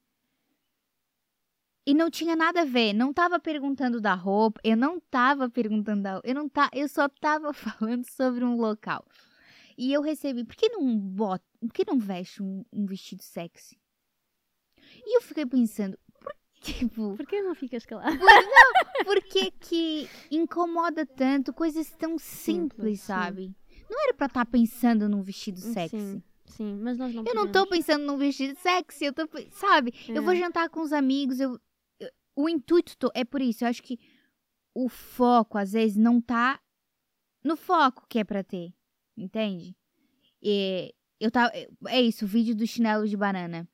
E 1.87 1.93
não 1.93 2.11
tinha 2.11 2.35
nada 2.35 2.63
a 2.63 2.65
ver, 2.65 2.95
não 2.95 3.13
tava 3.13 3.39
perguntando 3.39 4.01
da 4.01 4.15
roupa, 4.15 4.59
eu 4.65 4.77
não 4.77 4.99
tava 4.99 5.51
perguntando 5.51 6.03
da, 6.03 6.21
eu 6.25 6.35
não 6.35 6.49
tá, 6.49 6.71
eu 6.73 6.89
só 6.89 7.09
tava 7.09 7.53
falando 7.55 8.09
sobre 8.11 8.43
um 8.43 8.57
local. 8.57 9.07
E 9.77 9.93
eu 9.93 10.01
recebi, 10.01 10.45
por 10.45 10.57
que 10.57 10.71
não 10.71 10.99
bota, 10.99 11.45
por 11.61 11.73
que 11.73 11.85
não 11.87 11.99
veste 11.99 12.43
um, 12.43 12.65
um 12.73 12.87
vestido 12.87 13.23
sexy? 13.23 13.79
E 15.05 15.17
eu 15.17 15.21
fiquei 15.21 15.45
pensando, 15.45 15.99
tipo, 16.91 17.17
Por 17.17 17.27
que 17.27 17.41
não 17.43 17.55
ficas 17.55 17.85
calado? 17.87 18.19
por 19.05 19.23
que 19.23 19.51
que 19.53 20.09
incomoda 20.31 21.05
tanto 21.07 21.53
coisas 21.53 21.91
tão 21.93 22.19
simples, 22.19 22.71
Simples, 22.77 23.01
sim. 23.01 23.07
sabe? 23.07 23.55
Não 23.91 24.03
era 24.05 24.15
pra 24.15 24.27
estar 24.27 24.45
pensando 24.47 25.09
num 25.09 25.23
vestido 25.23 25.61
Sim, 25.61 25.73
sexy. 25.73 26.23
Sim, 26.47 26.75
mas 26.83 26.97
nós 26.99 27.15
não 27.15 27.25
Eu 27.27 27.35
não 27.35 27.51
tô 27.51 27.67
pensando 27.67 28.05
num 28.05 28.17
vestido 28.17 28.59
sexy, 28.59 29.05
eu 29.07 29.13
tô, 29.13 29.29
sabe? 29.51 29.93
Eu 30.09 30.23
vou 30.23 30.33
É. 30.33 30.37
jantar 30.37 30.69
com 30.69 30.81
os 30.81 30.93
amigos, 30.93 31.41
eu, 31.41 31.59
eu- 32.01 32.11
o 32.37 32.49
intuito 32.49 32.97
to- 32.97 33.11
é 33.15 33.25
por 33.25 33.41
isso, 33.41 33.65
eu 33.65 33.69
acho 33.69 33.83
que 33.83 33.99
o 34.75 34.89
foco 34.89 35.57
às 35.59 35.73
vezes 35.73 35.97
não 35.97 36.21
tá 36.21 36.61
no 37.45 37.57
foco 37.57 38.07
que 38.09 38.19
é 38.19 38.25
pra 38.25 38.43
ter, 38.45 38.73
entende? 39.17 39.77
E 40.43 40.95
eu 41.21 41.31
tava, 41.31 41.53
é 41.89 42.01
isso, 42.01 42.25
o 42.25 42.29
vídeo 42.29 42.55
do 42.55 42.67
chinelo 42.67 43.07
de 43.07 43.17
banana. 43.17 43.69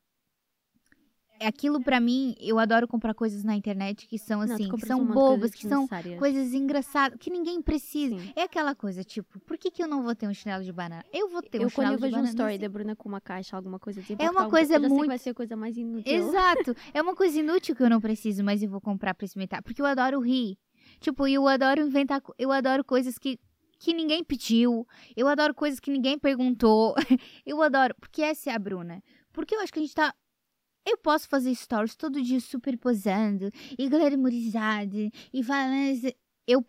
Aquilo 1.47 1.81
pra 1.83 2.01
mim, 2.01 2.35
eu 2.41 2.59
adoro 2.59 2.87
comprar 2.89 3.15
coisas 3.15 3.43
na 3.45 3.55
internet 3.55 4.07
que 4.07 4.19
são 4.19 4.45
Não, 4.45 4.55
assim, 4.55 4.65
que 4.65 4.71
compras 4.71 4.89
são 4.89 5.01
um 5.01 5.07
de 5.07 5.13
bobas, 5.13 5.51
que 5.55 5.69
são 5.69 5.87
coisas 6.19 6.53
engraçadas, 6.55 7.19
que 7.19 7.31
ninguém 7.31 7.61
precisa. 7.63 8.19
Sim. 8.19 8.33
É 8.37 8.43
aquela 8.43 8.75
coisa, 8.75 9.05
tipo, 9.05 9.39
por 9.41 9.57
que, 9.59 9.71
que 9.71 9.83
eu 9.83 9.89
não 9.89 10.03
vou 10.03 10.15
ter 10.15 10.27
um 10.29 10.35
chinelo 10.35 10.65
de 10.65 10.73
banana? 10.73 11.05
Eu 11.13 11.29
vou 11.29 11.43
ter 11.43 11.59
um 11.59 11.63
Eu 11.63 11.71
quando 11.71 11.87
chinelo 11.89 11.95
eu 11.95 11.97
de 11.97 12.03
vejo 12.03 12.15
um 12.15 12.19
banana. 12.19 12.29
story 12.31 12.53
assim. 12.55 12.61
da 12.63 12.69
Bruna 12.69 12.97
com 12.97 13.09
uma 13.09 13.21
caixa, 13.21 13.57
alguma 13.57 13.79
coisa 13.79 14.01
assim, 14.01 14.17
É 14.19 14.31
uma 14.31 14.49
coisa 14.49 14.75
eu 14.77 14.81
que 14.81 14.89
muito- 14.89 15.07
vai 15.07 15.19
ser 15.19 15.31
a 15.31 15.35
coisa 15.35 15.57
mais 15.57 15.77
inútil. 15.77 16.13
Exato. 16.13 16.75
É 16.95 17.03
uma 17.03 17.15
coisa 17.15 17.39
inútil 17.39 17.75
que 17.75 17.83
eu 17.83 17.91
não 17.91 18.01
preciso, 18.01 18.43
mas 18.45 18.63
eu 18.63 18.69
vou 18.71 18.81
comprar 18.81 19.15
pra 19.15 19.25
experimentar. 19.25 19.63
Porque 19.63 19.81
eu 19.83 19.87
adoro 19.87 20.21
rir. 20.21 20.57
Tipo, 21.01 21.27
eu 21.27 21.47
adoro 21.49 21.81
inventar. 21.81 22.23
Eu 22.39 22.53
adoro 22.53 22.85
coisas 22.85 23.19
que, 23.19 23.39
que 23.79 23.93
ninguém 23.93 24.23
pediu. 24.23 24.87
Eu 25.17 25.27
adoro 25.29 25.55
coisas 25.55 25.81
que 25.81 25.91
ninguém 25.91 26.19
perguntou. 26.19 26.95
eu 27.45 27.61
adoro. 27.63 27.95
Porque 28.01 28.23
essa 28.23 28.51
é 28.51 28.55
a 28.55 28.59
Bruna. 28.59 29.03
Porque 29.33 29.55
eu 29.55 29.61
acho 29.61 29.73
que 29.73 29.79
a 29.79 29.83
gente 29.83 29.95
tá. 29.95 30.15
Eu 30.87 30.99
posso 30.99 31.29
fazer 31.29 31.55
stories 31.55 31.97
todo 31.97 32.23
dia 32.23 32.40
super 32.40 32.77
posando 32.77 33.51
e 33.79 33.88
glamorizada 33.88 35.11
e 35.33 35.42
falando. 35.42 36.12
Eu, 36.47 36.64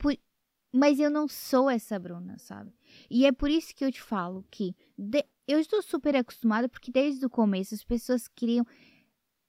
mas 0.73 0.99
eu 0.99 1.09
não 1.09 1.27
sou 1.27 1.69
essa 1.69 1.99
Bruna, 1.99 2.37
sabe? 2.37 2.73
E 3.09 3.25
é 3.25 3.31
por 3.31 3.49
isso 3.49 3.75
que 3.75 3.83
eu 3.83 3.91
te 3.91 4.01
falo 4.01 4.45
que 4.49 4.75
de, 4.97 5.25
eu 5.47 5.59
estou 5.59 5.81
super 5.81 6.15
acostumada 6.15 6.69
porque 6.69 6.91
desde 6.91 7.25
o 7.25 7.29
começo 7.29 7.75
as 7.75 7.83
pessoas 7.83 8.27
queriam 8.27 8.65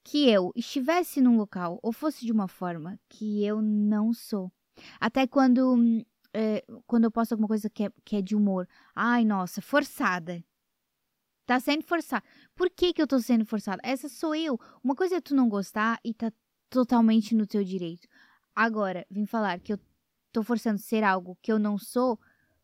que 0.03 0.29
eu 0.29 0.53
estivesse 0.55 1.19
num 1.19 1.37
local 1.37 1.79
ou 1.83 1.91
fosse 1.91 2.25
de 2.25 2.31
uma 2.31 2.47
forma 2.47 2.99
que 3.09 3.43
eu 3.43 3.61
não 3.61 4.13
sou. 4.13 4.51
Até 4.99 5.27
quando 5.27 5.75
é, 6.33 6.63
quando 6.85 7.05
eu 7.05 7.11
posto 7.11 7.33
alguma 7.33 7.47
coisa 7.47 7.69
que 7.69 7.85
é, 7.85 7.91
que 8.05 8.15
é 8.15 8.21
de 8.21 8.35
humor, 8.35 8.67
ai 8.95 9.25
nossa, 9.25 9.61
forçada. 9.61 10.43
Tá 11.45 11.59
sendo 11.59 11.83
forçada. 11.83 12.23
Por 12.57 12.69
que 12.71 12.91
que 12.91 13.01
eu 13.01 13.07
tô 13.07 13.19
sendo 13.19 13.45
forçada? 13.45 13.79
Essa 13.83 14.09
sou 14.09 14.33
eu. 14.35 14.59
Uma 14.83 14.95
coisa 14.95 15.17
é 15.17 15.21
tu 15.21 15.35
não 15.35 15.47
gostar 15.47 15.99
e 16.03 16.11
tá 16.13 16.31
totalmente 16.69 17.35
no 17.35 17.45
teu 17.45 17.63
direito. 17.63 18.07
Agora, 18.55 19.05
vim 19.09 19.27
falar 19.27 19.59
que 19.59 19.71
eu 19.71 19.79
tô 20.31 20.41
forçando 20.41 20.79
ser 20.79 21.03
algo 21.03 21.37
que 21.41 21.51
eu 21.51 21.59
não 21.59 21.77
sou, 21.77 22.19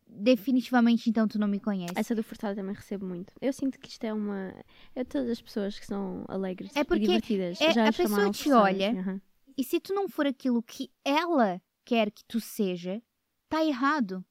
definitivamente 0.08 1.10
então 1.10 1.28
tu 1.28 1.38
não 1.38 1.48
me 1.48 1.60
conhece. 1.60 1.94
Essa 1.96 2.16
do 2.16 2.24
furtado 2.24 2.56
também 2.56 2.74
recebo 2.74 3.06
muito. 3.06 3.32
Eu 3.40 3.54
sinto 3.54 3.80
que 3.80 3.88
isto 3.88 4.04
é 4.04 4.12
uma. 4.12 4.54
É 4.96 5.04
todas 5.04 5.30
as 5.30 5.42
pessoas 5.42 5.78
que 5.78 5.86
são 5.86 6.26
alegres 6.28 6.76
é 6.76 6.84
porque 6.84 7.04
e 7.04 7.08
divertidas. 7.08 7.62
É, 7.62 7.72
já 7.72 7.88
a 7.88 7.94
pessoa 7.94 8.32
te 8.32 8.44
forçadas. 8.44 8.76
olha 8.76 8.92
Uhum. 8.92 9.22
e 9.56 9.64
se 9.64 9.80
tu 9.80 9.94
não 9.94 10.10
for 10.10 10.26
aquilo 10.26 10.62
que 10.64 10.90
ela 11.06 11.62
quer 11.86 12.10
que 12.10 12.24
tu 12.26 12.40
seja, 12.40 13.02
tá 13.48 13.64
errado. 13.64 14.26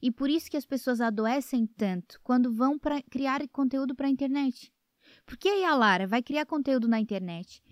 E 0.00 0.10
por 0.10 0.28
isso 0.30 0.50
que 0.50 0.56
as 0.56 0.66
pessoas 0.66 1.00
adoecem 1.00 1.66
tanto 1.66 2.20
quando 2.22 2.52
vão 2.52 2.78
para 2.78 3.02
criar 3.02 3.46
conteúdo 3.48 3.94
para 3.94 4.06
a 4.06 4.10
internet. 4.10 4.72
Porque 5.26 5.48
aí 5.48 5.64
a 5.64 5.74
Lara 5.74 6.06
vai 6.06 6.22
criar 6.22 6.46
conteúdo 6.46 6.88
na 6.88 7.00
internet. 7.00 7.62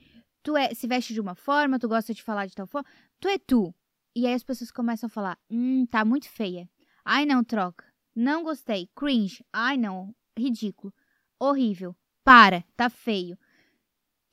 Tu 0.42 0.56
é, 0.56 0.74
se 0.74 0.86
veste 0.86 1.14
de 1.14 1.20
uma 1.20 1.34
forma, 1.34 1.78
tu 1.78 1.88
gosta 1.88 2.12
de 2.12 2.22
falar 2.22 2.46
de 2.46 2.54
tal 2.54 2.66
forma, 2.66 2.86
tu 3.20 3.28
é 3.28 3.38
tu. 3.38 3.74
E 4.14 4.26
aí 4.26 4.34
as 4.34 4.42
pessoas 4.42 4.70
começam 4.70 5.06
a 5.06 5.10
falar: 5.10 5.38
"Hum, 5.50 5.86
tá 5.86 6.04
muito 6.04 6.28
feia. 6.28 6.68
Ai 7.04 7.24
não, 7.24 7.42
troca. 7.42 7.86
Não 8.14 8.42
gostei. 8.42 8.88
Cringe. 8.94 9.44
Ai 9.52 9.76
não, 9.76 10.14
ridículo. 10.36 10.92
Horrível. 11.40 11.96
Para, 12.24 12.62
tá 12.76 12.90
feio." 12.90 13.38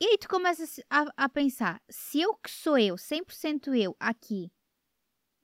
E 0.01 0.05
aí 0.05 0.17
tu 0.17 0.27
começa 0.27 0.63
a 0.89 1.05
a, 1.15 1.29
pensar: 1.29 1.79
se 1.87 2.19
eu 2.19 2.33
que 2.35 2.49
sou 2.49 2.77
eu, 2.77 2.97
100% 2.97 3.73
eu 3.75 3.95
aqui, 3.99 4.51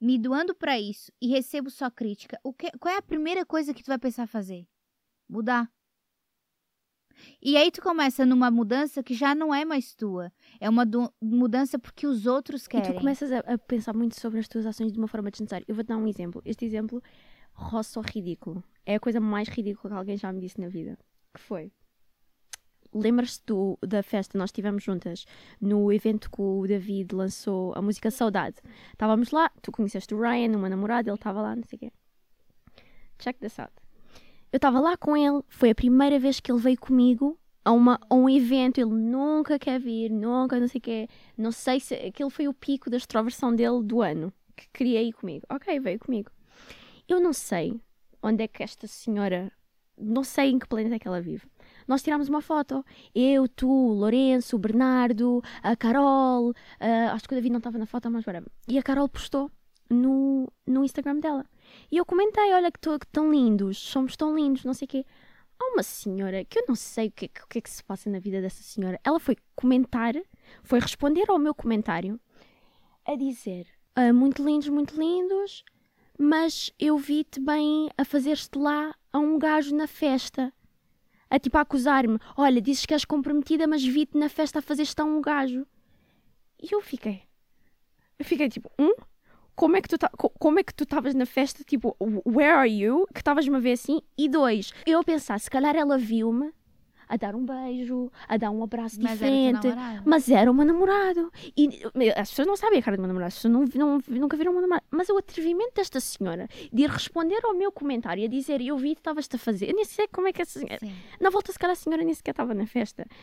me 0.00 0.18
doando 0.18 0.54
pra 0.54 0.78
isso 0.80 1.12
e 1.20 1.28
recebo 1.28 1.70
só 1.70 1.88
crítica, 1.90 2.38
o 2.42 2.52
que, 2.52 2.70
qual 2.78 2.92
é 2.92 2.98
a 2.98 3.02
primeira 3.02 3.46
coisa 3.46 3.72
que 3.72 3.82
tu 3.82 3.86
vai 3.86 3.98
pensar 3.98 4.26
fazer? 4.26 4.66
Mudar. 5.28 5.70
E 7.42 7.56
aí 7.56 7.70
tu 7.70 7.80
começa 7.82 8.24
numa 8.26 8.50
mudança 8.50 9.02
que 9.02 9.14
já 9.14 9.34
não 9.34 9.54
é 9.54 9.64
mais 9.64 9.94
tua. 9.94 10.32
É 10.60 10.68
uma 10.68 10.84
do- 10.86 11.12
mudança 11.20 11.78
porque 11.78 12.06
os 12.06 12.26
outros 12.26 12.66
E 12.66 12.68
querem. 12.68 12.92
tu 12.92 12.98
começas 12.98 13.30
a, 13.32 13.38
a 13.40 13.58
pensar 13.58 13.92
muito 13.94 14.18
sobre 14.18 14.38
as 14.40 14.48
tuas 14.48 14.66
ações 14.66 14.92
de 14.92 14.98
uma 14.98 15.08
forma 15.08 15.30
desnecessária. 15.30 15.64
Eu 15.68 15.74
vou-te 15.74 15.88
dar 15.88 15.96
um 15.96 16.06
exemplo. 16.06 16.40
Este 16.44 16.64
exemplo 16.64 17.02
roça 17.52 17.98
o 18.00 18.02
ridículo. 18.02 18.62
É 18.86 18.94
a 18.94 19.00
coisa 19.00 19.20
mais 19.20 19.48
ridícula 19.48 19.92
que 19.92 19.98
alguém 19.98 20.16
já 20.16 20.32
me 20.32 20.40
disse 20.40 20.60
na 20.60 20.68
vida. 20.68 20.98
Que 21.34 21.40
foi? 21.40 21.72
Lembras-te 22.94 23.52
da 23.86 24.02
festa 24.02 24.38
nós 24.38 24.48
estivemos 24.48 24.82
juntas 24.82 25.26
no 25.60 25.92
evento 25.92 26.30
que 26.30 26.40
o 26.40 26.66
David 26.66 27.14
lançou 27.14 27.74
a 27.76 27.82
música 27.82 28.10
Saudade? 28.10 28.56
Estávamos 28.92 29.30
lá, 29.30 29.50
tu 29.60 29.70
conheceste 29.70 30.14
o 30.14 30.20
Ryan, 30.20 30.56
o 30.56 30.60
meu 30.60 30.70
namorado, 30.70 31.10
ele 31.10 31.14
estava 31.16 31.42
lá, 31.42 31.54
não 31.54 31.64
sei 31.64 31.76
o 31.76 31.80
quê. 31.80 31.92
Check 33.18 33.36
this 33.40 33.58
out. 33.58 33.72
Eu 34.50 34.56
estava 34.56 34.80
lá 34.80 34.96
com 34.96 35.16
ele, 35.16 35.42
foi 35.48 35.70
a 35.70 35.74
primeira 35.74 36.18
vez 36.18 36.40
que 36.40 36.50
ele 36.50 36.60
veio 36.60 36.78
comigo 36.78 37.38
a, 37.64 37.72
uma, 37.72 38.00
a 38.08 38.14
um 38.14 38.30
evento, 38.30 38.78
ele 38.78 38.94
nunca 38.94 39.58
quer 39.58 39.78
vir, 39.78 40.10
nunca, 40.10 40.58
não 40.58 40.66
sei 40.66 40.78
o 40.78 40.82
quê. 40.82 41.08
Não 41.36 41.52
sei 41.52 41.78
se 41.80 41.94
aquele 41.94 42.30
foi 42.30 42.48
o 42.48 42.54
pico 42.54 42.88
da 42.88 42.96
extroversão 42.96 43.54
dele 43.54 43.82
do 43.82 44.00
ano, 44.00 44.32
que 44.56 44.66
queria 44.72 45.02
ir 45.02 45.12
comigo. 45.12 45.44
Ok, 45.50 45.78
veio 45.80 45.98
comigo. 45.98 46.30
Eu 47.06 47.20
não 47.20 47.32
sei 47.32 47.78
onde 48.22 48.42
é 48.42 48.48
que 48.48 48.62
esta 48.62 48.86
senhora, 48.86 49.52
não 49.98 50.24
sei 50.24 50.50
em 50.50 50.58
que 50.58 50.66
planeta 50.66 50.96
é 50.96 50.98
que 50.98 51.06
ela 51.06 51.20
vive. 51.20 51.46
Nós 51.86 52.02
tirámos 52.02 52.28
uma 52.28 52.40
foto, 52.40 52.82
eu, 53.14 53.46
tu, 53.48 53.68
o 53.68 53.92
Lourenço, 53.92 54.56
o 54.56 54.58
Bernardo, 54.58 55.42
a 55.62 55.76
Carol, 55.76 56.54
ah, 56.80 57.12
acho 57.12 57.28
que 57.28 57.34
o 57.34 57.36
David 57.36 57.52
não 57.52 57.58
estava 57.58 57.76
na 57.76 57.86
foto, 57.86 58.10
mas 58.10 58.26
whatever. 58.26 58.50
E 58.66 58.78
a 58.78 58.82
Carol 58.82 59.08
postou 59.08 59.50
no, 59.90 60.50
no 60.66 60.84
Instagram 60.84 61.20
dela. 61.20 61.44
E 61.90 61.96
eu 61.96 62.04
comentei, 62.04 62.52
olha 62.52 62.70
que, 62.70 62.78
tô- 62.78 62.98
que 62.98 63.06
tão 63.06 63.30
lindos, 63.30 63.78
somos 63.78 64.16
tão 64.16 64.34
lindos, 64.36 64.64
não 64.64 64.74
sei 64.74 64.86
o 64.86 64.88
quê. 64.88 65.06
Há 65.58 65.64
uma 65.72 65.82
senhora 65.82 66.44
que 66.44 66.58
eu 66.58 66.64
não 66.68 66.74
sei 66.74 67.08
o 67.08 67.12
que, 67.12 67.24
é 67.24 67.28
que- 67.28 67.42
o 67.42 67.46
que 67.48 67.58
é 67.58 67.60
que 67.60 67.70
se 67.70 67.82
passa 67.82 68.08
na 68.08 68.18
vida 68.18 68.40
dessa 68.40 68.62
senhora. 68.62 69.00
Ela 69.04 69.18
foi 69.18 69.36
comentar, 69.56 70.14
foi 70.62 70.78
responder 70.80 71.30
ao 71.30 71.38
meu 71.38 71.54
comentário 71.54 72.20
a 73.04 73.14
dizer: 73.16 73.66
"Ah, 73.94 74.12
Muito 74.12 74.44
lindos, 74.44 74.68
muito 74.68 74.98
lindos, 74.98 75.64
mas 76.18 76.72
eu 76.78 76.96
vi-te 76.98 77.40
bem 77.40 77.90
a 77.98 78.04
fazer-te 78.04 78.56
lá 78.58 78.94
a 79.12 79.18
um 79.18 79.38
gajo 79.38 79.74
na 79.74 79.86
festa. 79.86 80.52
A 81.30 81.38
tipo 81.38 81.58
a 81.58 81.62
acusar-me: 81.62 82.18
Olha, 82.36 82.60
dizes 82.60 82.86
que 82.86 82.94
és 82.94 83.04
comprometida, 83.04 83.66
mas 83.66 83.84
vi-te 83.84 84.16
na 84.16 84.28
festa 84.28 84.60
a 84.60 84.62
fazer-te 84.62 85.00
a 85.00 85.04
um 85.04 85.20
gajo. 85.20 85.66
E 86.62 86.72
eu 86.74 86.80
fiquei. 86.80 87.22
Eu 88.18 88.24
fiquei 88.24 88.48
tipo: 88.48 88.70
Um? 88.78 88.92
Como 89.58 89.76
é 89.76 89.80
que 89.82 89.88
tu 89.88 89.96
como 90.38 90.58
é 90.60 90.62
que 90.62 90.72
tu 90.74 90.84
estavas 90.84 91.14
na 91.14 91.26
festa? 91.26 91.64
Tipo, 91.64 91.96
where 92.24 92.52
are 92.52 92.70
you? 92.70 93.06
Que 93.12 93.20
estavas-me 93.20 93.56
a 93.56 93.60
ver 93.60 93.72
assim? 93.72 94.00
E 94.16 94.28
dois, 94.28 94.72
eu 94.86 95.00
a 95.00 95.04
pensar, 95.04 95.38
se 95.40 95.50
calhar 95.50 95.74
ela 95.74 95.98
viu-me 95.98 96.52
a 97.08 97.16
dar 97.16 97.34
um 97.34 97.44
beijo, 97.44 98.12
a 98.28 98.36
dar 98.36 98.50
um 98.50 98.62
abraço 98.62 98.98
Mas 99.00 99.20
era 99.20 99.30
diferente. 99.30 99.66
namorado. 99.66 100.02
Mas 100.04 100.28
era 100.30 100.52
meu 100.52 100.64
namorado. 100.66 101.32
E 101.56 101.70
as 102.14 102.28
pessoas 102.30 102.46
não 102.46 102.54
sabem 102.54 102.78
a 102.78 102.82
cara 102.82 102.96
do 102.96 103.00
meu 103.00 103.08
namorado, 103.08 103.28
as 103.28 103.34
pessoas 103.34 103.52
não, 103.52 103.64
não- 103.74 104.00
nunca 104.06 104.36
viram 104.36 104.50
o 104.52 104.54
meu 104.54 104.62
namorado. 104.62 104.84
Mas 104.90 105.08
o 105.08 105.16
atrevimento 105.16 105.72
desta 105.74 105.98
senhora 106.00 106.46
de 106.72 106.82
ir 106.82 106.90
responder 106.90 107.40
ao 107.44 107.54
meu 107.54 107.72
comentário 107.72 108.20
e 108.22 108.26
a 108.26 108.28
dizer 108.28 108.60
eu 108.60 108.76
vi 108.76 108.94
que 108.94 109.00
estavas-te 109.00 109.36
a 109.36 109.38
fazer. 109.38 109.70
Eu 109.70 109.74
nem 109.74 109.84
sei 109.86 110.06
como 110.08 110.28
é 110.28 110.32
que 110.32 110.42
essa 110.42 110.58
senhora. 110.60 110.78
Sim. 110.80 110.92
Na 111.18 111.30
volta, 111.30 111.50
se 111.50 111.58
calhar 111.58 111.72
a 111.72 111.76
senhora 111.76 112.04
nem 112.04 112.12
sequer 112.14 112.30
estava 112.32 112.54
na 112.54 112.66
festa. 112.66 113.06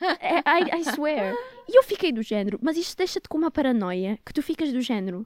É, 0.00 0.38
I, 0.60 0.80
I 0.80 0.84
swear. 0.92 1.34
E 1.68 1.78
eu 1.78 1.82
fiquei 1.84 2.10
do 2.12 2.20
género, 2.20 2.58
mas 2.60 2.76
isto 2.76 2.96
deixa-te 2.96 3.28
com 3.28 3.38
uma 3.38 3.50
paranoia 3.50 4.18
que 4.26 4.32
tu 4.34 4.42
ficas 4.42 4.72
do 4.72 4.80
género. 4.80 5.24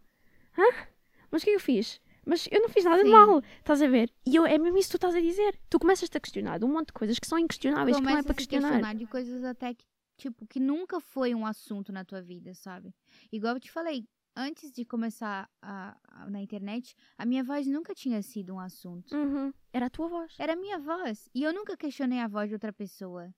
Hã? 0.58 0.86
Mas 1.30 1.42
o 1.42 1.44
que 1.44 1.50
é 1.50 1.54
que 1.54 1.56
eu 1.56 1.60
fiz? 1.64 2.00
Mas 2.26 2.46
eu 2.50 2.60
não 2.60 2.68
fiz 2.68 2.84
nada 2.84 2.98
de 3.02 3.08
Sim. 3.08 3.14
mal, 3.14 3.40
estás 3.58 3.80
a 3.80 3.86
ver? 3.88 4.12
E 4.26 4.36
eu, 4.36 4.44
é 4.44 4.58
mesmo 4.58 4.76
isso 4.76 4.88
que 4.88 4.92
tu 4.92 4.96
estás 4.96 5.14
a 5.14 5.20
dizer. 5.20 5.58
Tu 5.70 5.78
começas-te 5.78 6.16
a 6.16 6.20
questionar 6.20 6.58
de 6.58 6.64
um 6.64 6.68
monte 6.72 6.88
de 6.88 6.92
coisas 6.92 7.18
que 7.18 7.26
são 7.26 7.38
inquestionáveis, 7.38 7.96
que 7.96 8.02
não 8.02 8.10
é 8.18 8.22
para 8.22 8.34
questionar. 8.34 8.68
questionar 8.68 8.94
de 8.94 9.06
coisas 9.06 9.44
até 9.44 9.72
que, 9.72 9.86
tipo, 10.18 10.46
que 10.46 10.60
nunca 10.60 11.00
foi 11.00 11.34
um 11.34 11.46
assunto 11.46 11.90
na 11.92 12.04
tua 12.04 12.20
vida, 12.20 12.52
sabe? 12.54 12.94
Igual 13.32 13.54
eu 13.54 13.60
te 13.60 13.70
falei, 13.70 14.06
antes 14.36 14.70
de 14.70 14.84
começar 14.84 15.48
a- 15.62 15.96
a- 16.06 16.28
na 16.30 16.40
internet, 16.42 16.94
a 17.16 17.24
minha 17.24 17.42
voz 17.42 17.66
nunca 17.66 17.94
tinha 17.94 18.20
sido 18.20 18.54
um 18.54 18.60
assunto. 18.60 19.16
Uhum. 19.16 19.52
Era 19.72 19.86
a 19.86 19.90
tua 19.90 20.08
voz. 20.08 20.34
Era 20.38 20.52
a 20.52 20.56
minha 20.56 20.78
voz. 20.78 21.30
E 21.34 21.42
eu 21.44 21.52
nunca 21.54 21.76
questionei 21.78 22.18
a 22.20 22.28
voz 22.28 22.48
de 22.48 22.54
outra 22.54 22.72
pessoa. 22.74 23.32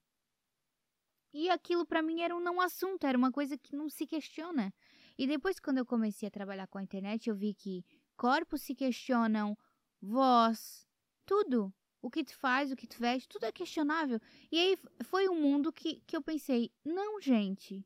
E 1.33 1.49
aquilo 1.49 1.85
pra 1.85 2.01
mim 2.01 2.19
era 2.21 2.35
um 2.35 2.41
não 2.41 2.59
assunto, 2.59 3.05
era 3.05 3.17
uma 3.17 3.31
coisa 3.31 3.57
que 3.57 3.73
não 3.73 3.89
se 3.89 4.05
questiona. 4.05 4.73
E 5.17 5.27
depois, 5.27 5.59
quando 5.59 5.77
eu 5.79 5.85
comecei 5.85 6.27
a 6.27 6.31
trabalhar 6.31 6.67
com 6.67 6.77
a 6.77 6.83
internet, 6.83 7.29
eu 7.29 7.35
vi 7.35 7.53
que 7.53 7.83
corpos 8.17 8.61
se 8.61 8.73
questionam, 8.75 9.57
voz, 10.01 10.87
tudo. 11.25 11.73
O 12.01 12.09
que 12.09 12.23
tu 12.23 12.35
faz, 12.35 12.71
o 12.71 12.75
que 12.75 12.87
tu 12.87 12.97
veste, 12.97 13.29
tudo 13.29 13.45
é 13.45 13.51
questionável. 13.51 14.19
E 14.51 14.57
aí 14.57 14.77
foi 15.03 15.29
um 15.29 15.39
mundo 15.39 15.71
que, 15.71 16.01
que 16.07 16.17
eu 16.17 16.21
pensei, 16.21 16.71
não, 16.83 17.21
gente, 17.21 17.85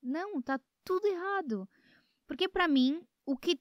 não, 0.00 0.40
tá 0.40 0.60
tudo 0.84 1.04
errado. 1.06 1.68
Porque 2.28 2.48
pra 2.48 2.68
mim, 2.68 3.02
o 3.26 3.36
que, 3.36 3.60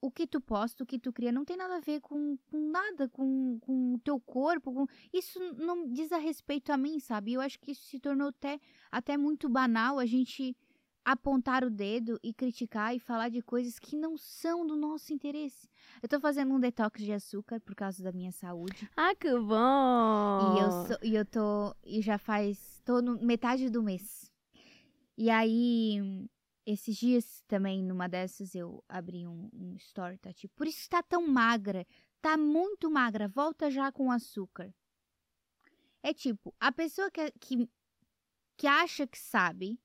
o 0.00 0.10
que 0.10 0.26
tu 0.26 0.40
posta, 0.40 0.82
o 0.82 0.86
que 0.86 0.98
tu 0.98 1.12
cria, 1.12 1.30
não 1.30 1.44
tem 1.44 1.56
nada 1.56 1.76
a 1.76 1.80
ver 1.80 2.00
com, 2.00 2.36
com 2.50 2.68
nada, 2.70 3.08
com, 3.08 3.60
com 3.60 3.94
o 3.94 3.98
teu 4.00 4.18
corpo. 4.18 4.72
com- 4.74 4.86
Isso 5.12 5.38
não 5.54 5.88
diz 5.88 6.10
a 6.10 6.18
respeito 6.18 6.72
a 6.72 6.76
mim, 6.76 6.98
sabe? 6.98 7.34
Eu 7.34 7.40
acho 7.40 7.60
que 7.60 7.70
isso 7.70 7.82
se 7.86 8.00
tornou 8.00 8.30
até, 8.30 8.58
até 8.90 9.16
muito 9.16 9.48
banal 9.48 10.00
a 10.00 10.04
gente 10.06 10.56
apontar 11.04 11.64
o 11.64 11.70
dedo 11.70 12.18
e 12.22 12.32
criticar 12.34 12.94
e 12.94 12.98
falar 12.98 13.28
de 13.30 13.40
coisas 13.42 13.78
que 13.78 13.96
não 13.96 14.16
são 14.18 14.66
do 14.66 14.76
nosso 14.76 15.12
interesse. 15.12 15.68
Eu 16.02 16.08
tô 16.08 16.20
fazendo 16.20 16.52
um 16.52 16.60
detox 16.60 17.02
de 17.02 17.12
açúcar 17.12 17.60
por 17.60 17.74
causa 17.74 18.02
da 18.02 18.12
minha 18.12 18.30
saúde. 18.32 18.88
Ah, 18.96 19.14
que 19.14 19.30
bom! 19.38 20.56
E 20.56 20.60
eu, 20.60 20.70
sou- 20.86 20.98
e 21.02 21.14
eu 21.14 21.24
tô. 21.24 21.74
E 21.84 22.02
já 22.02 22.18
faz. 22.18 22.80
tô 22.84 23.00
no 23.00 23.18
metade 23.22 23.70
do 23.70 23.82
mês. 23.82 24.30
E 25.16 25.30
aí. 25.30 26.28
Esses 26.70 26.96
dias 26.96 27.42
também, 27.48 27.82
numa 27.82 28.06
dessas, 28.06 28.54
eu 28.54 28.84
abri 28.86 29.26
um, 29.26 29.48
um 29.54 29.74
story, 29.76 30.18
tá? 30.18 30.30
Tipo, 30.34 30.52
por 30.54 30.66
isso 30.66 30.80
está 30.80 31.02
tão 31.02 31.26
magra. 31.26 31.86
Tá 32.20 32.36
muito 32.36 32.90
magra. 32.90 33.26
Volta 33.26 33.70
já 33.70 33.90
com 33.90 34.12
açúcar. 34.12 34.70
É 36.02 36.12
tipo, 36.12 36.54
a 36.60 36.70
pessoa 36.70 37.10
que, 37.10 37.30
que, 37.40 37.70
que 38.54 38.66
acha 38.66 39.06
que 39.06 39.18
sabe 39.18 39.80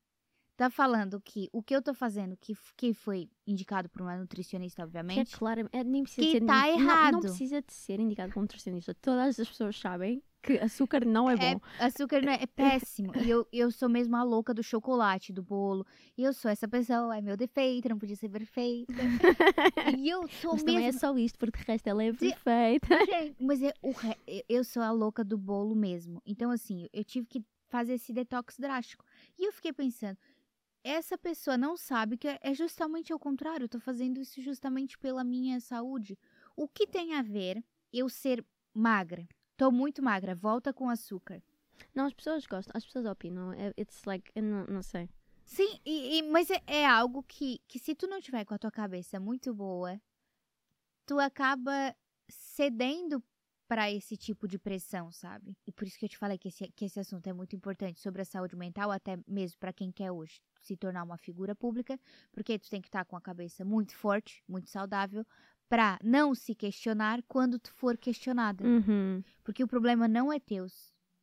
tá 0.56 0.70
falando 0.70 1.20
que 1.20 1.48
o 1.52 1.62
que 1.62 1.74
eu 1.74 1.82
tô 1.82 1.92
fazendo, 1.94 2.36
que, 2.36 2.56
que 2.76 2.94
foi 2.94 3.28
indicado 3.46 3.88
por 3.88 4.02
uma 4.02 4.16
nutricionista, 4.16 4.76
Que 4.76 4.82
é 4.82 4.84
obviamente, 4.84 5.36
claro, 5.36 5.68
é, 5.72 5.82
nem 5.84 6.02
precisa 6.02 6.26
Que 6.26 6.32
ser, 6.38 6.44
tá 6.44 6.54
não- 6.66 6.78
Não, 6.78 6.80
errado. 6.80 7.20
precisa 7.20 7.60
de 7.62 7.72
ser 7.72 8.00
indicado 8.00 8.32
como 8.32 8.44
nutricionista. 8.44 8.94
Todas 8.94 9.38
as 9.40 9.48
pessoas 9.48 9.78
sabem 9.78 10.22
que 10.42 10.58
açúcar 10.58 11.06
não 11.06 11.28
é 11.30 11.36
bom. 11.36 11.58
açúcar 11.80 12.20
não 12.20 12.30
é, 12.30 12.42
é 12.42 12.46
péssimo. 12.46 13.10
e 13.24 13.30
eu, 13.30 13.48
eu 13.50 13.70
sou 13.70 13.88
mesmo 13.88 14.14
a 14.14 14.22
louca 14.22 14.52
do 14.52 14.62
chocolate, 14.62 15.32
do 15.32 15.42
bolo. 15.42 15.86
E 16.18 16.22
eu 16.22 16.32
sou 16.34 16.50
essa 16.50 16.68
pessoa, 16.68 17.16
é 17.16 17.22
meu 17.22 17.36
defeito, 17.36 17.88
não 17.88 17.98
podia 17.98 18.14
ser 18.14 18.28
perfeita. 18.28 18.92
e 19.98 20.08
eu 20.08 20.28
sou 20.28 20.52
Mas 20.52 20.62
mesmo. 20.62 20.66
também 20.66 20.86
é 20.86 20.92
só 20.92 21.16
isto, 21.16 21.38
porque 21.38 21.58
de 21.60 21.64
resto 21.66 21.86
ela 21.88 22.04
é 22.04 22.12
perfeita. 22.12 22.88
Mas 23.40 23.62
é, 23.62 23.72
o 23.82 23.90
re- 23.92 24.18
eu 24.48 24.62
sou 24.64 24.82
a 24.82 24.90
louca 24.90 25.24
do 25.24 25.36
bolo 25.38 25.74
mesmo. 25.74 26.20
Então, 26.26 26.50
assim, 26.50 26.88
eu 26.92 27.02
tive 27.04 27.26
que 27.26 27.42
fazer 27.68 27.94
esse 27.94 28.12
detox 28.12 28.56
drástico. 28.58 29.04
E 29.38 29.46
eu 29.48 29.52
fiquei 29.52 29.72
pensando, 29.72 30.16
essa 30.84 31.16
pessoa 31.16 31.56
não 31.56 31.76
sabe 31.76 32.18
que 32.18 32.28
é 32.28 32.54
justamente 32.54 33.12
ao 33.12 33.18
contrário. 33.18 33.64
Eu 33.64 33.68
tô 33.68 33.80
fazendo 33.80 34.20
isso 34.20 34.40
justamente 34.42 34.98
pela 34.98 35.24
minha 35.24 35.58
saúde. 35.58 36.18
O 36.54 36.68
que 36.68 36.86
tem 36.86 37.14
a 37.14 37.22
ver 37.22 37.64
eu 37.92 38.08
ser 38.08 38.44
magra? 38.72 39.26
Tô 39.56 39.72
muito 39.72 40.02
magra, 40.02 40.34
volta 40.34 40.72
com 40.72 40.90
açúcar. 40.90 41.42
Não, 41.94 42.06
as 42.06 42.12
pessoas 42.12 42.46
gostam, 42.46 42.72
as 42.74 42.84
pessoas 42.84 43.06
opinam. 43.06 43.52
É- 43.54 43.72
It's 43.78 44.04
like, 44.04 44.30
eu 44.34 44.42
não, 44.42 44.66
não 44.66 44.82
sei. 44.82 45.08
Sim, 45.44 45.80
e, 45.84 46.18
e- 46.18 46.22
mas 46.22 46.50
é, 46.50 46.60
é 46.66 46.86
algo 46.86 47.22
que, 47.22 47.60
que 47.66 47.78
se 47.78 47.94
tu 47.94 48.06
não 48.06 48.20
tiver 48.20 48.44
com 48.44 48.54
a 48.54 48.58
tua 48.58 48.70
cabeça 48.70 49.18
muito 49.18 49.52
boa, 49.54 50.00
tu 51.06 51.18
acaba 51.18 51.94
cedendo 52.28 53.22
para 53.66 53.90
esse 53.90 54.16
tipo 54.16 54.46
de 54.46 54.58
pressão, 54.58 55.10
sabe? 55.10 55.56
E 55.66 55.72
por 55.72 55.86
isso 55.86 55.98
que 55.98 56.04
eu 56.04 56.08
te 56.08 56.18
falei 56.18 56.36
que 56.38 56.48
esse, 56.48 56.68
que 56.72 56.84
esse 56.84 57.00
assunto 57.00 57.26
é 57.26 57.32
muito 57.32 57.56
importante 57.56 58.00
sobre 58.00 58.22
a 58.22 58.24
saúde 58.24 58.56
mental, 58.56 58.90
até 58.90 59.18
mesmo 59.26 59.58
para 59.58 59.72
quem 59.72 59.90
quer 59.90 60.10
hoje 60.12 60.40
se 60.60 60.76
tornar 60.76 61.02
uma 61.02 61.16
figura 61.16 61.54
pública, 61.54 61.98
porque 62.32 62.58
tu 62.58 62.68
tem 62.68 62.80
que 62.80 62.88
estar 62.88 63.04
com 63.04 63.16
a 63.16 63.20
cabeça 63.20 63.64
muito 63.64 63.96
forte, 63.96 64.42
muito 64.46 64.68
saudável, 64.70 65.26
para 65.68 65.98
não 66.02 66.34
se 66.34 66.54
questionar 66.54 67.22
quando 67.26 67.58
tu 67.58 67.72
for 67.72 67.96
questionada. 67.96 68.64
Uhum. 68.64 69.22
Porque 69.42 69.64
o 69.64 69.68
problema 69.68 70.06
não 70.06 70.32
é 70.32 70.38
teu. 70.38 70.66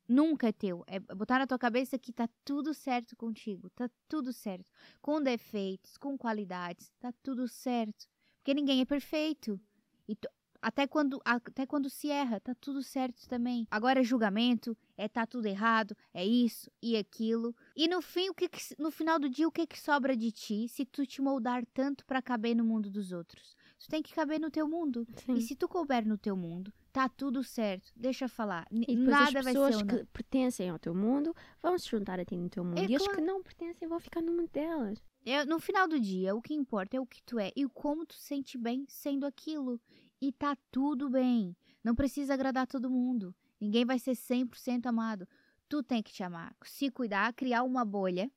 Nunca 0.08 0.48
é 0.48 0.52
teu. 0.52 0.84
É 0.88 1.00
botar 1.00 1.40
na 1.40 1.48
tua 1.48 1.60
cabeça 1.60 1.98
que 1.98 2.12
tá 2.12 2.28
tudo 2.44 2.74
certo 2.74 3.16
contigo. 3.16 3.70
Tá 3.70 3.90
tudo 4.10 4.34
certo. 4.34 4.70
Com 5.00 5.22
defeitos, 5.22 5.96
com 5.98 6.18
qualidades. 6.18 6.92
Tá 7.00 7.14
tudo 7.24 7.48
certo. 7.48 8.10
Porque 8.38 8.54
ninguém 8.54 8.82
é 8.82 8.86
perfeito. 8.86 9.60
E 10.08 10.16
tu- 10.16 10.28
até, 10.62 10.86
quando, 10.88 11.22
até 11.26 11.66
quando 11.66 11.90
se 11.90 12.10
erra, 12.10 12.40
tá 12.40 12.54
tudo 12.54 12.84
certo 12.84 13.28
também. 13.28 13.68
Agora, 13.72 14.04
julgamento 14.04 14.78
é 14.98 15.08
tá 15.08 15.26
tudo 15.26 15.48
errado, 15.48 15.96
é 16.14 16.26
isso 16.26 16.70
e 16.82 16.96
aquilo. 16.96 17.56
E 17.76 17.88
no 17.88 18.02
fim, 18.02 18.30
o 18.30 18.34
que 18.34 18.48
que- 18.48 18.76
no 18.78 18.92
final 18.92 19.18
do 19.18 19.30
dia, 19.30 19.48
o 19.48 19.52
que, 19.52 19.66
que 19.66 19.80
sobra 19.80 20.16
de 20.16 20.32
ti 20.32 20.68
se 20.68 20.86
tu 20.86 21.06
te 21.06 21.22
moldar 21.22 21.66
tanto 21.74 22.06
pra 22.06 22.22
caber 22.22 22.56
no 22.56 22.64
mundo 22.64 22.90
dos 22.90 23.12
outros? 23.12 23.56
Tu 23.80 23.88
tem 23.88 24.04
que 24.04 24.14
caber 24.14 24.40
no 24.40 24.52
teu 24.52 24.68
mundo. 24.68 25.08
Sim. 25.26 25.34
E 25.34 25.42
se 25.42 25.56
tu 25.56 25.68
couber 25.68 26.06
no 26.08 26.16
teu 26.18 26.38
mundo, 26.38 26.72
tá 26.94 27.10
tudo 27.10 27.44
certo. 27.44 27.92
Deixa 27.96 28.26
eu 28.26 28.30
falar. 28.30 28.68
E 28.72 28.96
Nada 28.96 29.40
as 29.40 29.44
vai 29.44 29.54
pessoas 29.54 29.76
ser. 29.78 29.86
que 29.88 30.06
pertencem 30.14 30.70
ao 30.70 30.78
teu 30.78 30.94
mundo 30.94 31.36
vão 31.64 31.76
se 31.80 31.90
juntar 31.90 32.20
a 32.20 32.26
ti 32.26 32.38
no 32.38 32.48
teu 32.48 32.64
mundo. 32.64 32.78
É 32.78 32.86
e 32.86 32.96
as 32.96 33.02
que 33.02 33.08
claro. 33.08 33.26
não 33.26 33.42
pertencem 33.42 33.88
vão 33.88 34.00
ficar 34.00 34.22
no 34.22 34.32
mundo 34.34 34.50
delas. 34.54 35.02
É, 35.26 35.44
no 35.46 35.60
final 35.60 35.88
do 35.88 36.00
dia, 36.00 36.36
o 36.36 36.42
que 36.42 36.54
importa 36.54 36.96
é 36.98 37.00
o 37.00 37.06
que 37.08 37.24
tu 37.24 37.40
é 37.40 37.52
e 37.56 37.66
o 37.66 37.70
como 37.72 38.06
tu 38.06 38.14
sente 38.16 38.56
bem 38.58 38.86
sendo 38.88 39.26
aquilo. 39.26 39.80
E 40.22 40.32
tá 40.32 40.56
tudo 40.70 41.10
bem. 41.10 41.56
Não 41.84 41.96
precisa 41.96 42.36
agradar 42.36 42.68
todo 42.68 42.90
mundo. 42.90 43.36
Ninguém 43.60 43.84
vai 43.84 43.98
ser 43.98 44.12
100% 44.12 44.86
amado. 44.86 45.28
Tu 45.68 45.82
tem 45.82 46.04
que 46.04 46.12
te 46.14 46.22
amar, 46.22 46.56
se 46.64 46.92
cuidar, 46.92 47.34
criar 47.34 47.64
uma 47.64 47.84
bolha 47.84 48.30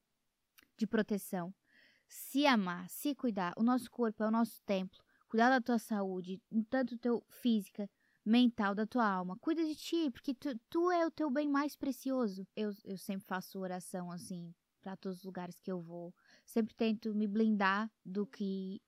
de 0.77 0.87
proteção. 0.87 1.53
Se 2.09 2.47
amar, 2.47 2.89
se 2.89 3.15
cuidar. 3.15 3.53
O 3.57 3.63
nosso 3.63 3.91
corpo 3.91 4.23
é 4.23 4.29
o 4.29 4.31
nosso 4.31 4.63
templo. 4.63 5.03
Cuidar 5.29 5.51
da 5.51 5.61
tua 5.61 5.79
saúde, 5.79 6.41
tanto 6.71 6.97
teu 6.97 7.25
física, 7.29 7.91
mental, 8.25 8.75
da 8.75 8.87
tua 8.87 9.07
alma. 9.07 9.37
Cuida 9.41 9.65
de 9.65 9.75
ti, 9.75 10.11
porque 10.11 10.33
tu, 10.33 10.59
tu 10.71 10.91
é 10.91 11.05
o 11.05 11.11
teu 11.11 11.31
bem 11.31 11.49
mais 11.49 11.77
precioso. 11.77 12.47
Eu, 12.55 12.73
eu 12.85 12.97
sempre 12.97 13.27
faço 13.27 13.59
oração 13.59 14.11
assim 14.11 14.55
para 14.81 14.97
todos 14.97 15.19
os 15.19 15.25
lugares 15.25 15.59
que 15.61 15.73
eu 15.73 15.81
vou. 15.81 16.15
Sempre 16.45 16.75
tento 16.75 17.15
me 17.15 17.27
blindar 17.27 17.91
do 18.05 18.27
que 18.27 18.81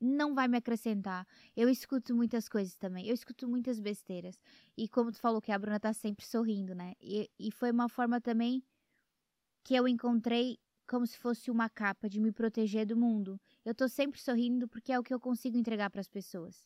não 0.00 0.34
vai 0.34 0.48
me 0.48 0.56
acrescentar. 0.56 1.26
Eu 1.54 1.68
escuto 1.68 2.14
muitas 2.14 2.48
coisas 2.48 2.74
também. 2.76 3.06
Eu 3.06 3.14
escuto 3.14 3.48
muitas 3.48 3.78
besteiras. 3.78 4.40
E 4.76 4.88
como 4.88 5.12
tu 5.12 5.20
falou 5.20 5.40
que 5.40 5.52
a 5.52 5.58
Bruna 5.58 5.78
tá 5.78 5.92
sempre 5.92 6.24
sorrindo, 6.24 6.74
né? 6.74 6.94
E, 7.00 7.30
e 7.38 7.50
foi 7.50 7.70
uma 7.70 7.88
forma 7.88 8.20
também 8.20 8.62
que 9.62 9.74
eu 9.74 9.86
encontrei 9.86 10.58
como 10.88 11.06
se 11.06 11.18
fosse 11.18 11.50
uma 11.50 11.68
capa 11.68 12.08
de 12.08 12.18
me 12.18 12.32
proteger 12.32 12.86
do 12.86 12.96
mundo. 12.96 13.40
Eu 13.64 13.74
tô 13.74 13.86
sempre 13.88 14.20
sorrindo 14.20 14.66
porque 14.66 14.92
é 14.92 14.98
o 14.98 15.02
que 15.02 15.14
eu 15.14 15.20
consigo 15.20 15.56
entregar 15.56 15.90
para 15.90 16.00
as 16.00 16.08
pessoas. 16.08 16.64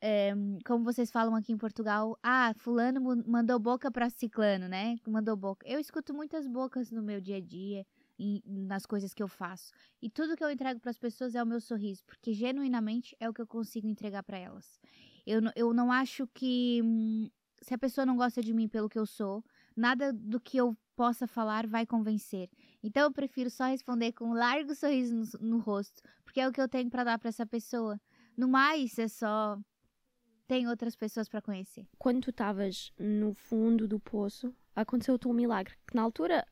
É, 0.00 0.32
como 0.64 0.84
vocês 0.84 1.10
falam 1.10 1.34
aqui 1.34 1.52
em 1.52 1.56
Portugal, 1.56 2.18
ah, 2.22 2.52
fulano 2.58 3.00
mandou 3.26 3.58
boca 3.58 3.90
para 3.90 4.10
ciclano, 4.10 4.68
né? 4.68 4.96
Mandou 5.08 5.36
boca. 5.36 5.66
Eu 5.66 5.80
escuto 5.80 6.14
muitas 6.14 6.46
bocas 6.46 6.90
no 6.90 7.02
meu 7.02 7.20
dia 7.20 7.38
a 7.38 7.40
dia, 7.40 7.84
nas 8.44 8.86
coisas 8.86 9.12
que 9.12 9.22
eu 9.22 9.28
faço. 9.28 9.72
E 10.00 10.08
tudo 10.08 10.36
que 10.36 10.44
eu 10.44 10.50
entrego 10.50 10.80
para 10.80 10.90
as 10.90 10.98
pessoas 10.98 11.34
é 11.34 11.42
o 11.42 11.46
meu 11.46 11.60
sorriso, 11.60 12.02
porque 12.06 12.32
genuinamente 12.32 13.16
é 13.20 13.28
o 13.28 13.34
que 13.34 13.42
eu 13.42 13.46
consigo 13.46 13.86
entregar 13.86 14.22
para 14.22 14.38
elas. 14.38 14.80
Eu, 15.26 15.40
eu 15.54 15.74
não 15.74 15.92
acho 15.92 16.26
que 16.28 16.80
hum, 16.82 17.28
se 17.60 17.74
a 17.74 17.78
pessoa 17.78 18.06
não 18.06 18.16
gosta 18.16 18.42
de 18.42 18.54
mim 18.54 18.68
pelo 18.68 18.88
que 18.88 18.98
eu 18.98 19.06
sou, 19.06 19.44
nada 19.76 20.12
do 20.12 20.40
que 20.40 20.56
eu 20.56 20.76
possa 20.94 21.26
falar 21.26 21.66
vai 21.66 21.84
convencer. 21.84 22.48
Então 22.82 23.02
eu 23.02 23.12
prefiro 23.12 23.50
só 23.50 23.66
responder 23.66 24.12
com 24.12 24.30
um 24.30 24.34
largo 24.34 24.74
sorriso 24.74 25.14
no, 25.14 25.48
no 25.48 25.58
rosto, 25.58 26.02
porque 26.24 26.40
é 26.40 26.48
o 26.48 26.52
que 26.52 26.60
eu 26.60 26.68
tenho 26.68 26.90
para 26.90 27.04
dar 27.04 27.18
para 27.18 27.28
essa 27.28 27.44
pessoa. 27.44 28.00
No 28.36 28.48
mais, 28.48 28.98
é 28.98 29.08
só 29.08 29.58
tem 30.46 30.68
outras 30.68 30.94
pessoas 30.94 31.28
para 31.28 31.42
conhecer. 31.42 31.86
Quando 31.98 32.20
tu 32.20 32.30
estavas 32.30 32.92
no 32.98 33.34
fundo 33.34 33.88
do 33.88 33.98
poço, 33.98 34.54
aconteceu-te 34.74 35.26
um 35.26 35.32
milagre. 35.32 35.74
Que 35.86 35.96
na 35.96 36.02
altura 36.02 36.46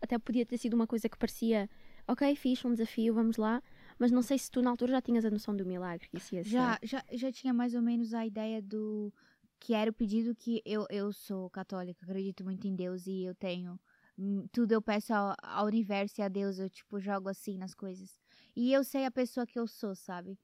até 0.00 0.18
podia 0.18 0.46
ter 0.46 0.58
sido 0.58 0.74
uma 0.74 0.86
coisa 0.86 1.08
que 1.08 1.18
parecia, 1.18 1.68
ok, 2.06 2.34
fiz 2.36 2.64
um 2.64 2.72
desafio, 2.72 3.14
vamos 3.14 3.36
lá. 3.36 3.62
Mas 3.98 4.10
não 4.10 4.22
sei 4.22 4.38
se 4.38 4.50
tu 4.50 4.62
na 4.62 4.70
altura 4.70 4.92
já 4.92 5.02
tinhas 5.02 5.24
a 5.24 5.30
noção 5.30 5.54
do 5.54 5.64
milagre 5.66 6.08
que 6.08 6.16
isso 6.16 6.34
ia 6.34 6.42
ser. 6.42 6.50
Já, 6.50 6.78
já, 6.82 7.04
já 7.12 7.32
tinha 7.32 7.52
mais 7.52 7.74
ou 7.74 7.82
menos 7.82 8.14
a 8.14 8.24
ideia 8.24 8.62
do 8.62 9.12
que 9.58 9.74
era 9.74 9.90
o 9.90 9.94
pedido 9.94 10.34
que 10.34 10.62
eu, 10.64 10.86
eu 10.88 11.12
sou 11.12 11.50
católica, 11.50 12.02
acredito 12.02 12.42
muito 12.42 12.66
em 12.66 12.74
Deus 12.74 13.06
e 13.06 13.24
eu 13.24 13.34
tenho 13.34 13.78
hum, 14.18 14.46
tudo 14.52 14.72
eu 14.72 14.82
peço 14.82 15.12
ao, 15.14 15.34
ao 15.42 15.66
universo 15.66 16.20
e 16.20 16.22
a 16.22 16.28
Deus, 16.28 16.58
eu 16.58 16.68
tipo 16.68 17.00
jogo 17.00 17.28
assim 17.28 17.56
nas 17.56 17.74
coisas. 17.74 18.18
E 18.54 18.72
eu 18.72 18.84
sei 18.84 19.06
a 19.06 19.10
pessoa 19.10 19.46
que 19.46 19.58
eu 19.58 19.66
sou, 19.66 19.94
sabe? 19.94 20.38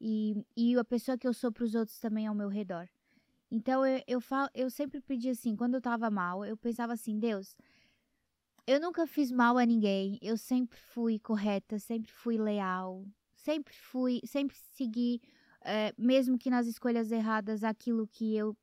E, 0.00 0.34
e 0.56 0.76
a 0.76 0.84
pessoa 0.84 1.16
que 1.16 1.26
eu 1.26 1.32
sou 1.32 1.52
pros 1.52 1.74
outros 1.74 1.98
também 1.98 2.26
ao 2.26 2.34
meu 2.34 2.48
redor. 2.48 2.88
Então 3.50 3.84
eu, 3.84 4.02
eu, 4.06 4.20
falo, 4.20 4.48
eu 4.54 4.70
sempre 4.70 5.00
pedi 5.00 5.28
assim, 5.28 5.56
quando 5.56 5.74
eu 5.74 5.80
tava 5.80 6.10
mal, 6.10 6.44
eu 6.44 6.56
pensava 6.56 6.92
assim, 6.92 7.18
Deus, 7.18 7.56
eu 8.70 8.78
nunca 8.78 9.04
fiz 9.04 9.32
mal 9.32 9.58
a 9.58 9.66
ninguém, 9.66 10.16
eu 10.22 10.36
sempre 10.36 10.78
fui 10.78 11.18
correta, 11.18 11.76
sempre 11.80 12.12
fui 12.12 12.38
leal, 12.38 13.04
sempre 13.34 13.74
fui, 13.74 14.20
sempre 14.24 14.56
segui, 14.56 15.20
eh, 15.64 15.92
mesmo 15.98 16.38
que 16.38 16.48
nas 16.48 16.68
escolhas 16.68 17.10
erradas, 17.10 17.64
aquilo 17.64 18.06
que 18.06 18.36
eu 18.36 18.56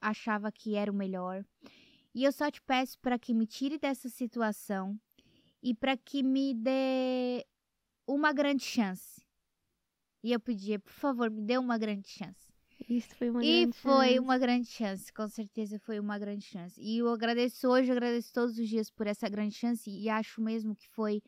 achava 0.00 0.50
que 0.50 0.76
era 0.76 0.90
o 0.90 0.94
melhor. 0.94 1.44
E 2.14 2.24
eu 2.24 2.32
só 2.32 2.50
te 2.50 2.62
peço 2.62 2.98
para 3.00 3.18
que 3.18 3.34
me 3.34 3.46
tire 3.46 3.78
dessa 3.78 4.08
situação 4.08 4.98
e 5.62 5.74
para 5.74 5.94
que 5.94 6.22
me 6.22 6.54
dê 6.54 7.46
uma 8.06 8.32
grande 8.32 8.64
chance. 8.64 9.20
E 10.22 10.32
eu 10.32 10.40
pedia, 10.40 10.78
por 10.78 10.92
favor, 10.92 11.30
me 11.30 11.42
dê 11.42 11.58
uma 11.58 11.76
grande 11.76 12.08
chance. 12.08 12.49
Isso 12.88 13.14
foi 13.16 13.30
uma 13.30 13.42
E 13.42 13.66
grande 13.66 13.76
foi 13.76 14.06
chance. 14.08 14.18
uma 14.18 14.38
grande 14.38 14.68
chance, 14.68 15.12
com 15.12 15.28
certeza 15.28 15.78
foi 15.78 16.00
uma 16.00 16.18
grande 16.18 16.44
chance. 16.44 16.80
E 16.80 16.98
eu 16.98 17.08
agradeço 17.08 17.68
hoje, 17.68 17.88
eu 17.90 17.96
agradeço 17.96 18.32
todos 18.32 18.58
os 18.58 18.68
dias 18.68 18.90
por 18.90 19.06
essa 19.06 19.28
grande 19.28 19.54
chance 19.54 19.88
e 19.90 20.08
acho 20.08 20.40
mesmo 20.40 20.74
que 20.74 20.88
foi 20.88 21.22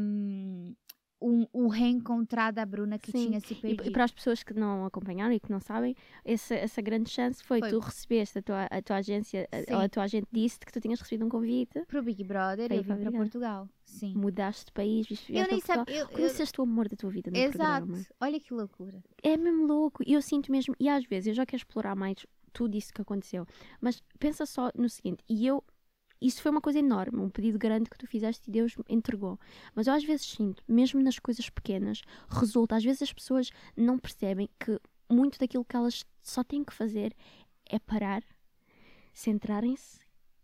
um, 0.00 0.74
um, 1.20 1.46
o 1.52 1.68
reencontrar 1.68 2.52
da 2.52 2.64
Bruna 2.64 2.98
que 2.98 3.10
Sim, 3.12 3.26
tinha 3.28 3.40
se 3.40 3.52
E, 3.52 3.56
perdido. 3.56 3.86
e 3.88 3.90
para 3.90 4.04
as 4.04 4.10
pessoas 4.12 4.42
que 4.42 4.54
não 4.54 4.84
acompanharam 4.86 5.32
e 5.32 5.40
que 5.40 5.50
não 5.50 5.60
sabem, 5.60 5.94
essa, 6.24 6.54
essa 6.54 6.80
grande 6.80 7.10
chance 7.10 7.42
foi, 7.44 7.60
Foi. 7.60 7.70
tu 7.70 7.78
recebeste 7.78 8.38
a 8.38 8.42
tua, 8.42 8.64
a 8.64 8.82
tua 8.82 8.96
agência, 8.96 9.48
a- 9.52 9.74
ou 9.76 9.80
a 9.82 9.88
tua 9.88 10.04
agente 10.04 10.28
disse-te 10.32 10.66
que 10.66 10.72
tu 10.72 10.80
tinhas 10.80 11.00
recebido 11.00 11.26
um 11.26 11.28
convite, 11.28 11.80
Pro 11.86 12.02
Big 12.02 12.24
Brother, 12.24 12.68
Para 12.68 12.76
eu 12.76 12.84
para 12.84 12.96
para. 12.96 13.12
Portugal. 13.12 13.68
Sim. 13.84 14.14
mudaste 14.14 14.66
de 14.66 14.72
país, 14.72 15.06
vieste 15.08 15.32
Eu 15.34 15.48
nem 15.48 15.60
para 15.60 15.76
sabia. 15.76 15.94
Eu, 15.94 16.00
eu, 16.02 16.08
Conheceste 16.08 16.60
o 16.60 16.62
amor 16.64 16.88
da 16.88 16.96
tua 16.96 17.10
vida 17.10 17.28
no 17.30 17.36
exato. 17.36 17.86
programa. 17.86 18.06
Olha 18.20 18.38
que 18.38 18.54
loucura. 18.54 19.02
É 19.22 19.36
mesmo 19.36 19.66
louco. 19.66 20.02
E 20.06 20.12
eu 20.12 20.22
sinto 20.22 20.50
mesmo, 20.52 20.76
e 20.78 20.88
às 20.88 21.04
vezes 21.04 21.26
eu 21.26 21.34
já 21.34 21.44
quero 21.44 21.58
explorar 21.60 21.96
mais 21.96 22.24
tudo 22.52 22.76
isso 22.76 22.92
que 22.92 23.02
aconteceu, 23.02 23.44
mas 23.80 24.00
pensa 24.18 24.46
só 24.46 24.70
no 24.76 24.88
seguinte, 24.88 25.24
e 25.28 25.46
eu. 25.46 25.62
Isso 26.20 26.42
foi 26.42 26.50
uma 26.50 26.60
coisa 26.60 26.78
enorme, 26.78 27.18
um 27.18 27.30
pedido 27.30 27.58
grande 27.58 27.88
que 27.88 27.96
tu 27.96 28.06
fizeste 28.06 28.48
e 28.48 28.52
Deus 28.52 28.74
entregou. 28.88 29.38
Mas 29.74 29.86
eu 29.86 29.94
às 29.94 30.04
vezes 30.04 30.26
sinto, 30.26 30.62
mesmo 30.68 31.00
nas 31.02 31.18
coisas 31.18 31.48
pequenas, 31.48 32.02
resulta. 32.28 32.76
Às 32.76 32.84
vezes 32.84 33.02
as 33.02 33.12
pessoas 33.12 33.50
não 33.76 33.98
percebem 33.98 34.48
que 34.58 34.78
muito 35.08 35.38
daquilo 35.38 35.64
que 35.64 35.76
elas 35.76 36.04
só 36.22 36.44
têm 36.44 36.62
que 36.62 36.74
fazer 36.74 37.14
é 37.68 37.78
parar, 37.78 38.22
centrarem-se 39.12 40.00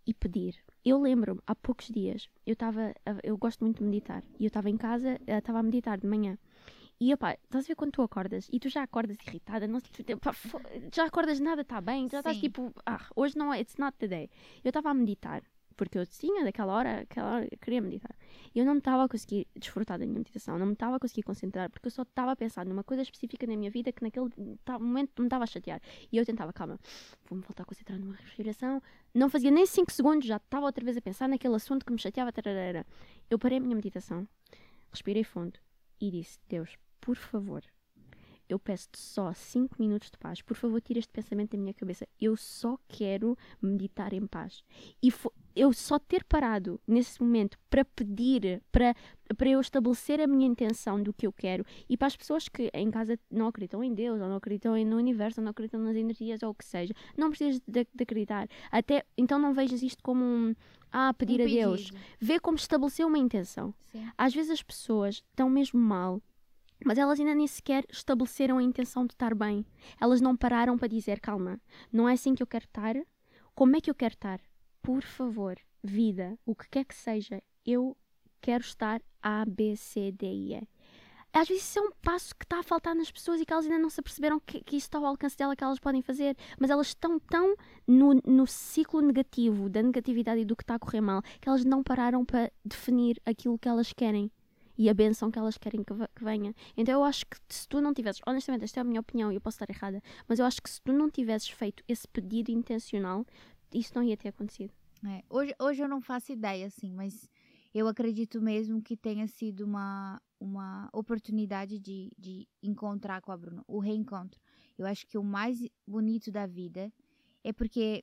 e 0.07 0.14
pedir. 0.14 0.57
Eu 0.85 1.01
lembro-me, 1.01 1.41
há 1.47 1.55
poucos 1.55 1.89
dias, 1.89 2.29
eu 2.47 2.53
estava, 2.53 2.95
eu 3.22 3.37
gosto 3.37 3.64
muito 3.64 3.79
de 3.79 3.85
meditar, 3.85 4.22
e 4.39 4.45
eu 4.45 4.49
estava 4.49 4.70
em 4.70 4.77
casa, 4.77 5.18
eh, 5.27 5.39
estava 5.39 5.59
a 5.59 5.62
meditar 5.62 5.99
de 5.99 6.07
manhã. 6.07 6.39
E 6.99 7.12
opá, 7.12 7.35
estás 7.35 7.64
a 7.64 7.68
ver 7.68 7.74
quando 7.74 7.93
tu 7.93 8.03
acordas 8.03 8.49
e 8.51 8.59
tu 8.59 8.68
já 8.68 8.83
acordas 8.83 9.16
irritada, 9.27 9.66
não, 9.66 9.81
pá, 10.20 10.35
já 10.95 11.05
acordas 11.05 11.39
nada 11.41 11.62
está 11.62 11.81
bem, 11.81 12.09
já 12.09 12.18
estás 12.18 12.37
Sim. 12.37 12.43
tipo, 12.43 12.72
ah, 12.87 13.05
hoje 13.14 13.37
não 13.37 13.53
é, 13.53 13.61
it's 13.61 13.77
not 13.77 13.97
the 13.99 14.07
day. 14.07 14.31
Eu 14.64 14.70
estava 14.70 14.91
a 14.91 14.95
meditar, 14.95 15.43
porque 15.77 15.99
eu 15.99 16.07
tinha 16.07 16.45
daquela 16.45 16.72
hora, 16.72 17.01
aquela 17.01 17.35
hora 17.35 17.49
eu 17.51 17.59
queria 17.59 17.81
meditar. 17.81 18.16
E 18.55 18.59
eu 18.59 18.64
não 18.64 18.79
estava 18.79 19.05
a 19.05 19.09
conseguir 19.09 19.47
desfrutar 19.55 19.99
da 19.99 20.07
minha 20.07 20.18
meditação, 20.18 20.59
não 20.59 20.66
me 20.66 20.72
estava 20.72 20.97
a 20.97 20.99
conseguir 20.99 21.22
concentrar, 21.22 21.70
porque 21.70 21.87
eu 21.87 21.91
só 21.91 22.03
estava 22.03 22.33
a 22.33 22.37
pensar 22.37 22.64
numa 22.64 22.83
coisa 22.83 23.03
específica 23.03 23.47
na 23.47 23.57
minha 23.57 23.70
vida 23.70 23.93
que 23.93 24.03
naquele 24.03 24.31
momento 24.81 25.20
me 25.20 25.27
estava 25.27 25.45
a 25.45 25.47
chatear. 25.47 25.81
E 26.11 26.16
eu 26.16 26.24
tentava, 26.24 26.53
calma, 26.53 26.79
vou-me 27.29 27.43
voltar 27.45 27.64
a 27.64 27.66
concentrar 27.66 27.99
numa 27.99 28.14
respiração. 28.14 28.83
Não 29.14 29.29
fazia 29.29 29.51
nem 29.51 29.66
5 29.66 29.93
segundos, 29.93 30.27
já 30.27 30.37
estava 30.37 30.66
outra 30.66 30.85
vez 30.85 30.97
a 30.97 31.01
pensar 31.01 31.29
naquele 31.29 31.55
assunto 31.55 31.85
que 31.85 31.93
me 31.93 31.99
chateava. 31.99 32.33
Eu 33.31 33.39
parei 33.39 33.59
a 33.59 33.61
minha 33.61 33.77
meditação, 33.77 34.27
respirei 34.91 35.24
fundo 35.24 35.59
e 36.01 36.11
disse: 36.11 36.39
Deus, 36.49 36.77
por 37.01 37.16
favor, 37.16 37.62
eu 38.49 38.59
peço-te 38.59 38.99
só 38.99 39.32
5 39.32 39.76
minutos 39.78 40.11
de 40.11 40.18
paz. 40.18 40.40
Por 40.42 40.57
favor, 40.57 40.80
tira 40.80 40.99
este 40.99 41.12
pensamento 41.12 41.53
da 41.53 41.59
minha 41.59 41.74
cabeça. 41.74 42.07
Eu 42.20 42.36
só 42.36 42.78
quero 42.88 43.36
meditar 43.61 44.12
em 44.12 44.26
paz. 44.26 44.62
E 45.03 45.12
eu 45.55 45.72
só 45.72 45.99
ter 45.99 46.22
parado 46.24 46.80
nesse 46.86 47.20
momento 47.20 47.59
para 47.70 47.84
pedir, 47.84 48.62
para, 48.70 48.94
para 49.36 49.49
eu 49.49 49.61
estabelecer 49.61 50.20
a 50.20 50.26
minha 50.26 50.47
intenção 50.47 51.03
do 51.03 51.12
que 51.12 51.26
eu 51.26 51.32
quero. 51.32 51.64
E 51.88 51.97
para 51.97 52.07
as 52.07 52.16
pessoas 52.16 52.49
que 52.49 52.70
em 52.74 52.90
casa 52.90 53.18
não 53.30 53.49
acreditam 53.49 53.82
em 53.82 53.94
Deus, 53.94 54.20
ou 54.20 54.28
não 54.28 54.36
acreditam 54.36 54.76
no 54.84 54.97
universo, 54.97 55.40
ou 55.40 55.44
não 55.44 55.51
acreditam 55.51 55.80
nas 55.80 55.97
energias, 55.97 56.42
ou 56.42 56.51
o 56.51 56.55
que 56.55 56.64
seja, 56.64 56.94
não 57.16 57.30
precisas 57.30 57.61
de, 57.66 57.86
de 57.92 58.03
acreditar. 58.03 58.49
Até, 58.70 59.05
então 59.16 59.38
não 59.38 59.55
vejas 59.55 59.82
isto 59.82 60.03
como 60.03 60.22
um, 60.22 60.55
ah, 60.92 61.12
pedir 61.14 61.40
Um 61.40 61.44
a 61.44 61.47
Deus. 61.47 61.90
Vê 62.20 62.38
como 62.38 62.57
estabelecer 62.57 63.07
uma 63.07 63.18
intenção. 63.18 63.74
Sim. 63.92 64.07
Às 64.16 64.34
vezes 64.34 64.51
as 64.51 64.62
pessoas 64.62 65.16
estão 65.16 65.51
mesmo 65.51 65.80
mal, 65.80 66.22
mas 66.85 66.99
elas 66.99 67.18
ainda 67.18 67.35
nem 67.35 67.47
sequer 67.47 67.85
estabeleceram 67.91 68.59
a 68.59 68.62
intenção 68.62 69.07
de 69.07 69.14
estar 69.14 69.35
bem. 69.35 69.64
Elas 70.01 70.20
não 70.20 70.37
pararam 70.37 70.77
para 70.77 70.89
dizer, 70.89 71.20
calma, 71.20 71.61
não 71.93 72.09
é 72.09 72.12
assim 72.14 72.35
que 72.35 72.43
eu 72.43 72.47
quero 72.47 72.64
estar? 72.64 72.95
Como 73.55 73.77
é 73.77 73.81
que 73.81 73.91
eu 73.91 73.95
quero 73.95 74.14
estar? 74.14 74.41
Por 74.83 75.03
favor, 75.03 75.57
vida, 75.83 76.39
o 76.45 76.55
que 76.55 76.68
quer 76.68 76.85
que 76.85 76.95
seja, 76.95 77.43
eu 77.64 77.97
quero 78.41 78.62
estar 78.62 79.01
A, 79.22 79.45
B, 79.45 79.77
C, 79.77 80.12
D, 80.12 80.27
I, 80.27 80.55
E. 80.55 80.68
Às 81.33 81.49
vezes 81.49 81.64
isso 81.64 81.79
é 81.79 81.83
um 81.83 81.91
passo 82.01 82.35
que 82.35 82.47
está 82.47 82.61
a 82.61 82.62
faltar 82.62 82.95
nas 82.95 83.11
pessoas 83.11 83.41
e 83.41 83.45
que 83.45 83.53
elas 83.53 83.66
ainda 83.66 83.79
não 83.79 83.91
se 83.91 84.01
aperceberam 84.01 84.41
que, 84.41 84.62
que 84.62 84.77
isso 84.77 84.87
está 84.87 84.97
ao 84.97 85.05
alcance 85.05 85.37
dela, 85.37 85.55
que 85.55 85.62
elas 85.62 85.79
podem 85.79 86.01
fazer. 86.01 86.35
Mas 86.59 86.70
elas 86.70 86.87
estão 86.87 87.18
tão 87.18 87.55
no, 87.87 88.14
no 88.24 88.47
ciclo 88.47 89.03
negativo, 89.03 89.68
da 89.68 89.83
negatividade 89.83 90.41
e 90.41 90.45
do 90.47 90.57
que 90.57 90.62
está 90.62 90.77
a 90.77 90.79
correr 90.79 91.03
mal, 91.03 91.20
que 91.39 91.47
elas 91.47 91.62
não 91.62 91.83
pararam 91.83 92.24
para 92.24 92.51
definir 92.64 93.20
aquilo 93.27 93.59
que 93.59 93.68
elas 93.68 93.93
querem 93.93 94.31
e 94.79 94.89
a 94.89 94.95
benção 94.95 95.31
que 95.31 95.39
elas 95.39 95.57
querem 95.57 95.83
que, 95.83 95.93
que 95.93 96.24
venha. 96.24 96.55
Então 96.77 96.95
eu 96.95 97.05
acho 97.05 97.24
que 97.27 97.37
se 97.49 97.68
tu 97.68 97.81
não 97.81 97.95
tivesses, 97.95 98.20
honestamente, 98.27 98.64
esta 98.64 98.81
é 98.81 98.83
a 98.83 98.85
minha 98.85 99.01
opinião 99.01 99.33
e 99.33 99.37
eu 99.37 99.41
posso 99.41 99.57
estar 99.62 99.72
errada, 99.72 100.03
mas 100.29 100.39
eu 100.39 100.45
acho 100.45 100.62
que 100.62 100.70
se 100.70 100.81
tu 100.81 100.93
não 100.93 101.11
tivesses 101.11 101.49
feito 101.49 101.83
esse 101.89 102.07
pedido 102.09 102.51
intencional, 102.51 103.24
isso 103.72 103.93
não 103.95 104.03
ia 104.03 104.16
ter 104.16 104.29
acontecido. 104.29 104.72
É, 105.07 105.22
hoje, 105.29 105.55
hoje 105.61 105.83
eu 105.83 105.89
não 105.89 106.01
faço 106.01 106.33
ideia, 106.33 106.66
assim, 106.66 106.93
mas 106.93 107.29
eu 107.74 107.87
acredito 107.89 108.41
mesmo 108.41 108.81
que 108.83 108.97
tenha 108.97 109.27
sido 109.27 109.64
uma, 109.64 110.20
uma 110.41 110.89
oportunidade 110.93 111.79
de, 111.79 112.11
de 112.16 112.49
encontrar 112.62 113.20
com 113.20 113.33
a 113.33 113.37
Bruna, 113.37 113.62
o 113.68 113.79
reencontro. 113.79 114.41
Eu 114.79 114.87
acho 114.87 115.07
que 115.07 115.18
o 115.18 115.22
mais 115.22 115.59
bonito 115.87 116.31
da 116.31 116.47
vida 116.47 116.93
é 117.45 117.53
porque 117.53 118.03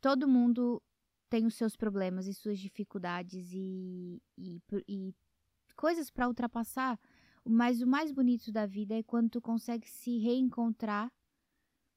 todo 0.00 0.28
mundo 0.28 0.82
tem 1.28 1.46
os 1.46 1.54
seus 1.54 1.76
problemas 1.76 2.26
e 2.26 2.34
suas 2.34 2.58
dificuldades 2.58 3.52
e, 3.52 4.22
e, 4.36 4.60
e 4.86 5.14
coisas 5.78 6.10
para 6.10 6.28
ultrapassar. 6.28 6.98
Mas 7.44 7.80
o 7.80 7.86
mais 7.86 8.12
bonito 8.12 8.52
da 8.52 8.66
vida 8.66 8.94
é 8.94 9.02
quando 9.02 9.30
tu 9.30 9.40
consegue 9.40 9.88
se 9.88 10.18
reencontrar 10.18 11.10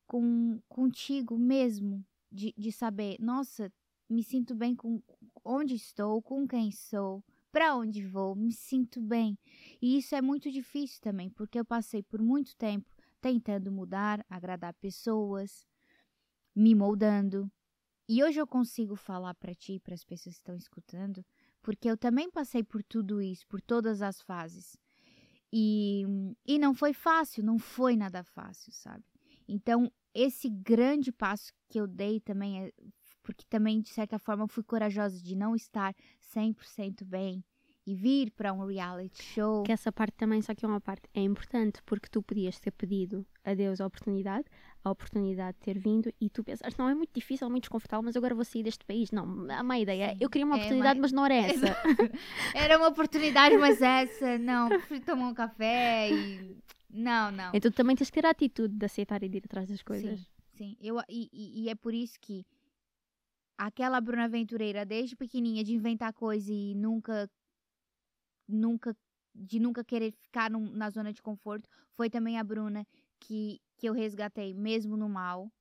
com 0.08 0.62
contigo 0.70 1.38
mesmo, 1.38 2.06
de, 2.32 2.54
de 2.58 2.72
saber, 2.72 3.18
nossa, 3.20 3.72
me 4.10 4.24
sinto 4.24 4.54
bem 4.56 4.76
com 4.76 5.02
onde 5.44 5.74
estou, 5.74 6.22
com 6.22 6.48
quem 6.48 6.72
sou, 6.72 7.24
para 7.52 7.76
onde 7.76 8.06
vou, 8.06 8.36
me 8.36 8.54
sinto 8.54 9.02
bem. 9.02 9.38
E 9.82 9.98
isso 9.98 10.16
é 10.16 10.22
muito 10.22 10.52
difícil 10.52 11.02
também, 11.02 11.30
porque 11.30 11.60
eu 11.60 11.66
passei 11.66 12.04
por 12.04 12.22
muito 12.22 12.56
tempo 12.56 12.90
tentando 13.20 13.72
mudar, 13.72 14.26
agradar 14.30 14.74
pessoas, 14.76 15.66
me 16.56 16.76
moldando. 16.76 17.52
E 18.08 18.24
hoje 18.24 18.40
eu 18.40 18.48
consigo 18.48 18.96
falar 18.96 19.34
para 19.36 19.56
ti, 19.56 19.80
para 19.80 19.94
as 19.94 20.04
pessoas 20.04 20.36
que 20.36 20.42
estão 20.42 20.56
escutando, 20.56 21.26
porque 21.62 21.90
eu 21.90 21.98
também 21.98 22.30
passei 22.30 22.64
por 22.64 22.84
tudo 22.84 23.22
isso, 23.22 23.48
por 23.48 23.62
todas 23.62 24.02
as 24.02 24.22
fases. 24.22 24.78
E, 25.54 26.06
e 26.46 26.58
não 26.58 26.74
foi 26.74 26.94
fácil, 26.94 27.44
não 27.44 27.60
foi 27.60 27.96
nada 27.96 28.24
fácil, 28.24 28.72
sabe? 28.72 29.04
Então, 29.48 29.92
esse 30.14 30.50
grande 30.50 31.12
passo 31.12 31.52
que 31.70 31.80
eu 31.80 31.88
dei 31.88 32.20
também 32.20 32.66
é 32.66 32.74
porque 33.24 33.46
também 33.48 33.82
de 33.82 33.90
certa 33.90 34.18
forma 34.18 34.48
fui 34.48 34.64
corajosa 34.64 35.22
de 35.22 35.36
não 35.36 35.56
estar 35.56 35.94
100% 36.34 37.06
bem 37.06 37.44
e 37.92 37.96
vir 37.96 38.32
para 38.32 38.54
um 38.54 38.66
reality 38.66 39.22
show. 39.22 39.64
Que 39.64 39.72
essa 39.72 39.92
parte 39.92 40.14
também, 40.16 40.42
só 40.42 40.56
que 40.56 40.64
é 40.64 40.68
uma 40.68 40.80
parte, 40.80 41.04
é 41.14 41.22
importante 41.22 41.82
porque 41.86 42.08
tu 42.10 42.22
podias 42.22 42.60
ter 42.60 42.72
pedido 42.72 43.26
a 43.44 43.54
Deus 43.54 43.82
a 43.82 43.86
oportunidade, 43.86 44.46
a 44.84 44.90
oportunidade 44.90 45.58
de 45.60 45.64
ter 45.66 45.78
vindo 45.78 46.12
e 46.20 46.30
tu 46.30 46.44
pensaste, 46.44 46.78
não, 46.80 46.88
é 46.90 46.96
muito 46.96 47.12
difícil, 47.14 47.48
é 47.48 47.50
muito 47.50 47.64
desconfortável, 47.64 48.04
mas 48.04 48.16
agora 48.16 48.34
vou 48.34 48.46
sair 48.46 48.64
deste 48.64 48.86
país. 48.86 49.12
Não, 49.12 49.50
a 49.52 49.64
má 49.64 49.78
ideia. 49.80 50.12
Sim, 50.12 50.18
Eu 50.22 50.30
queria 50.30 50.46
uma 50.46 50.56
é 50.56 50.58
oportunidade, 50.58 51.00
má- 51.00 51.02
mas 51.04 51.12
não 51.12 51.26
era 51.26 51.36
essa. 51.36 51.66
Era 52.56 52.78
uma 52.78 52.88
oportunidade, 52.88 53.58
mas 53.58 53.82
essa, 53.82 54.38
não, 54.38 54.70
prefiro 54.70 55.02
tomar 55.06 55.28
um 55.30 55.34
café 55.34 56.10
e 56.12 56.58
não, 56.90 57.32
não. 57.32 57.50
então 57.54 57.72
tu 57.72 57.76
também 57.76 57.96
tens 57.96 58.10
que 58.10 58.20
ter 58.22 58.26
a 58.26 58.30
atitude 58.32 58.74
de 58.76 58.86
aceitar 58.86 59.22
e 59.24 59.30
de 59.30 59.38
ir 59.38 59.44
atrás 59.46 59.68
das 59.70 59.82
coisas. 59.82 60.20
Sim, 60.20 60.26
sim. 60.56 60.78
Eu, 60.82 61.00
e, 61.10 61.30
e- 61.32 61.64
e 61.64 61.70
é 61.70 61.76
por 61.76 61.94
isso 61.94 62.20
que 62.20 62.46
aquela 63.58 64.02
Bruna 64.02 64.26
Aventureira, 64.26 64.86
desde 64.86 65.16
pequenininha, 65.16 65.64
de 65.64 65.74
inventar 65.74 66.12
coisa 66.14 66.52
e 66.52 66.74
nunca, 66.76 67.30
nunca, 68.48 68.96
de 69.34 69.60
nunca 69.60 69.84
querer 69.84 70.12
ficar 70.12 70.50
num- 70.50 70.72
na 70.72 70.90
zona 70.90 71.12
de 71.14 71.22
conforto, 71.22 71.70
foi 71.96 72.10
também 72.10 72.38
a 72.38 72.44
Bruna 72.44 72.86
que, 73.20 73.62
que 73.78 73.88
eu 73.88 73.94
resgatei, 73.94 74.54
mesmo 74.54 74.98
no 74.98 75.08
mal, 75.10 75.52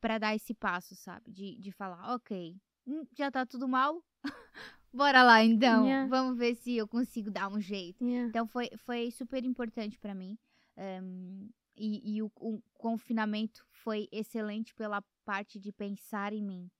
pra 0.00 0.18
dar 0.18 0.34
esse 0.34 0.54
passo, 0.54 0.94
sabe? 0.94 1.30
De, 1.30 1.56
de 1.58 1.72
falar, 1.72 2.14
ok, 2.14 2.56
hum, 2.86 3.06
já 3.16 3.30
tá 3.30 3.44
tudo 3.46 3.66
mal, 3.68 4.02
bora 4.92 5.22
lá 5.22 5.42
então, 5.44 5.84
Yeah. 5.86 6.08
vamos 6.08 6.38
ver 6.38 6.54
se 6.56 6.76
eu 6.76 6.86
consigo 6.88 7.30
dar 7.30 7.48
um 7.48 7.60
jeito. 7.60 8.04
Yeah. 8.04 8.28
Então 8.28 8.46
foi, 8.46 8.70
foi 8.78 9.10
super 9.10 9.44
importante 9.44 9.98
pra 9.98 10.14
mim. 10.14 10.38
Ehm, 10.76 11.48
e 11.76 12.16
e 12.16 12.22
o, 12.22 12.30
o 12.36 12.60
confinamento 12.74 13.64
foi 13.70 14.08
excelente 14.10 14.74
pela 14.74 15.02
parte 15.24 15.58
de 15.58 15.72
pensar 15.72 16.32
em 16.32 16.42
mim. 16.42 16.70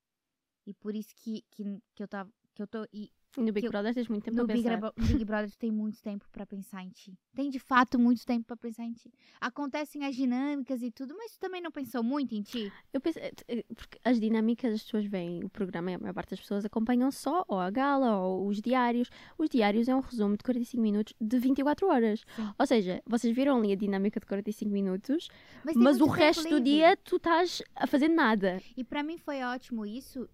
E 0.67 0.75
por 0.75 0.95
isso 0.95 1.15
que, 1.17 1.43
que, 1.51 1.65
que 1.95 2.03
eu 2.03 2.09
tava. 2.09 2.31
Que 2.55 2.63
eu 2.63 2.67
tô. 2.67 2.85
E 2.93 3.11
E 3.37 3.41
no 3.43 3.53
Big 3.53 3.67
eu- 3.67 3.71
Brother 3.71 3.95
tens 3.95 4.09
muito 4.09 4.25
tempo 4.25 4.37
no 4.37 4.47
para 4.47 4.55
Big, 4.55 4.65
pensar. 4.65 4.81
Bro- 4.81 4.93
Big 4.97 5.25
Brother 5.25 5.51
tem 5.57 5.71
muito 5.71 6.03
tempo 6.03 6.25
pra 6.33 6.45
pensar 6.47 6.83
em 6.83 6.89
ti. 6.91 7.17
Tem 7.35 7.51
de 7.51 7.59
fato 7.59 7.99
muito 7.99 8.25
tempo 8.27 8.47
pra 8.47 8.57
pensar 8.57 8.85
em 8.85 8.93
ti. 8.93 9.13
Acontecem 9.41 10.05
as 10.05 10.17
dinâmicas 10.17 10.83
e 10.83 10.91
tudo, 10.91 11.15
mas 11.17 11.33
tu 11.33 11.39
também 11.39 11.61
não 11.61 11.71
pensou 11.71 12.03
muito 12.03 12.35
em 12.35 12.43
ti? 12.43 12.73
Eu 12.93 13.01
penso, 13.01 13.19
eh, 13.21 13.31
eh, 13.47 13.65
porque 13.75 13.99
as 14.05 14.19
dinâmicas, 14.19 14.75
as 14.75 14.83
pessoas 14.83 15.05
veem 15.05 15.45
o 15.45 15.49
programa, 15.49 15.95
a 15.95 15.99
maior 15.99 16.15
parte 16.15 16.31
das 16.31 16.41
pessoas 16.41 16.65
acompanham 16.65 17.11
só 17.13 17.45
ou 17.47 17.61
a 17.61 17.71
gala 17.71 18.17
ou 18.19 18.49
os 18.49 18.61
diários. 18.61 19.09
Os 19.37 19.49
diários 19.49 19.89
é 19.89 19.95
um 19.95 20.01
resumo 20.01 20.37
de 20.37 20.43
45 20.43 20.83
minutos 20.83 21.15
de 21.21 21.39
24 21.39 21.87
horas. 21.87 22.25
Sim. 22.35 22.51
Ou 22.59 22.67
seja, 22.67 23.03
vocês 23.07 23.37
viram 23.37 23.59
ali 23.59 23.73
a 23.73 23.77
dinâmica 23.77 24.19
de 24.19 24.27
45 24.27 24.73
minutos, 24.73 25.29
Mas, 25.65 25.77
mas 25.77 26.01
o 26.01 26.07
resto 26.07 26.43
do 26.45 26.57
livre. 26.57 26.63
dia 26.65 26.97
tu 26.97 27.17
estás 27.17 27.63
a 27.77 27.87
fazer 27.87 28.09
nada. 28.09 28.61
E 28.77 28.83
pra 28.83 29.03
mim 29.03 29.17
foi 29.19 29.43
ótimo 29.45 29.85
isso 29.87 30.29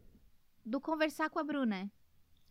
do 0.64 0.80
conversar 0.80 1.28
com 1.28 1.38
a 1.38 1.45
Bruna. 1.45 1.90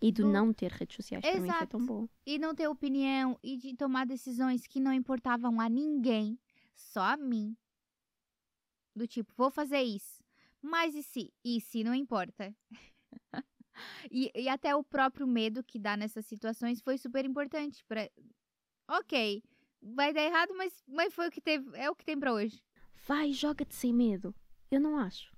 E 0.05 0.11
do 0.11 0.27
não 0.27 0.51
ter 0.51 0.69
redes 0.69 0.97
sociais, 0.97 1.23
para 1.23 1.39
mim 1.39 1.49
foi 1.49 1.67
tão 1.67 1.79
Exato. 1.79 1.93
bom. 1.93 2.09
e 2.25 2.37
não 2.37 2.53
ter 2.53 2.67
opinião 2.67 3.39
e 3.41 3.55
de 3.55 3.73
tomar 3.73 4.05
decisões 4.05 4.67
que 4.67 4.77
não 4.79 4.91
importavam 4.91 5.61
a 5.61 5.69
ninguém, 5.69 6.37
só 6.75 6.99
a 7.01 7.15
mim. 7.15 7.55
Do 8.93 9.07
tipo, 9.07 9.31
vou 9.37 9.49
fazer 9.49 9.81
isso. 9.81 10.21
Mas 10.61 10.93
e 10.93 11.01
se? 11.01 11.33
E 11.43 11.61
se 11.61 11.85
não 11.85 11.95
importa? 11.95 12.53
e, 14.11 14.29
e 14.35 14.49
até 14.49 14.75
o 14.75 14.83
próprio 14.83 15.25
medo 15.25 15.63
que 15.63 15.79
dá 15.79 15.95
nessas 15.95 16.25
situações 16.25 16.81
foi 16.81 16.97
super 16.97 17.23
importante 17.23 17.83
para 17.85 18.11
Ok, 18.89 19.41
vai 19.81 20.13
dar 20.13 20.21
errado, 20.21 20.53
mas, 20.55 20.83
mas 20.85 21.13
foi 21.13 21.29
o 21.29 21.31
que 21.31 21.39
teve, 21.39 21.77
é 21.77 21.89
o 21.89 21.95
que 21.95 22.03
tem 22.05 22.19
pra 22.19 22.33
hoje. 22.33 22.61
Vai, 23.07 23.31
joga-te 23.31 23.73
sem 23.73 23.93
medo. 23.93 24.35
Eu 24.69 24.81
não 24.81 24.97
acho. 24.97 25.32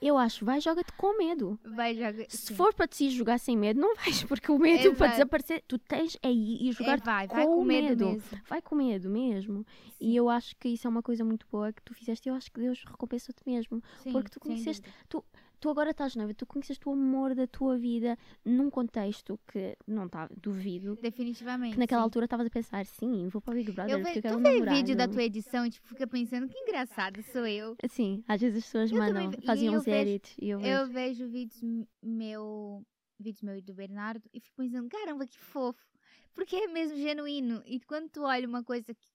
Eu 0.00 0.16
acho, 0.16 0.44
vai, 0.44 0.60
joga-te 0.60 0.92
com 0.92 1.16
medo. 1.18 1.58
Vai 1.64 1.94
jogar. 1.94 2.14
Se 2.28 2.54
for 2.54 2.72
para 2.72 2.86
te 2.86 3.10
jogar 3.10 3.38
sem 3.38 3.56
medo, 3.56 3.80
não 3.80 3.94
vais, 3.96 4.22
porque 4.24 4.50
o 4.52 4.58
medo 4.58 4.82
para 4.94 5.06
Exato. 5.06 5.10
desaparecer, 5.12 5.64
tu 5.66 5.78
tens 5.78 6.16
é 6.22 6.30
ir 6.30 6.68
e 6.68 6.72
jogar 6.72 6.98
é, 6.98 7.02
vai, 7.02 7.26
vai 7.26 7.44
com 7.46 7.54
com 7.56 7.64
medo, 7.64 8.06
medo. 8.06 8.22
vai 8.48 8.62
com 8.62 8.74
medo 8.76 9.10
mesmo. 9.10 9.66
Sim, 9.98 10.06
E 10.06 10.16
eu 10.16 10.28
acho 10.28 10.54
que 10.56 10.68
isso 10.68 10.86
é 10.86 10.90
uma 10.90 11.02
coisa 11.02 11.24
muito 11.24 11.46
boa 11.50 11.72
que 11.72 11.82
tu 11.82 11.92
fizeste 11.94 12.28
eu 12.28 12.34
acho 12.34 12.50
que 12.52 12.60
Deus 12.60 12.84
recompensou-te 12.86 13.42
mesmo. 13.44 13.82
sim, 14.02 14.12
porque 14.12 14.30
tu 14.30 14.38
conheceste- 14.38 14.88
dúvida. 15.10 15.28
Tu 15.60 15.68
agora 15.70 15.90
estás 15.90 16.14
noiva, 16.16 16.32
tu 16.34 16.46
conheceste 16.46 16.88
o 16.88 16.92
amor 16.92 17.34
da 17.34 17.46
tua 17.46 17.76
vida 17.76 18.16
num 18.44 18.70
contexto 18.70 19.38
que 19.50 19.76
não 19.86 20.06
está, 20.06 20.28
duvido. 20.36 20.96
Definitivamente. 21.02 21.72
Que 21.74 21.78
naquela 21.78 22.02
sim. 22.02 22.04
altura 22.04 22.24
estavas 22.26 22.46
a 22.46 22.50
pensar, 22.50 22.86
sim, 22.86 23.28
vou 23.28 23.40
para 23.42 23.52
o 23.52 23.54
Big 23.54 23.72
Brother, 23.72 23.94
Eu 23.94 24.00
porque 24.02 24.12
ve... 24.12 24.18
eu 24.18 24.22
quero 24.22 24.36
Tu 24.36 24.42
vê 24.42 24.50
namorado. 24.52 24.76
vídeo 24.76 24.96
da 24.96 25.08
tua 25.08 25.22
edição 25.22 25.66
e 25.66 25.70
tipo, 25.70 25.86
fica 25.88 26.06
pensando, 26.06 26.48
que 26.48 26.58
engraçado 26.58 27.22
sou 27.24 27.46
eu. 27.46 27.76
Sim, 27.88 28.22
às 28.28 28.40
vezes 28.40 28.58
as 28.58 28.64
pessoas 28.64 28.90
Eu 28.90 28.98
também 28.98 29.26
mandam, 29.26 29.40
eu 29.64 29.72
uns 29.78 29.84
vejo- 29.84 30.08
edits 30.08 30.36
e 30.40 30.48
eu 30.50 30.58
vejo. 30.58 30.70
Eu 30.72 30.86
vejo 30.88 31.28
vídeos 31.28 31.60
meu, 32.02 32.82
vídeos 33.18 33.42
meu 33.42 33.56
e 33.56 33.62
do 33.62 33.74
Bernardo 33.74 34.22
e 34.32 34.40
fico 34.40 34.56
pensando, 34.56 34.88
caramba, 34.88 35.26
que 35.26 35.38
fofo. 35.38 35.86
Porque 36.34 36.54
é 36.54 36.68
mesmo 36.68 36.96
genuíno. 36.96 37.62
E 37.66 37.80
quando 37.80 38.08
tu 38.10 38.22
olha 38.22 38.46
uma 38.46 38.62
coisa 38.62 38.94
que, 38.94 39.06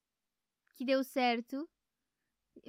que 0.75 0.83
deu 0.83 1.03
certo, 1.03 1.67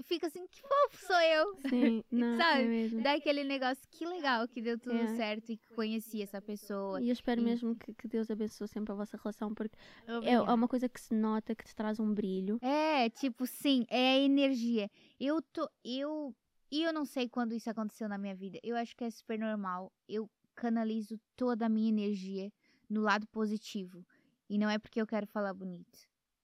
fica 0.03 0.27
assim, 0.27 0.47
que 0.49 0.61
fofo 0.61 1.07
sou 1.07 1.17
eu. 1.21 1.55
Sim, 1.69 2.03
não, 2.11 2.37
Sabe? 2.37 2.63
é 2.63 2.67
mesmo. 2.67 3.03
Dá 3.03 3.13
aquele 3.15 3.45
negócio, 3.45 3.87
que 3.91 4.05
legal 4.05 4.49
que 4.49 4.61
deu 4.61 4.79
tudo 4.79 4.95
É. 4.97 5.15
certo 5.17 5.51
e 5.53 5.57
que 5.57 5.69
conheci 5.75 6.23
essa 6.23 6.43
pessoa. 6.43 7.01
E 7.01 7.09
eu 7.09 7.13
espero 7.13 7.41
E- 7.41 7.45
mesmo 7.45 7.77
que, 7.77 7.95
que 7.95 8.09
Deus 8.09 8.31
abençoe 8.31 8.67
sempre 8.69 8.93
a 8.93 8.95
vossa 8.97 9.17
relação, 9.17 9.55
porque 9.55 9.77
é, 10.25 10.33
é 10.33 10.41
uma 10.41 10.67
coisa 10.69 10.89
que 10.89 11.01
se 11.01 11.15
nota, 11.15 11.55
que 11.55 11.65
te 11.65 11.75
traz 11.75 12.01
um 12.01 12.13
brilho. 12.13 12.59
É, 12.63 13.09
tipo, 13.11 13.47
sim, 13.47 13.87
é 13.89 14.15
a 14.15 14.19
energia. 14.19 14.91
Eu 15.21 15.41
tô. 15.41 15.69
Eu. 15.85 16.35
E 16.71 16.83
eu 16.83 16.93
não 16.93 17.05
sei 17.05 17.29
quando 17.29 17.53
isso 17.55 17.71
aconteceu 17.71 18.09
na 18.09 18.19
minha 18.19 18.35
vida. 18.35 18.59
Eu 18.63 18.77
acho 18.77 18.97
que 18.97 19.05
é 19.05 19.11
super 19.11 19.39
normal. 19.39 19.93
Eu 20.09 20.29
canalizo 20.57 21.21
toda 21.37 21.67
a 21.67 21.69
minha 21.69 21.89
energia 21.89 22.53
no 22.91 23.01
lado 23.03 23.27
positivo. 23.29 24.05
E 24.51 24.59
não 24.59 24.69
é 24.69 24.77
porque 24.79 25.01
eu 25.01 25.07
quero 25.07 25.27
falar 25.27 25.55
bonito. 25.55 25.99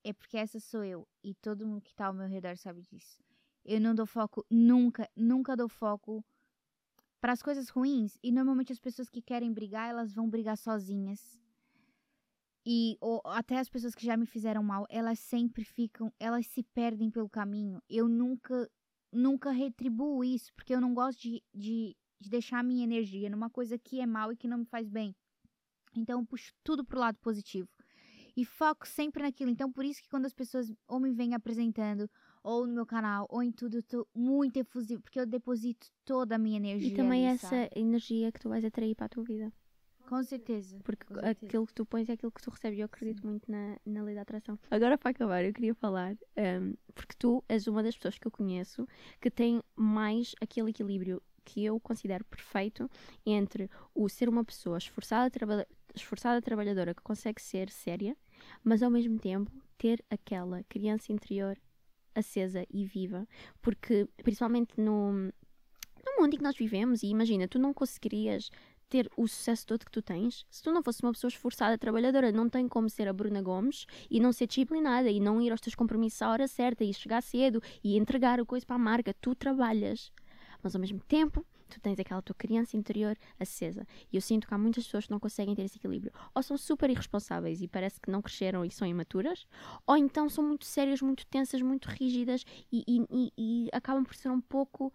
É 0.05 0.13
porque 0.13 0.37
essa 0.37 0.61
sou 0.61 0.85
eu. 0.85 1.07
E 1.23 1.35
todo 1.35 1.67
mundo 1.67 1.83
que 1.83 1.95
tá 1.95 2.07
ao 2.07 2.13
meu 2.15 2.29
redor 2.29 2.57
sabe 2.57 2.81
disso. 2.83 3.19
Eu 3.65 3.81
não 3.81 3.95
dou 3.95 4.07
foco, 4.07 4.45
nunca, 4.51 5.09
nunca 5.15 5.57
dou 5.57 5.69
foco 5.69 6.25
para 7.21 7.33
as 7.33 7.43
coisas 7.43 7.69
ruins. 7.69 8.19
E 8.23 8.33
normalmente 8.33 8.73
as 8.73 8.79
pessoas 8.79 9.09
que 9.09 9.21
querem 9.23 9.53
brigar, 9.53 9.89
elas 9.89 10.15
vão 10.15 10.29
brigar 10.29 10.57
sozinhas. 10.57 11.41
E 12.65 12.97
ou, 13.01 13.21
até 13.25 13.59
as 13.59 13.69
pessoas 13.69 13.95
que 13.95 14.05
já 14.05 14.17
me 14.17 14.27
fizeram 14.27 14.63
mal, 14.63 14.87
elas 14.89 15.19
sempre 15.19 15.65
ficam, 15.65 16.13
elas 16.19 16.47
se 16.47 16.63
perdem 16.63 17.11
pelo 17.11 17.29
caminho. 17.29 17.83
Eu 17.89 18.09
nunca, 18.09 18.71
nunca 19.13 19.51
retribuo 19.51 20.23
isso, 20.25 20.53
porque 20.55 20.75
eu 20.75 20.81
não 20.81 20.95
gosto 20.95 21.21
de, 21.21 21.43
de, 21.55 21.97
de 22.19 22.31
deixar 22.31 22.59
a 22.59 22.63
minha 22.63 22.85
energia 22.85 23.31
numa 23.31 23.51
coisa 23.51 23.79
que 23.79 24.01
é 24.01 24.07
mal 24.07 24.33
e 24.33 24.37
que 24.37 24.49
não 24.49 24.59
me 24.59 24.67
faz 24.67 24.89
bem. 24.89 25.15
Então 25.95 26.21
eu 26.21 26.27
puxo 26.27 26.53
tudo 26.63 26.85
pro 26.85 26.99
lado 26.99 27.19
positivo. 27.19 27.69
E 28.37 28.45
foco 28.45 28.87
sempre 28.87 29.23
naquilo. 29.23 29.51
Então 29.51 29.73
por 29.73 29.85
isso 29.85 30.03
que 30.03 30.09
quando 30.09 30.27
as 30.27 30.35
pessoas 30.35 30.73
ou 30.87 31.01
me 31.01 31.13
vêm 31.13 31.35
apresentando, 31.35 32.09
ou 32.43 32.67
no 32.67 32.73
meu 32.73 32.87
canal, 32.87 33.27
ou 33.29 33.43
em 33.43 33.53
tudo, 33.53 33.79
eu 33.79 33.83
tô 33.83 34.07
muito 34.15 34.57
efusivo, 34.57 35.03
porque 35.03 35.21
eu 35.21 35.27
deposito 35.27 35.87
toda 36.05 36.35
a 36.35 36.39
minha 36.39 36.57
energia. 36.57 36.89
E 36.89 36.95
também 36.95 37.27
ali, 37.27 37.35
essa 37.35 37.69
energia 37.75 38.33
que 38.33 38.41
tu 38.41 38.49
vais 38.49 38.65
atrair 38.65 38.95
para 38.95 39.07
a 39.07 39.09
tua 39.09 39.25
vida. 39.25 39.53
Com 40.09 40.23
certeza. 40.25 40.77
Porque 40.83 41.07
Com 41.07 41.15
certeza. 41.15 41.47
aquilo 41.47 41.67
que 41.67 41.75
tu 41.75 41.87
pões 41.87 42.09
é 42.09 42.15
aquilo 42.15 42.33
que 42.33 42.43
tu 42.43 42.51
recebes. 42.51 42.81
Eu 42.81 42.87
acredito 42.87 43.25
muito 43.25 43.49
na, 43.49 43.77
na 43.87 44.03
lei 44.03 44.15
da 44.15 44.23
atração. 44.23 44.59
Agora, 44.69 44.99
para 44.99 45.11
acabar, 45.11 45.45
eu 45.45 45.53
queria 45.53 45.73
falar, 45.73 46.17
um, 46.37 46.75
porque 46.93 47.15
tu 47.17 47.45
és 47.49 47.69
uma 47.69 47.81
das 47.81 47.97
pessoas 47.97 48.19
que 48.19 48.27
eu 48.27 48.31
conheço 48.33 48.89
que 49.21 49.31
tem 49.31 49.63
mais 49.77 50.35
aquele 50.41 50.71
equilíbrio 50.71 51.23
que 51.45 51.65
eu 51.65 51.79
considero 51.79 52.25
perfeito 52.25 52.91
entre 53.25 53.71
o 53.95 54.09
ser 54.09 54.29
uma 54.29 54.45
pessoa 54.45 54.79
esforçada, 54.79 55.31
traba 55.31 55.67
esforçada 55.95 56.41
trabalhadora 56.43 56.95
que 56.95 57.03
consegue 57.03 57.41
ser 57.41 57.71
séria, 57.71 58.17
mas 58.63 58.83
ao 58.83 58.91
mesmo 58.91 59.19
tempo 59.19 59.51
ter 59.79 60.05
aquela 60.11 60.63
criança 60.65 61.13
interior 61.13 61.57
acesa 62.15 62.67
e 62.71 62.85
viva. 62.85 63.27
Porque, 63.61 64.09
principalmente 64.23 64.81
no, 64.81 65.13
no 65.13 66.21
mundo 66.21 66.35
em 66.35 66.39
que 66.39 66.43
nós 66.43 66.57
vivemos, 66.57 67.03
e 67.03 67.09
imagina, 67.09 67.49
tu 67.49 67.59
não 67.59 67.73
conseguirias 67.73 68.51
ter 68.91 69.09
o 69.17 69.27
sucesso 69.29 69.65
todo 69.65 69.85
que 69.85 69.91
tu 69.91 70.03
tens 70.03 70.45
se 70.51 70.63
tu 70.65 70.73
não 70.73 70.83
fosse 70.83 71.01
uma 71.03 71.13
pessoa 71.13 71.29
esforçada, 71.29 71.79
trabalhadora. 71.79 72.33
Não 72.33 72.49
tem 72.49 72.69
como 72.69 72.91
ser 72.91 73.07
a 73.07 73.13
Bruna 73.13 73.41
Gomes 73.41 73.87
e 74.11 74.19
não 74.19 74.33
ser 74.33 74.49
disciplinada 74.49 75.09
e 75.09 75.21
não 75.21 75.41
ir 75.41 75.53
aos 75.53 75.61
teus 75.61 75.77
compromissos 75.77 76.21
à 76.21 76.31
hora 76.31 76.49
certa 76.49 76.85
e 76.85 76.93
chegar 76.93 77.23
cedo 77.23 77.63
e 77.83 77.97
entregar 77.97 78.41
o 78.41 78.47
coisa 78.47 78.67
para 78.67 78.77
a 78.77 78.79
marca. 78.79 79.15
Tu 79.15 79.35
trabalhas, 79.35 80.13
mas 80.63 80.75
ao 80.75 80.81
mesmo 80.81 81.01
tempo 81.01 81.47
tu 81.71 81.81
tens 81.81 81.99
aquela 81.99 82.21
tua 82.23 82.35
criança 82.35 82.77
interior 82.77 83.17
acesa. 83.39 83.87
E 84.13 84.17
eu 84.17 84.21
sinto 84.23 84.47
que 84.47 84.55
há 84.55 84.59
muitas 84.59 84.85
pessoas 84.85 85.07
que 85.07 85.11
não 85.11 85.21
conseguem 85.21 85.55
ter 85.55 85.63
esse 85.63 85.79
equilíbrio. 85.79 86.13
Ou 86.35 86.43
são 86.43 86.57
super 86.59 86.91
irresponsáveis 86.91 87.63
e 87.63 87.69
parece 87.69 88.01
que 88.01 88.11
não 88.11 88.21
cresceram 88.21 88.65
e 88.65 88.71
são 88.71 88.87
imaturas, 88.87 89.47
ou 89.87 89.97
então 89.97 90.29
são 90.29 90.45
muito 90.45 90.65
sérias, 90.67 91.01
muito 91.01 91.27
tensas, 91.27 91.63
muito 91.63 91.87
rígidas 91.89 92.45
e, 92.71 92.85
e- 92.87 93.07
e- 93.11 93.33
e 93.39 93.69
acabam 93.73 94.05
por 94.05 94.15
ser 94.15 94.29
um 94.31 94.41
pouco. 94.41 94.93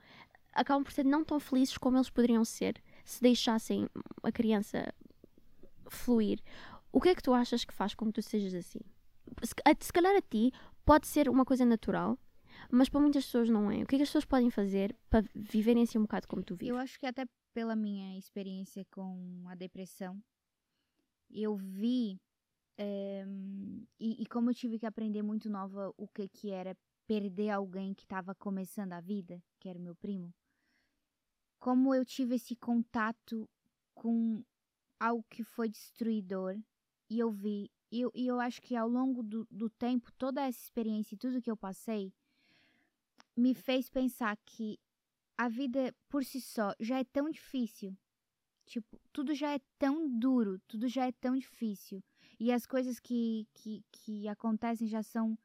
acabam 0.54 0.84
por 0.86 0.92
ser 0.94 1.04
não 1.04 1.22
tão 1.24 1.38
felizes 1.40 1.78
como 1.78 1.98
eles 1.98 2.10
poderiam 2.10 2.46
ser 2.46 2.82
se 3.04 3.22
deixassem 3.22 3.90
a 4.24 4.32
criança 4.32 4.94
fluir. 5.90 6.40
O 6.92 7.02
que 7.02 7.10
é 7.10 7.16
que 7.16 7.22
tu 7.22 7.34
achas 7.34 7.66
que 7.66 7.74
faz 7.74 7.94
com 7.94 8.06
que 8.08 8.14
tu 8.14 8.22
sejas 8.22 8.54
assim? 8.54 8.80
Se, 9.44 9.54
se 9.82 9.92
calhar 9.94 10.16
a 10.16 10.22
ti 10.22 10.52
pode 10.86 11.08
ser 11.08 11.28
uma 11.30 11.44
coisa 11.44 11.66
natural, 11.66 12.18
mas 12.72 12.90
para 12.90 13.00
muitas 13.00 13.26
pessoas 13.26 13.50
não 13.50 13.72
é. 13.72 13.84
O 13.84 13.88
que 13.88 13.96
é 13.96 13.98
que 13.98 14.04
as 14.04 14.10
pessoas 14.10 14.26
podem 14.26 14.50
fazer 14.50 14.96
para 15.10 15.26
viverem 15.34 15.84
assim 15.84 15.98
um 15.98 16.04
bocado 16.04 16.28
como 16.28 16.44
tu 16.44 16.56
vives? 16.56 16.70
Eu 16.70 16.78
acho 16.78 17.00
que 17.00 17.06
até 17.06 17.26
pela 17.54 17.76
minha 17.76 18.18
experiência 18.18 18.86
com 18.92 19.46
a 19.48 19.56
depressão, 19.56 20.22
eu 21.30 21.56
vi 21.56 22.20
ehm, 22.78 23.86
e, 24.00 24.22
e 24.22 24.26
como 24.26 24.50
eu 24.50 24.54
tive 24.54 24.78
que 24.78 24.86
aprender 24.86 25.22
muito 25.22 25.50
nova 25.50 25.94
o 25.98 26.08
que 26.08 26.28
que 26.28 26.52
era 26.52 26.76
perder 27.08 27.50
alguém 27.50 27.94
que 27.94 28.04
estava 28.04 28.34
começando 28.36 28.94
a 28.94 29.00
vida, 29.00 29.42
que 29.60 29.70
era 29.70 29.80
o 29.80 29.82
meu 29.82 29.96
primo, 29.96 30.34
como 31.60 31.94
eu 31.96 32.04
tive 32.04 32.36
esse 32.36 32.56
contato 32.56 33.50
com 33.94 34.44
algo 35.00 35.26
que 35.30 35.44
foi 35.44 35.70
destruidor 35.70 36.58
e 37.10 37.20
eu 37.20 37.32
vi 37.32 37.72
e 37.92 38.02
eu, 38.02 38.12
e 38.14 38.28
eu 38.28 38.40
acho 38.40 38.62
que 38.62 38.76
ao 38.76 38.90
longo 38.90 39.24
do, 39.24 39.48
do 39.50 39.70
tempo 39.70 40.12
toda 40.18 40.42
essa 40.42 40.60
experiência 40.60 41.16
e 41.16 41.18
tudo 41.18 41.42
que 41.42 41.50
eu 41.50 41.56
passei 41.56 42.14
me 43.36 43.54
fez 43.54 43.90
pensar 43.90 44.38
que 44.46 44.80
a 45.38 45.50
vida 45.50 45.94
por 46.10 46.24
si 46.24 46.40
só 46.40 46.74
já 46.80 47.00
é 47.00 47.04
tão 47.04 47.30
difícil. 47.30 47.98
Tipo, 48.66 49.00
tudo 49.12 49.34
já 49.36 49.54
é 49.54 49.60
tão 49.78 50.10
duro, 50.10 50.60
tudo 50.68 50.88
já 50.88 51.06
é 51.06 51.12
tão 51.12 51.36
difícil. 51.36 52.04
E 52.40 52.52
as 52.52 52.66
coisas 52.66 53.00
que, 53.00 53.48
que, 53.54 53.84
que 53.92 54.28
acontecem 54.28 54.88
já 54.88 55.04
são 55.04 55.38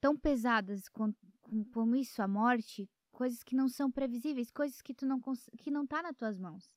tão 0.00 0.16
pesadas 0.16 0.88
com, 0.88 1.12
com, 1.40 1.64
como 1.64 1.96
isso, 1.96 2.22
a 2.22 2.28
morte, 2.28 2.88
coisas 3.10 3.42
que 3.42 3.56
não 3.56 3.68
são 3.68 3.90
previsíveis, 3.90 4.50
coisas 4.50 4.80
que 4.80 4.94
tu 4.94 5.06
não 5.06 5.20
que 5.58 5.70
não 5.70 5.86
tá 5.86 6.02
nas 6.02 6.16
tuas 6.16 6.38
mãos. 6.38 6.70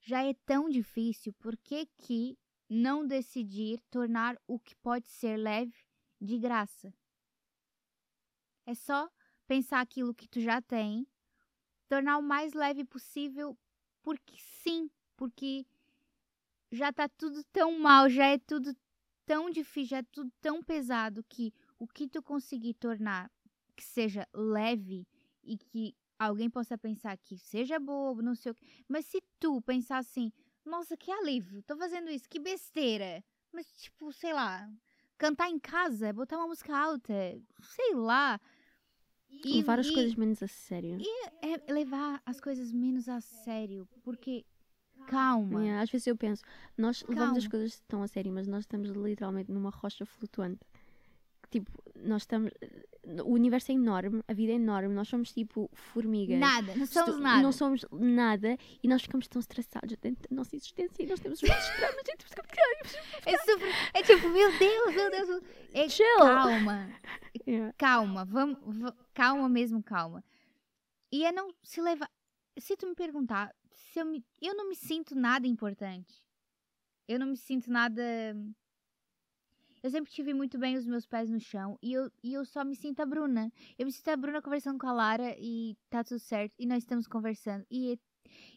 Já 0.00 0.24
é 0.24 0.32
tão 0.46 0.70
difícil, 0.70 1.34
por 1.34 1.56
que 1.58 1.86
que 1.98 2.38
não 2.68 3.06
decidir 3.06 3.80
tornar 3.90 4.40
o 4.46 4.58
que 4.58 4.74
pode 4.76 5.08
ser 5.08 5.36
leve 5.36 5.76
de 6.18 6.38
graça? 6.38 6.94
É 8.64 8.74
só 8.74 9.10
pensar 9.50 9.80
aquilo 9.80 10.14
que 10.14 10.28
tu 10.28 10.40
já 10.40 10.62
tem, 10.62 11.04
tornar 11.88 12.18
o 12.18 12.22
mais 12.22 12.52
leve 12.52 12.84
possível, 12.84 13.58
porque 14.00 14.36
sim, 14.38 14.88
porque 15.16 15.66
já 16.70 16.92
tá 16.92 17.08
tudo 17.08 17.42
tão 17.52 17.76
mal, 17.76 18.08
já 18.08 18.26
é 18.26 18.38
tudo 18.38 18.72
tão 19.26 19.50
difícil, 19.50 19.88
já 19.88 19.98
é 19.98 20.04
tudo 20.04 20.30
tão 20.40 20.62
pesado 20.62 21.24
que 21.28 21.52
o 21.80 21.88
que 21.88 22.06
tu 22.06 22.22
conseguir 22.22 22.74
tornar 22.74 23.28
que 23.74 23.82
seja 23.82 24.24
leve 24.32 25.04
e 25.42 25.58
que 25.58 25.96
alguém 26.16 26.48
possa 26.48 26.78
pensar 26.78 27.18
que 27.18 27.36
seja 27.36 27.80
bobo, 27.80 28.22
não 28.22 28.36
sei 28.36 28.52
o 28.52 28.54
que, 28.54 28.64
mas 28.86 29.04
se 29.06 29.20
tu 29.40 29.60
pensar 29.62 29.98
assim, 29.98 30.32
nossa, 30.64 30.96
que 30.96 31.10
alívio, 31.10 31.60
tô 31.64 31.76
fazendo 31.76 32.08
isso, 32.08 32.28
que 32.28 32.38
besteira, 32.38 33.20
mas 33.52 33.66
tipo, 33.72 34.12
sei 34.12 34.32
lá, 34.32 34.70
cantar 35.18 35.50
em 35.50 35.58
casa, 35.58 36.12
botar 36.12 36.36
uma 36.36 36.46
música 36.46 36.72
alta, 36.78 37.12
sei 37.60 37.94
lá, 37.96 38.40
e- 39.44 39.56
Levar 39.58 39.78
as 39.78 39.86
e- 39.88 39.94
coisas 39.94 40.14
menos 40.14 40.42
a 40.42 40.48
sério. 40.48 40.98
é 41.42 41.72
levar 41.72 42.20
as 42.26 42.40
coisas 42.40 42.72
menos 42.72 43.08
a 43.08 43.20
sério, 43.20 43.88
porque 44.02 44.44
calma. 45.06 45.62
Yeah, 45.62 45.82
às 45.82 45.90
vezes 45.90 46.06
eu 46.06 46.16
penso, 46.16 46.42
nós 46.76 47.02
levamos 47.08 47.38
as 47.38 47.44
Calma. 47.44 47.50
coisas 47.50 47.82
tão 47.88 48.02
a 48.02 48.08
sério, 48.08 48.32
mas 48.32 48.46
nós 48.46 48.60
estamos 48.60 48.90
literalmente 48.90 49.50
numa 49.50 49.70
rocha 49.70 50.04
flutuante. 50.06 50.60
Tipo, 51.50 51.70
nós 52.02 52.22
estamos. 52.22 52.50
O 53.24 53.32
universo 53.32 53.72
é 53.72 53.74
enorme, 53.74 54.22
a 54.28 54.32
vida 54.32 54.52
é 54.52 54.56
enorme, 54.56 54.94
nós 54.94 55.08
somos 55.08 55.32
tipo 55.32 55.68
formigas. 55.72 56.38
Nada, 56.38 56.74
não 56.76 56.86
somos 56.86 57.14
tu- 57.16 57.20
nada. 57.20 57.42
Não 57.42 57.52
somos 57.52 57.84
nada 57.92 58.56
e 58.82 58.88
nós 58.88 59.02
ficamos 59.02 59.26
tão 59.26 59.40
estressados 59.40 59.96
dentro 59.96 60.28
da 60.28 60.36
nossa 60.36 60.54
existência 60.54 61.02
e 61.02 61.06
nós 61.06 61.18
temos 61.20 61.42
os 61.42 61.48
nossos 61.48 61.76
dramas 61.78 62.04
e 63.26 63.30
É, 63.30 63.38
super, 63.38 63.68
é 63.94 64.02
tipo, 64.02 64.28
meu 64.28 64.58
Deus, 64.58 64.94
meu 64.94 65.10
Deus. 65.10 65.42
É, 65.72 65.88
Chill. 65.88 66.06
calma, 66.18 66.90
yeah. 67.46 67.74
calma, 67.78 68.24
vamos, 68.24 68.58
va- 68.78 68.96
calma 69.14 69.48
mesmo, 69.48 69.82
calma. 69.82 70.22
E 71.12 71.24
é 71.24 71.32
não 71.32 71.52
se 71.62 71.80
levar. 71.80 72.08
Se 72.58 72.76
tu 72.76 72.86
me 72.86 72.94
perguntar, 72.94 73.54
se 73.72 73.98
eu, 74.00 74.04
me, 74.06 74.24
eu 74.40 74.54
não 74.54 74.68
me 74.68 74.76
sinto 74.76 75.14
nada 75.14 75.46
importante. 75.46 76.22
Eu 77.08 77.18
não 77.18 77.26
me 77.28 77.36
sinto 77.36 77.70
nada. 77.70 78.02
Eu 79.82 79.90
sempre 79.90 80.12
tive 80.12 80.34
muito 80.34 80.58
bem 80.58 80.76
os 80.76 80.86
meus 80.86 81.06
pés 81.06 81.30
no 81.30 81.40
chão 81.40 81.78
e 81.82 81.92
eu, 81.92 82.10
e 82.22 82.34
eu 82.34 82.44
só 82.44 82.64
me 82.64 82.76
sinto 82.76 83.00
a 83.00 83.06
Bruna. 83.06 83.52
Eu 83.78 83.86
me 83.86 83.92
sinto 83.92 84.08
a 84.08 84.16
Bruna 84.16 84.42
conversando 84.42 84.78
com 84.78 84.86
a 84.86 84.92
Lara 84.92 85.34
e 85.38 85.76
tá 85.88 86.04
tudo 86.04 86.18
certo. 86.18 86.54
E 86.58 86.66
nós 86.66 86.82
estamos 86.82 87.06
conversando. 87.06 87.64
E, 87.70 87.98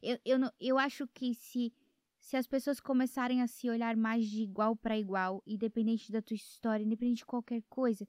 Eu, 0.02 0.20
eu, 0.26 0.38
não, 0.40 0.52
eu 0.60 0.78
acho 0.78 1.08
que 1.08 1.34
se, 1.34 1.74
se 2.20 2.36
as 2.36 2.46
pessoas 2.46 2.80
começarem 2.80 3.42
a 3.42 3.48
se 3.48 3.70
olhar 3.70 3.96
mais 3.96 4.26
de 4.28 4.44
igual 4.44 4.76
para 4.76 4.98
igual, 4.98 5.42
independente 5.48 6.12
da 6.12 6.22
tua 6.22 6.36
história, 6.36 6.84
independente 6.84 7.20
de 7.20 7.26
qualquer 7.26 7.64
coisa, 7.70 8.08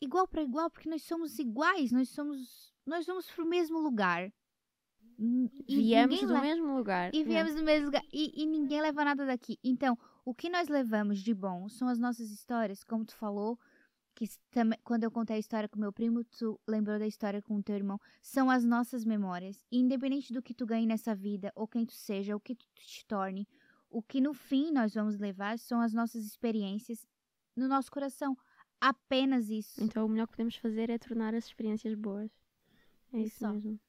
igual 0.00 0.26
para 0.26 0.42
igual, 0.42 0.70
porque 0.70 0.88
nós 0.88 1.02
somos 1.02 1.38
iguais, 1.38 1.92
nós 1.92 2.08
somos 2.08 2.72
nós 2.88 3.04
vamos 3.04 3.30
pro 3.30 3.46
mesmo 3.46 3.78
lugar. 3.78 4.32
E 5.18 5.76
viemos 5.76 6.20
do 6.20 6.40
mesmo 6.40 6.76
lugar. 6.76 7.14
E 7.14 7.24
viemos 7.24 7.54
do 7.54 7.62
mesmo 7.62 7.86
lugar. 7.86 8.02
E, 8.12 8.42
e, 8.42 8.46
ninguém 8.46 8.80
leva 8.80 9.04
nada 9.04 9.26
daqui. 9.26 9.58
Então, 9.62 9.98
o 10.28 10.34
que 10.34 10.50
nós 10.50 10.68
levamos 10.68 11.20
de 11.20 11.32
bom 11.32 11.70
são 11.70 11.88
as 11.88 11.98
nossas 11.98 12.30
histórias, 12.30 12.84
como 12.84 13.02
tu 13.02 13.16
falou, 13.16 13.58
que 14.14 14.26
quando 14.84 15.04
eu 15.04 15.10
contei 15.10 15.36
a 15.36 15.38
história 15.38 15.66
com 15.66 15.80
meu 15.80 15.90
primo, 15.90 16.22
tu 16.22 16.60
lembrou 16.68 16.98
da 16.98 17.06
história 17.06 17.40
com 17.40 17.56
o 17.56 17.62
teu 17.62 17.76
irmão. 17.76 17.98
São 18.20 18.50
as 18.50 18.62
nossas 18.62 19.06
memórias. 19.06 19.64
E 19.72 19.78
independente 19.78 20.30
do 20.30 20.42
que 20.42 20.52
tu 20.52 20.66
ganhe 20.66 20.86
nessa 20.86 21.14
vida, 21.14 21.50
ou 21.54 21.66
quem 21.66 21.86
tu 21.86 21.94
seja, 21.94 22.34
ou 22.34 22.40
que 22.40 22.54
tu 22.54 22.66
te 22.74 23.06
torne, 23.06 23.48
o 23.88 24.02
que 24.02 24.20
no 24.20 24.34
fim 24.34 24.70
nós 24.70 24.92
vamos 24.92 25.16
levar 25.16 25.58
são 25.58 25.80
as 25.80 25.94
nossas 25.94 26.22
experiências 26.26 27.06
no 27.56 27.66
nosso 27.66 27.90
coração. 27.90 28.36
Apenas 28.78 29.48
isso. 29.48 29.82
Então, 29.82 30.04
o 30.04 30.08
melhor 30.10 30.26
que 30.26 30.32
podemos 30.32 30.56
fazer 30.56 30.90
é 30.90 30.98
tornar 30.98 31.34
as 31.34 31.46
experiências 31.46 31.94
boas. 31.94 32.30
É 33.14 33.20
isso, 33.20 33.36
isso 33.36 33.48
mesmo. 33.48 33.80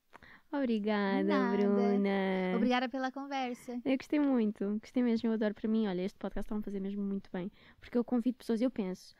Obrigada, 0.51 1.23
Nada. 1.23 1.57
Bruna. 1.57 2.55
Obrigada 2.55 2.89
pela 2.89 3.11
conversa. 3.11 3.79
Eu 3.85 3.97
gostei 3.97 4.19
muito, 4.19 4.79
gostei 4.81 5.03
mesmo, 5.03 5.29
eu 5.29 5.33
adoro 5.33 5.53
para 5.53 5.69
mim. 5.69 5.87
Olha, 5.87 6.01
este 6.01 6.17
podcast 6.17 6.47
está 6.47 6.55
a 6.55 6.61
fazer 6.61 6.79
mesmo 6.79 7.03
muito 7.03 7.29
bem, 7.31 7.51
porque 7.79 7.97
eu 7.97 8.03
convido 8.03 8.37
pessoas, 8.37 8.59
eu 8.61 8.71
penso, 8.71 9.15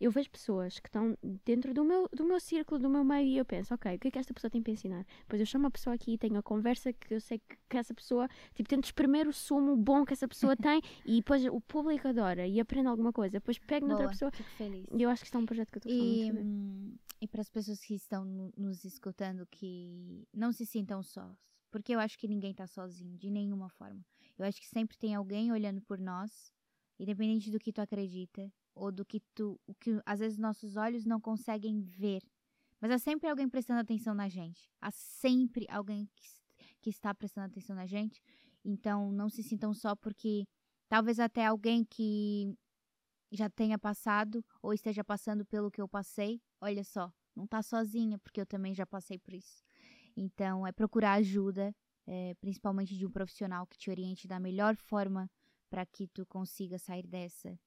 eu 0.00 0.10
vejo 0.10 0.30
pessoas 0.30 0.78
que 0.78 0.88
estão 0.88 1.16
dentro 1.44 1.72
do 1.72 1.84
meu, 1.84 2.08
do 2.12 2.24
meu 2.24 2.38
círculo, 2.40 2.78
do 2.78 2.90
meu 2.90 3.04
meio, 3.04 3.26
e 3.26 3.38
eu 3.38 3.44
penso, 3.44 3.72
ok, 3.72 3.94
o 3.94 3.98
que 3.98 4.08
é 4.08 4.10
que 4.10 4.18
esta 4.18 4.34
pessoa 4.34 4.50
tem 4.50 4.62
para 4.62 4.72
ensinar? 4.72 5.06
Depois 5.20 5.40
eu 5.40 5.46
chamo 5.46 5.66
a 5.66 5.70
pessoa 5.70 5.94
aqui 5.94 6.14
e 6.14 6.18
tenho 6.18 6.36
a 6.38 6.42
conversa 6.42 6.92
que 6.92 7.14
eu 7.14 7.20
sei 7.20 7.38
que, 7.38 7.56
que 7.68 7.76
essa 7.78 7.94
pessoa, 7.94 8.28
tipo, 8.54 8.68
tento 8.68 8.84
espremer 8.84 9.26
o 9.28 9.32
sumo 9.32 9.76
bom 9.76 10.04
que 10.04 10.12
essa 10.12 10.28
pessoa 10.28 10.56
tem 10.56 10.80
e 11.06 11.16
depois 11.16 11.44
o 11.46 11.60
público 11.60 12.08
adora 12.08 12.46
e 12.46 12.60
aprende 12.60 12.88
alguma 12.88 13.12
coisa. 13.12 13.32
Depois 13.32 13.58
pego 13.58 13.86
noutra 13.86 14.08
pessoa. 14.08 14.30
Fico 14.30 14.50
feliz. 14.50 14.86
E 14.92 15.02
eu 15.02 15.08
acho 15.08 15.22
que 15.22 15.26
isto 15.26 15.36
é 15.36 15.40
um 15.40 15.46
projeto 15.46 15.70
que 15.70 15.78
eu 15.78 15.90
estou 15.90 15.92
e, 15.92 16.32
hum, 16.32 16.94
E 17.24 17.26
para 17.26 17.40
as 17.40 17.48
pessoas 17.48 17.80
que 17.80 17.94
estão 17.94 18.22
nos 18.54 18.84
escutando, 18.84 19.46
que 19.46 20.28
não 20.30 20.52
se 20.52 20.66
sintam 20.66 21.02
sós. 21.02 21.38
Porque 21.70 21.94
eu 21.94 21.98
acho 21.98 22.18
que 22.18 22.28
ninguém 22.28 22.50
está 22.50 22.66
sozinho, 22.66 23.16
de 23.16 23.30
nenhuma 23.30 23.70
forma. 23.70 24.04
Eu 24.36 24.44
acho 24.44 24.60
que 24.60 24.68
sempre 24.68 24.98
tem 24.98 25.14
alguém 25.14 25.50
olhando 25.50 25.80
por 25.80 25.98
nós, 25.98 26.52
independente 26.98 27.50
do 27.50 27.58
que 27.58 27.72
tu 27.72 27.80
acredita, 27.80 28.52
ou 28.74 28.92
do 28.92 29.06
que 29.06 29.20
tu, 29.34 29.58
o 29.66 29.74
que 29.74 29.98
às 30.04 30.18
vezes 30.18 30.36
nossos 30.36 30.76
olhos 30.76 31.06
não 31.06 31.18
conseguem 31.18 31.80
ver. 31.80 32.20
Mas 32.78 32.90
há 32.90 32.98
sempre 32.98 33.30
alguém 33.30 33.48
prestando 33.48 33.80
atenção 33.80 34.14
na 34.14 34.28
gente. 34.28 34.70
Há 34.78 34.90
sempre 34.90 35.64
alguém 35.70 36.06
que, 36.14 36.26
que 36.82 36.90
está 36.90 37.14
prestando 37.14 37.46
atenção 37.46 37.74
na 37.74 37.86
gente. 37.86 38.20
Então 38.62 39.10
não 39.10 39.30
se 39.30 39.42
sintam 39.42 39.72
só 39.72 39.96
porque 39.96 40.44
talvez 40.90 41.18
até 41.18 41.46
alguém 41.46 41.86
que 41.86 42.54
já 43.34 43.50
tenha 43.50 43.78
passado 43.78 44.44
ou 44.62 44.72
esteja 44.72 45.02
passando 45.04 45.44
pelo 45.44 45.70
que 45.70 45.80
eu 45.80 45.88
passei, 45.88 46.40
olha 46.60 46.84
só, 46.84 47.12
não 47.34 47.44
está 47.44 47.62
sozinha, 47.62 48.18
porque 48.18 48.40
eu 48.40 48.46
também 48.46 48.74
já 48.74 48.86
passei 48.86 49.18
por 49.18 49.34
isso. 49.34 49.62
Então 50.16 50.66
é 50.66 50.72
procurar 50.72 51.14
ajuda, 51.14 51.74
é, 52.06 52.34
principalmente 52.40 52.96
de 52.96 53.04
um 53.04 53.10
profissional 53.10 53.66
que 53.66 53.76
te 53.76 53.90
oriente 53.90 54.28
da 54.28 54.38
melhor 54.38 54.76
forma 54.76 55.30
para 55.68 55.84
que 55.84 56.06
tu 56.06 56.24
consiga 56.26 56.78
sair 56.78 57.06
dessa 57.06 57.58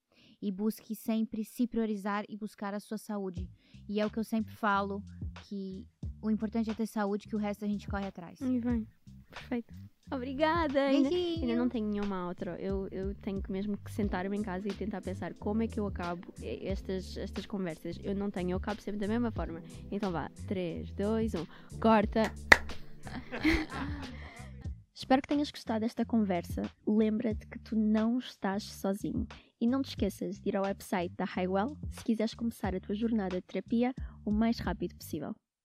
e 0.42 0.52
busque 0.52 0.96
sempre 0.96 1.44
se 1.44 1.68
priorizar 1.68 2.24
e 2.30 2.38
buscar 2.38 2.74
a 2.74 2.80
sua 2.80 2.98
saúde. 2.98 3.50
E 3.90 4.00
é 4.00 4.06
o 4.06 4.10
que 4.10 4.20
eu 4.20 4.24
sempre 4.24 4.54
falo, 4.54 5.04
que 5.44 5.86
o 6.22 6.30
importante 6.30 6.70
é 6.70 6.74
ter 6.74 6.88
saúde, 6.88 7.28
que 7.28 7.36
o 7.36 7.40
resto 7.40 7.66
a 7.66 7.68
gente 7.68 7.88
corre 7.88 8.08
atrás. 8.08 8.40
E 8.42 8.60
vai. 8.60 8.88
Perfeito. 9.30 9.74
Obrigada! 10.10 10.80
Ainda, 10.80 11.10
ainda, 11.10 11.56
não 11.56 11.68
tenho 11.68 11.88
nenhuma 11.88 12.28
outra. 12.28 12.56
Eu, 12.62 12.88
eu 12.92 13.14
tenho 13.16 13.42
que 13.42 13.52
mesmo 13.52 13.78
que 13.78 13.92
sentar-me 13.92 14.38
em 14.38 14.42
casa 14.42 14.68
e 14.68 14.74
tentar 14.74 15.02
pensar 15.02 15.34
como 15.34 15.64
é 15.64 15.68
que 15.68 15.80
eu 15.80 15.86
acabo 15.86 16.22
estas, 16.42 17.18
estas 17.18 17.46
conversas. 17.46 18.00
Eu 18.02 18.16
não 18.16 18.32
tenho, 18.32 18.52
eu 18.52 18.58
acabo 18.58 18.82
sempre 18.82 19.02
da 19.02 19.08
mesma 19.08 19.32
forma. 19.32 19.62
Então 19.92 20.12
vá, 20.12 20.32
3, 20.48 20.92
2, 20.92 21.34
1, 21.36 21.48
corta! 21.80 22.32
Espero 25.00 25.22
que 25.22 25.28
tenhas 25.28 25.52
gostado 25.52 25.82
desta 25.82 26.04
conversa. 26.04 26.64
Lembra-te 26.88 27.46
que 27.46 27.60
tu 27.60 27.76
não 27.76 28.18
estás 28.18 28.64
sozinho. 28.64 29.28
E 29.62 29.68
não 29.68 29.84
te 29.84 29.90
esqueças 29.90 30.40
de 30.40 30.50
ir 30.50 30.58
ao 30.58 30.64
website 30.64 31.14
da 31.16 31.26
Highwell 31.26 31.78
se 31.92 32.04
quiseres 32.04 32.34
começar 32.34 32.76
a 32.76 32.80
tua 32.80 32.96
jornada 32.96 33.36
de 33.36 33.42
terapia 33.42 33.94
o 34.26 34.32
mais 34.32 34.58
rápido 34.58 34.96
possível. 34.96 35.36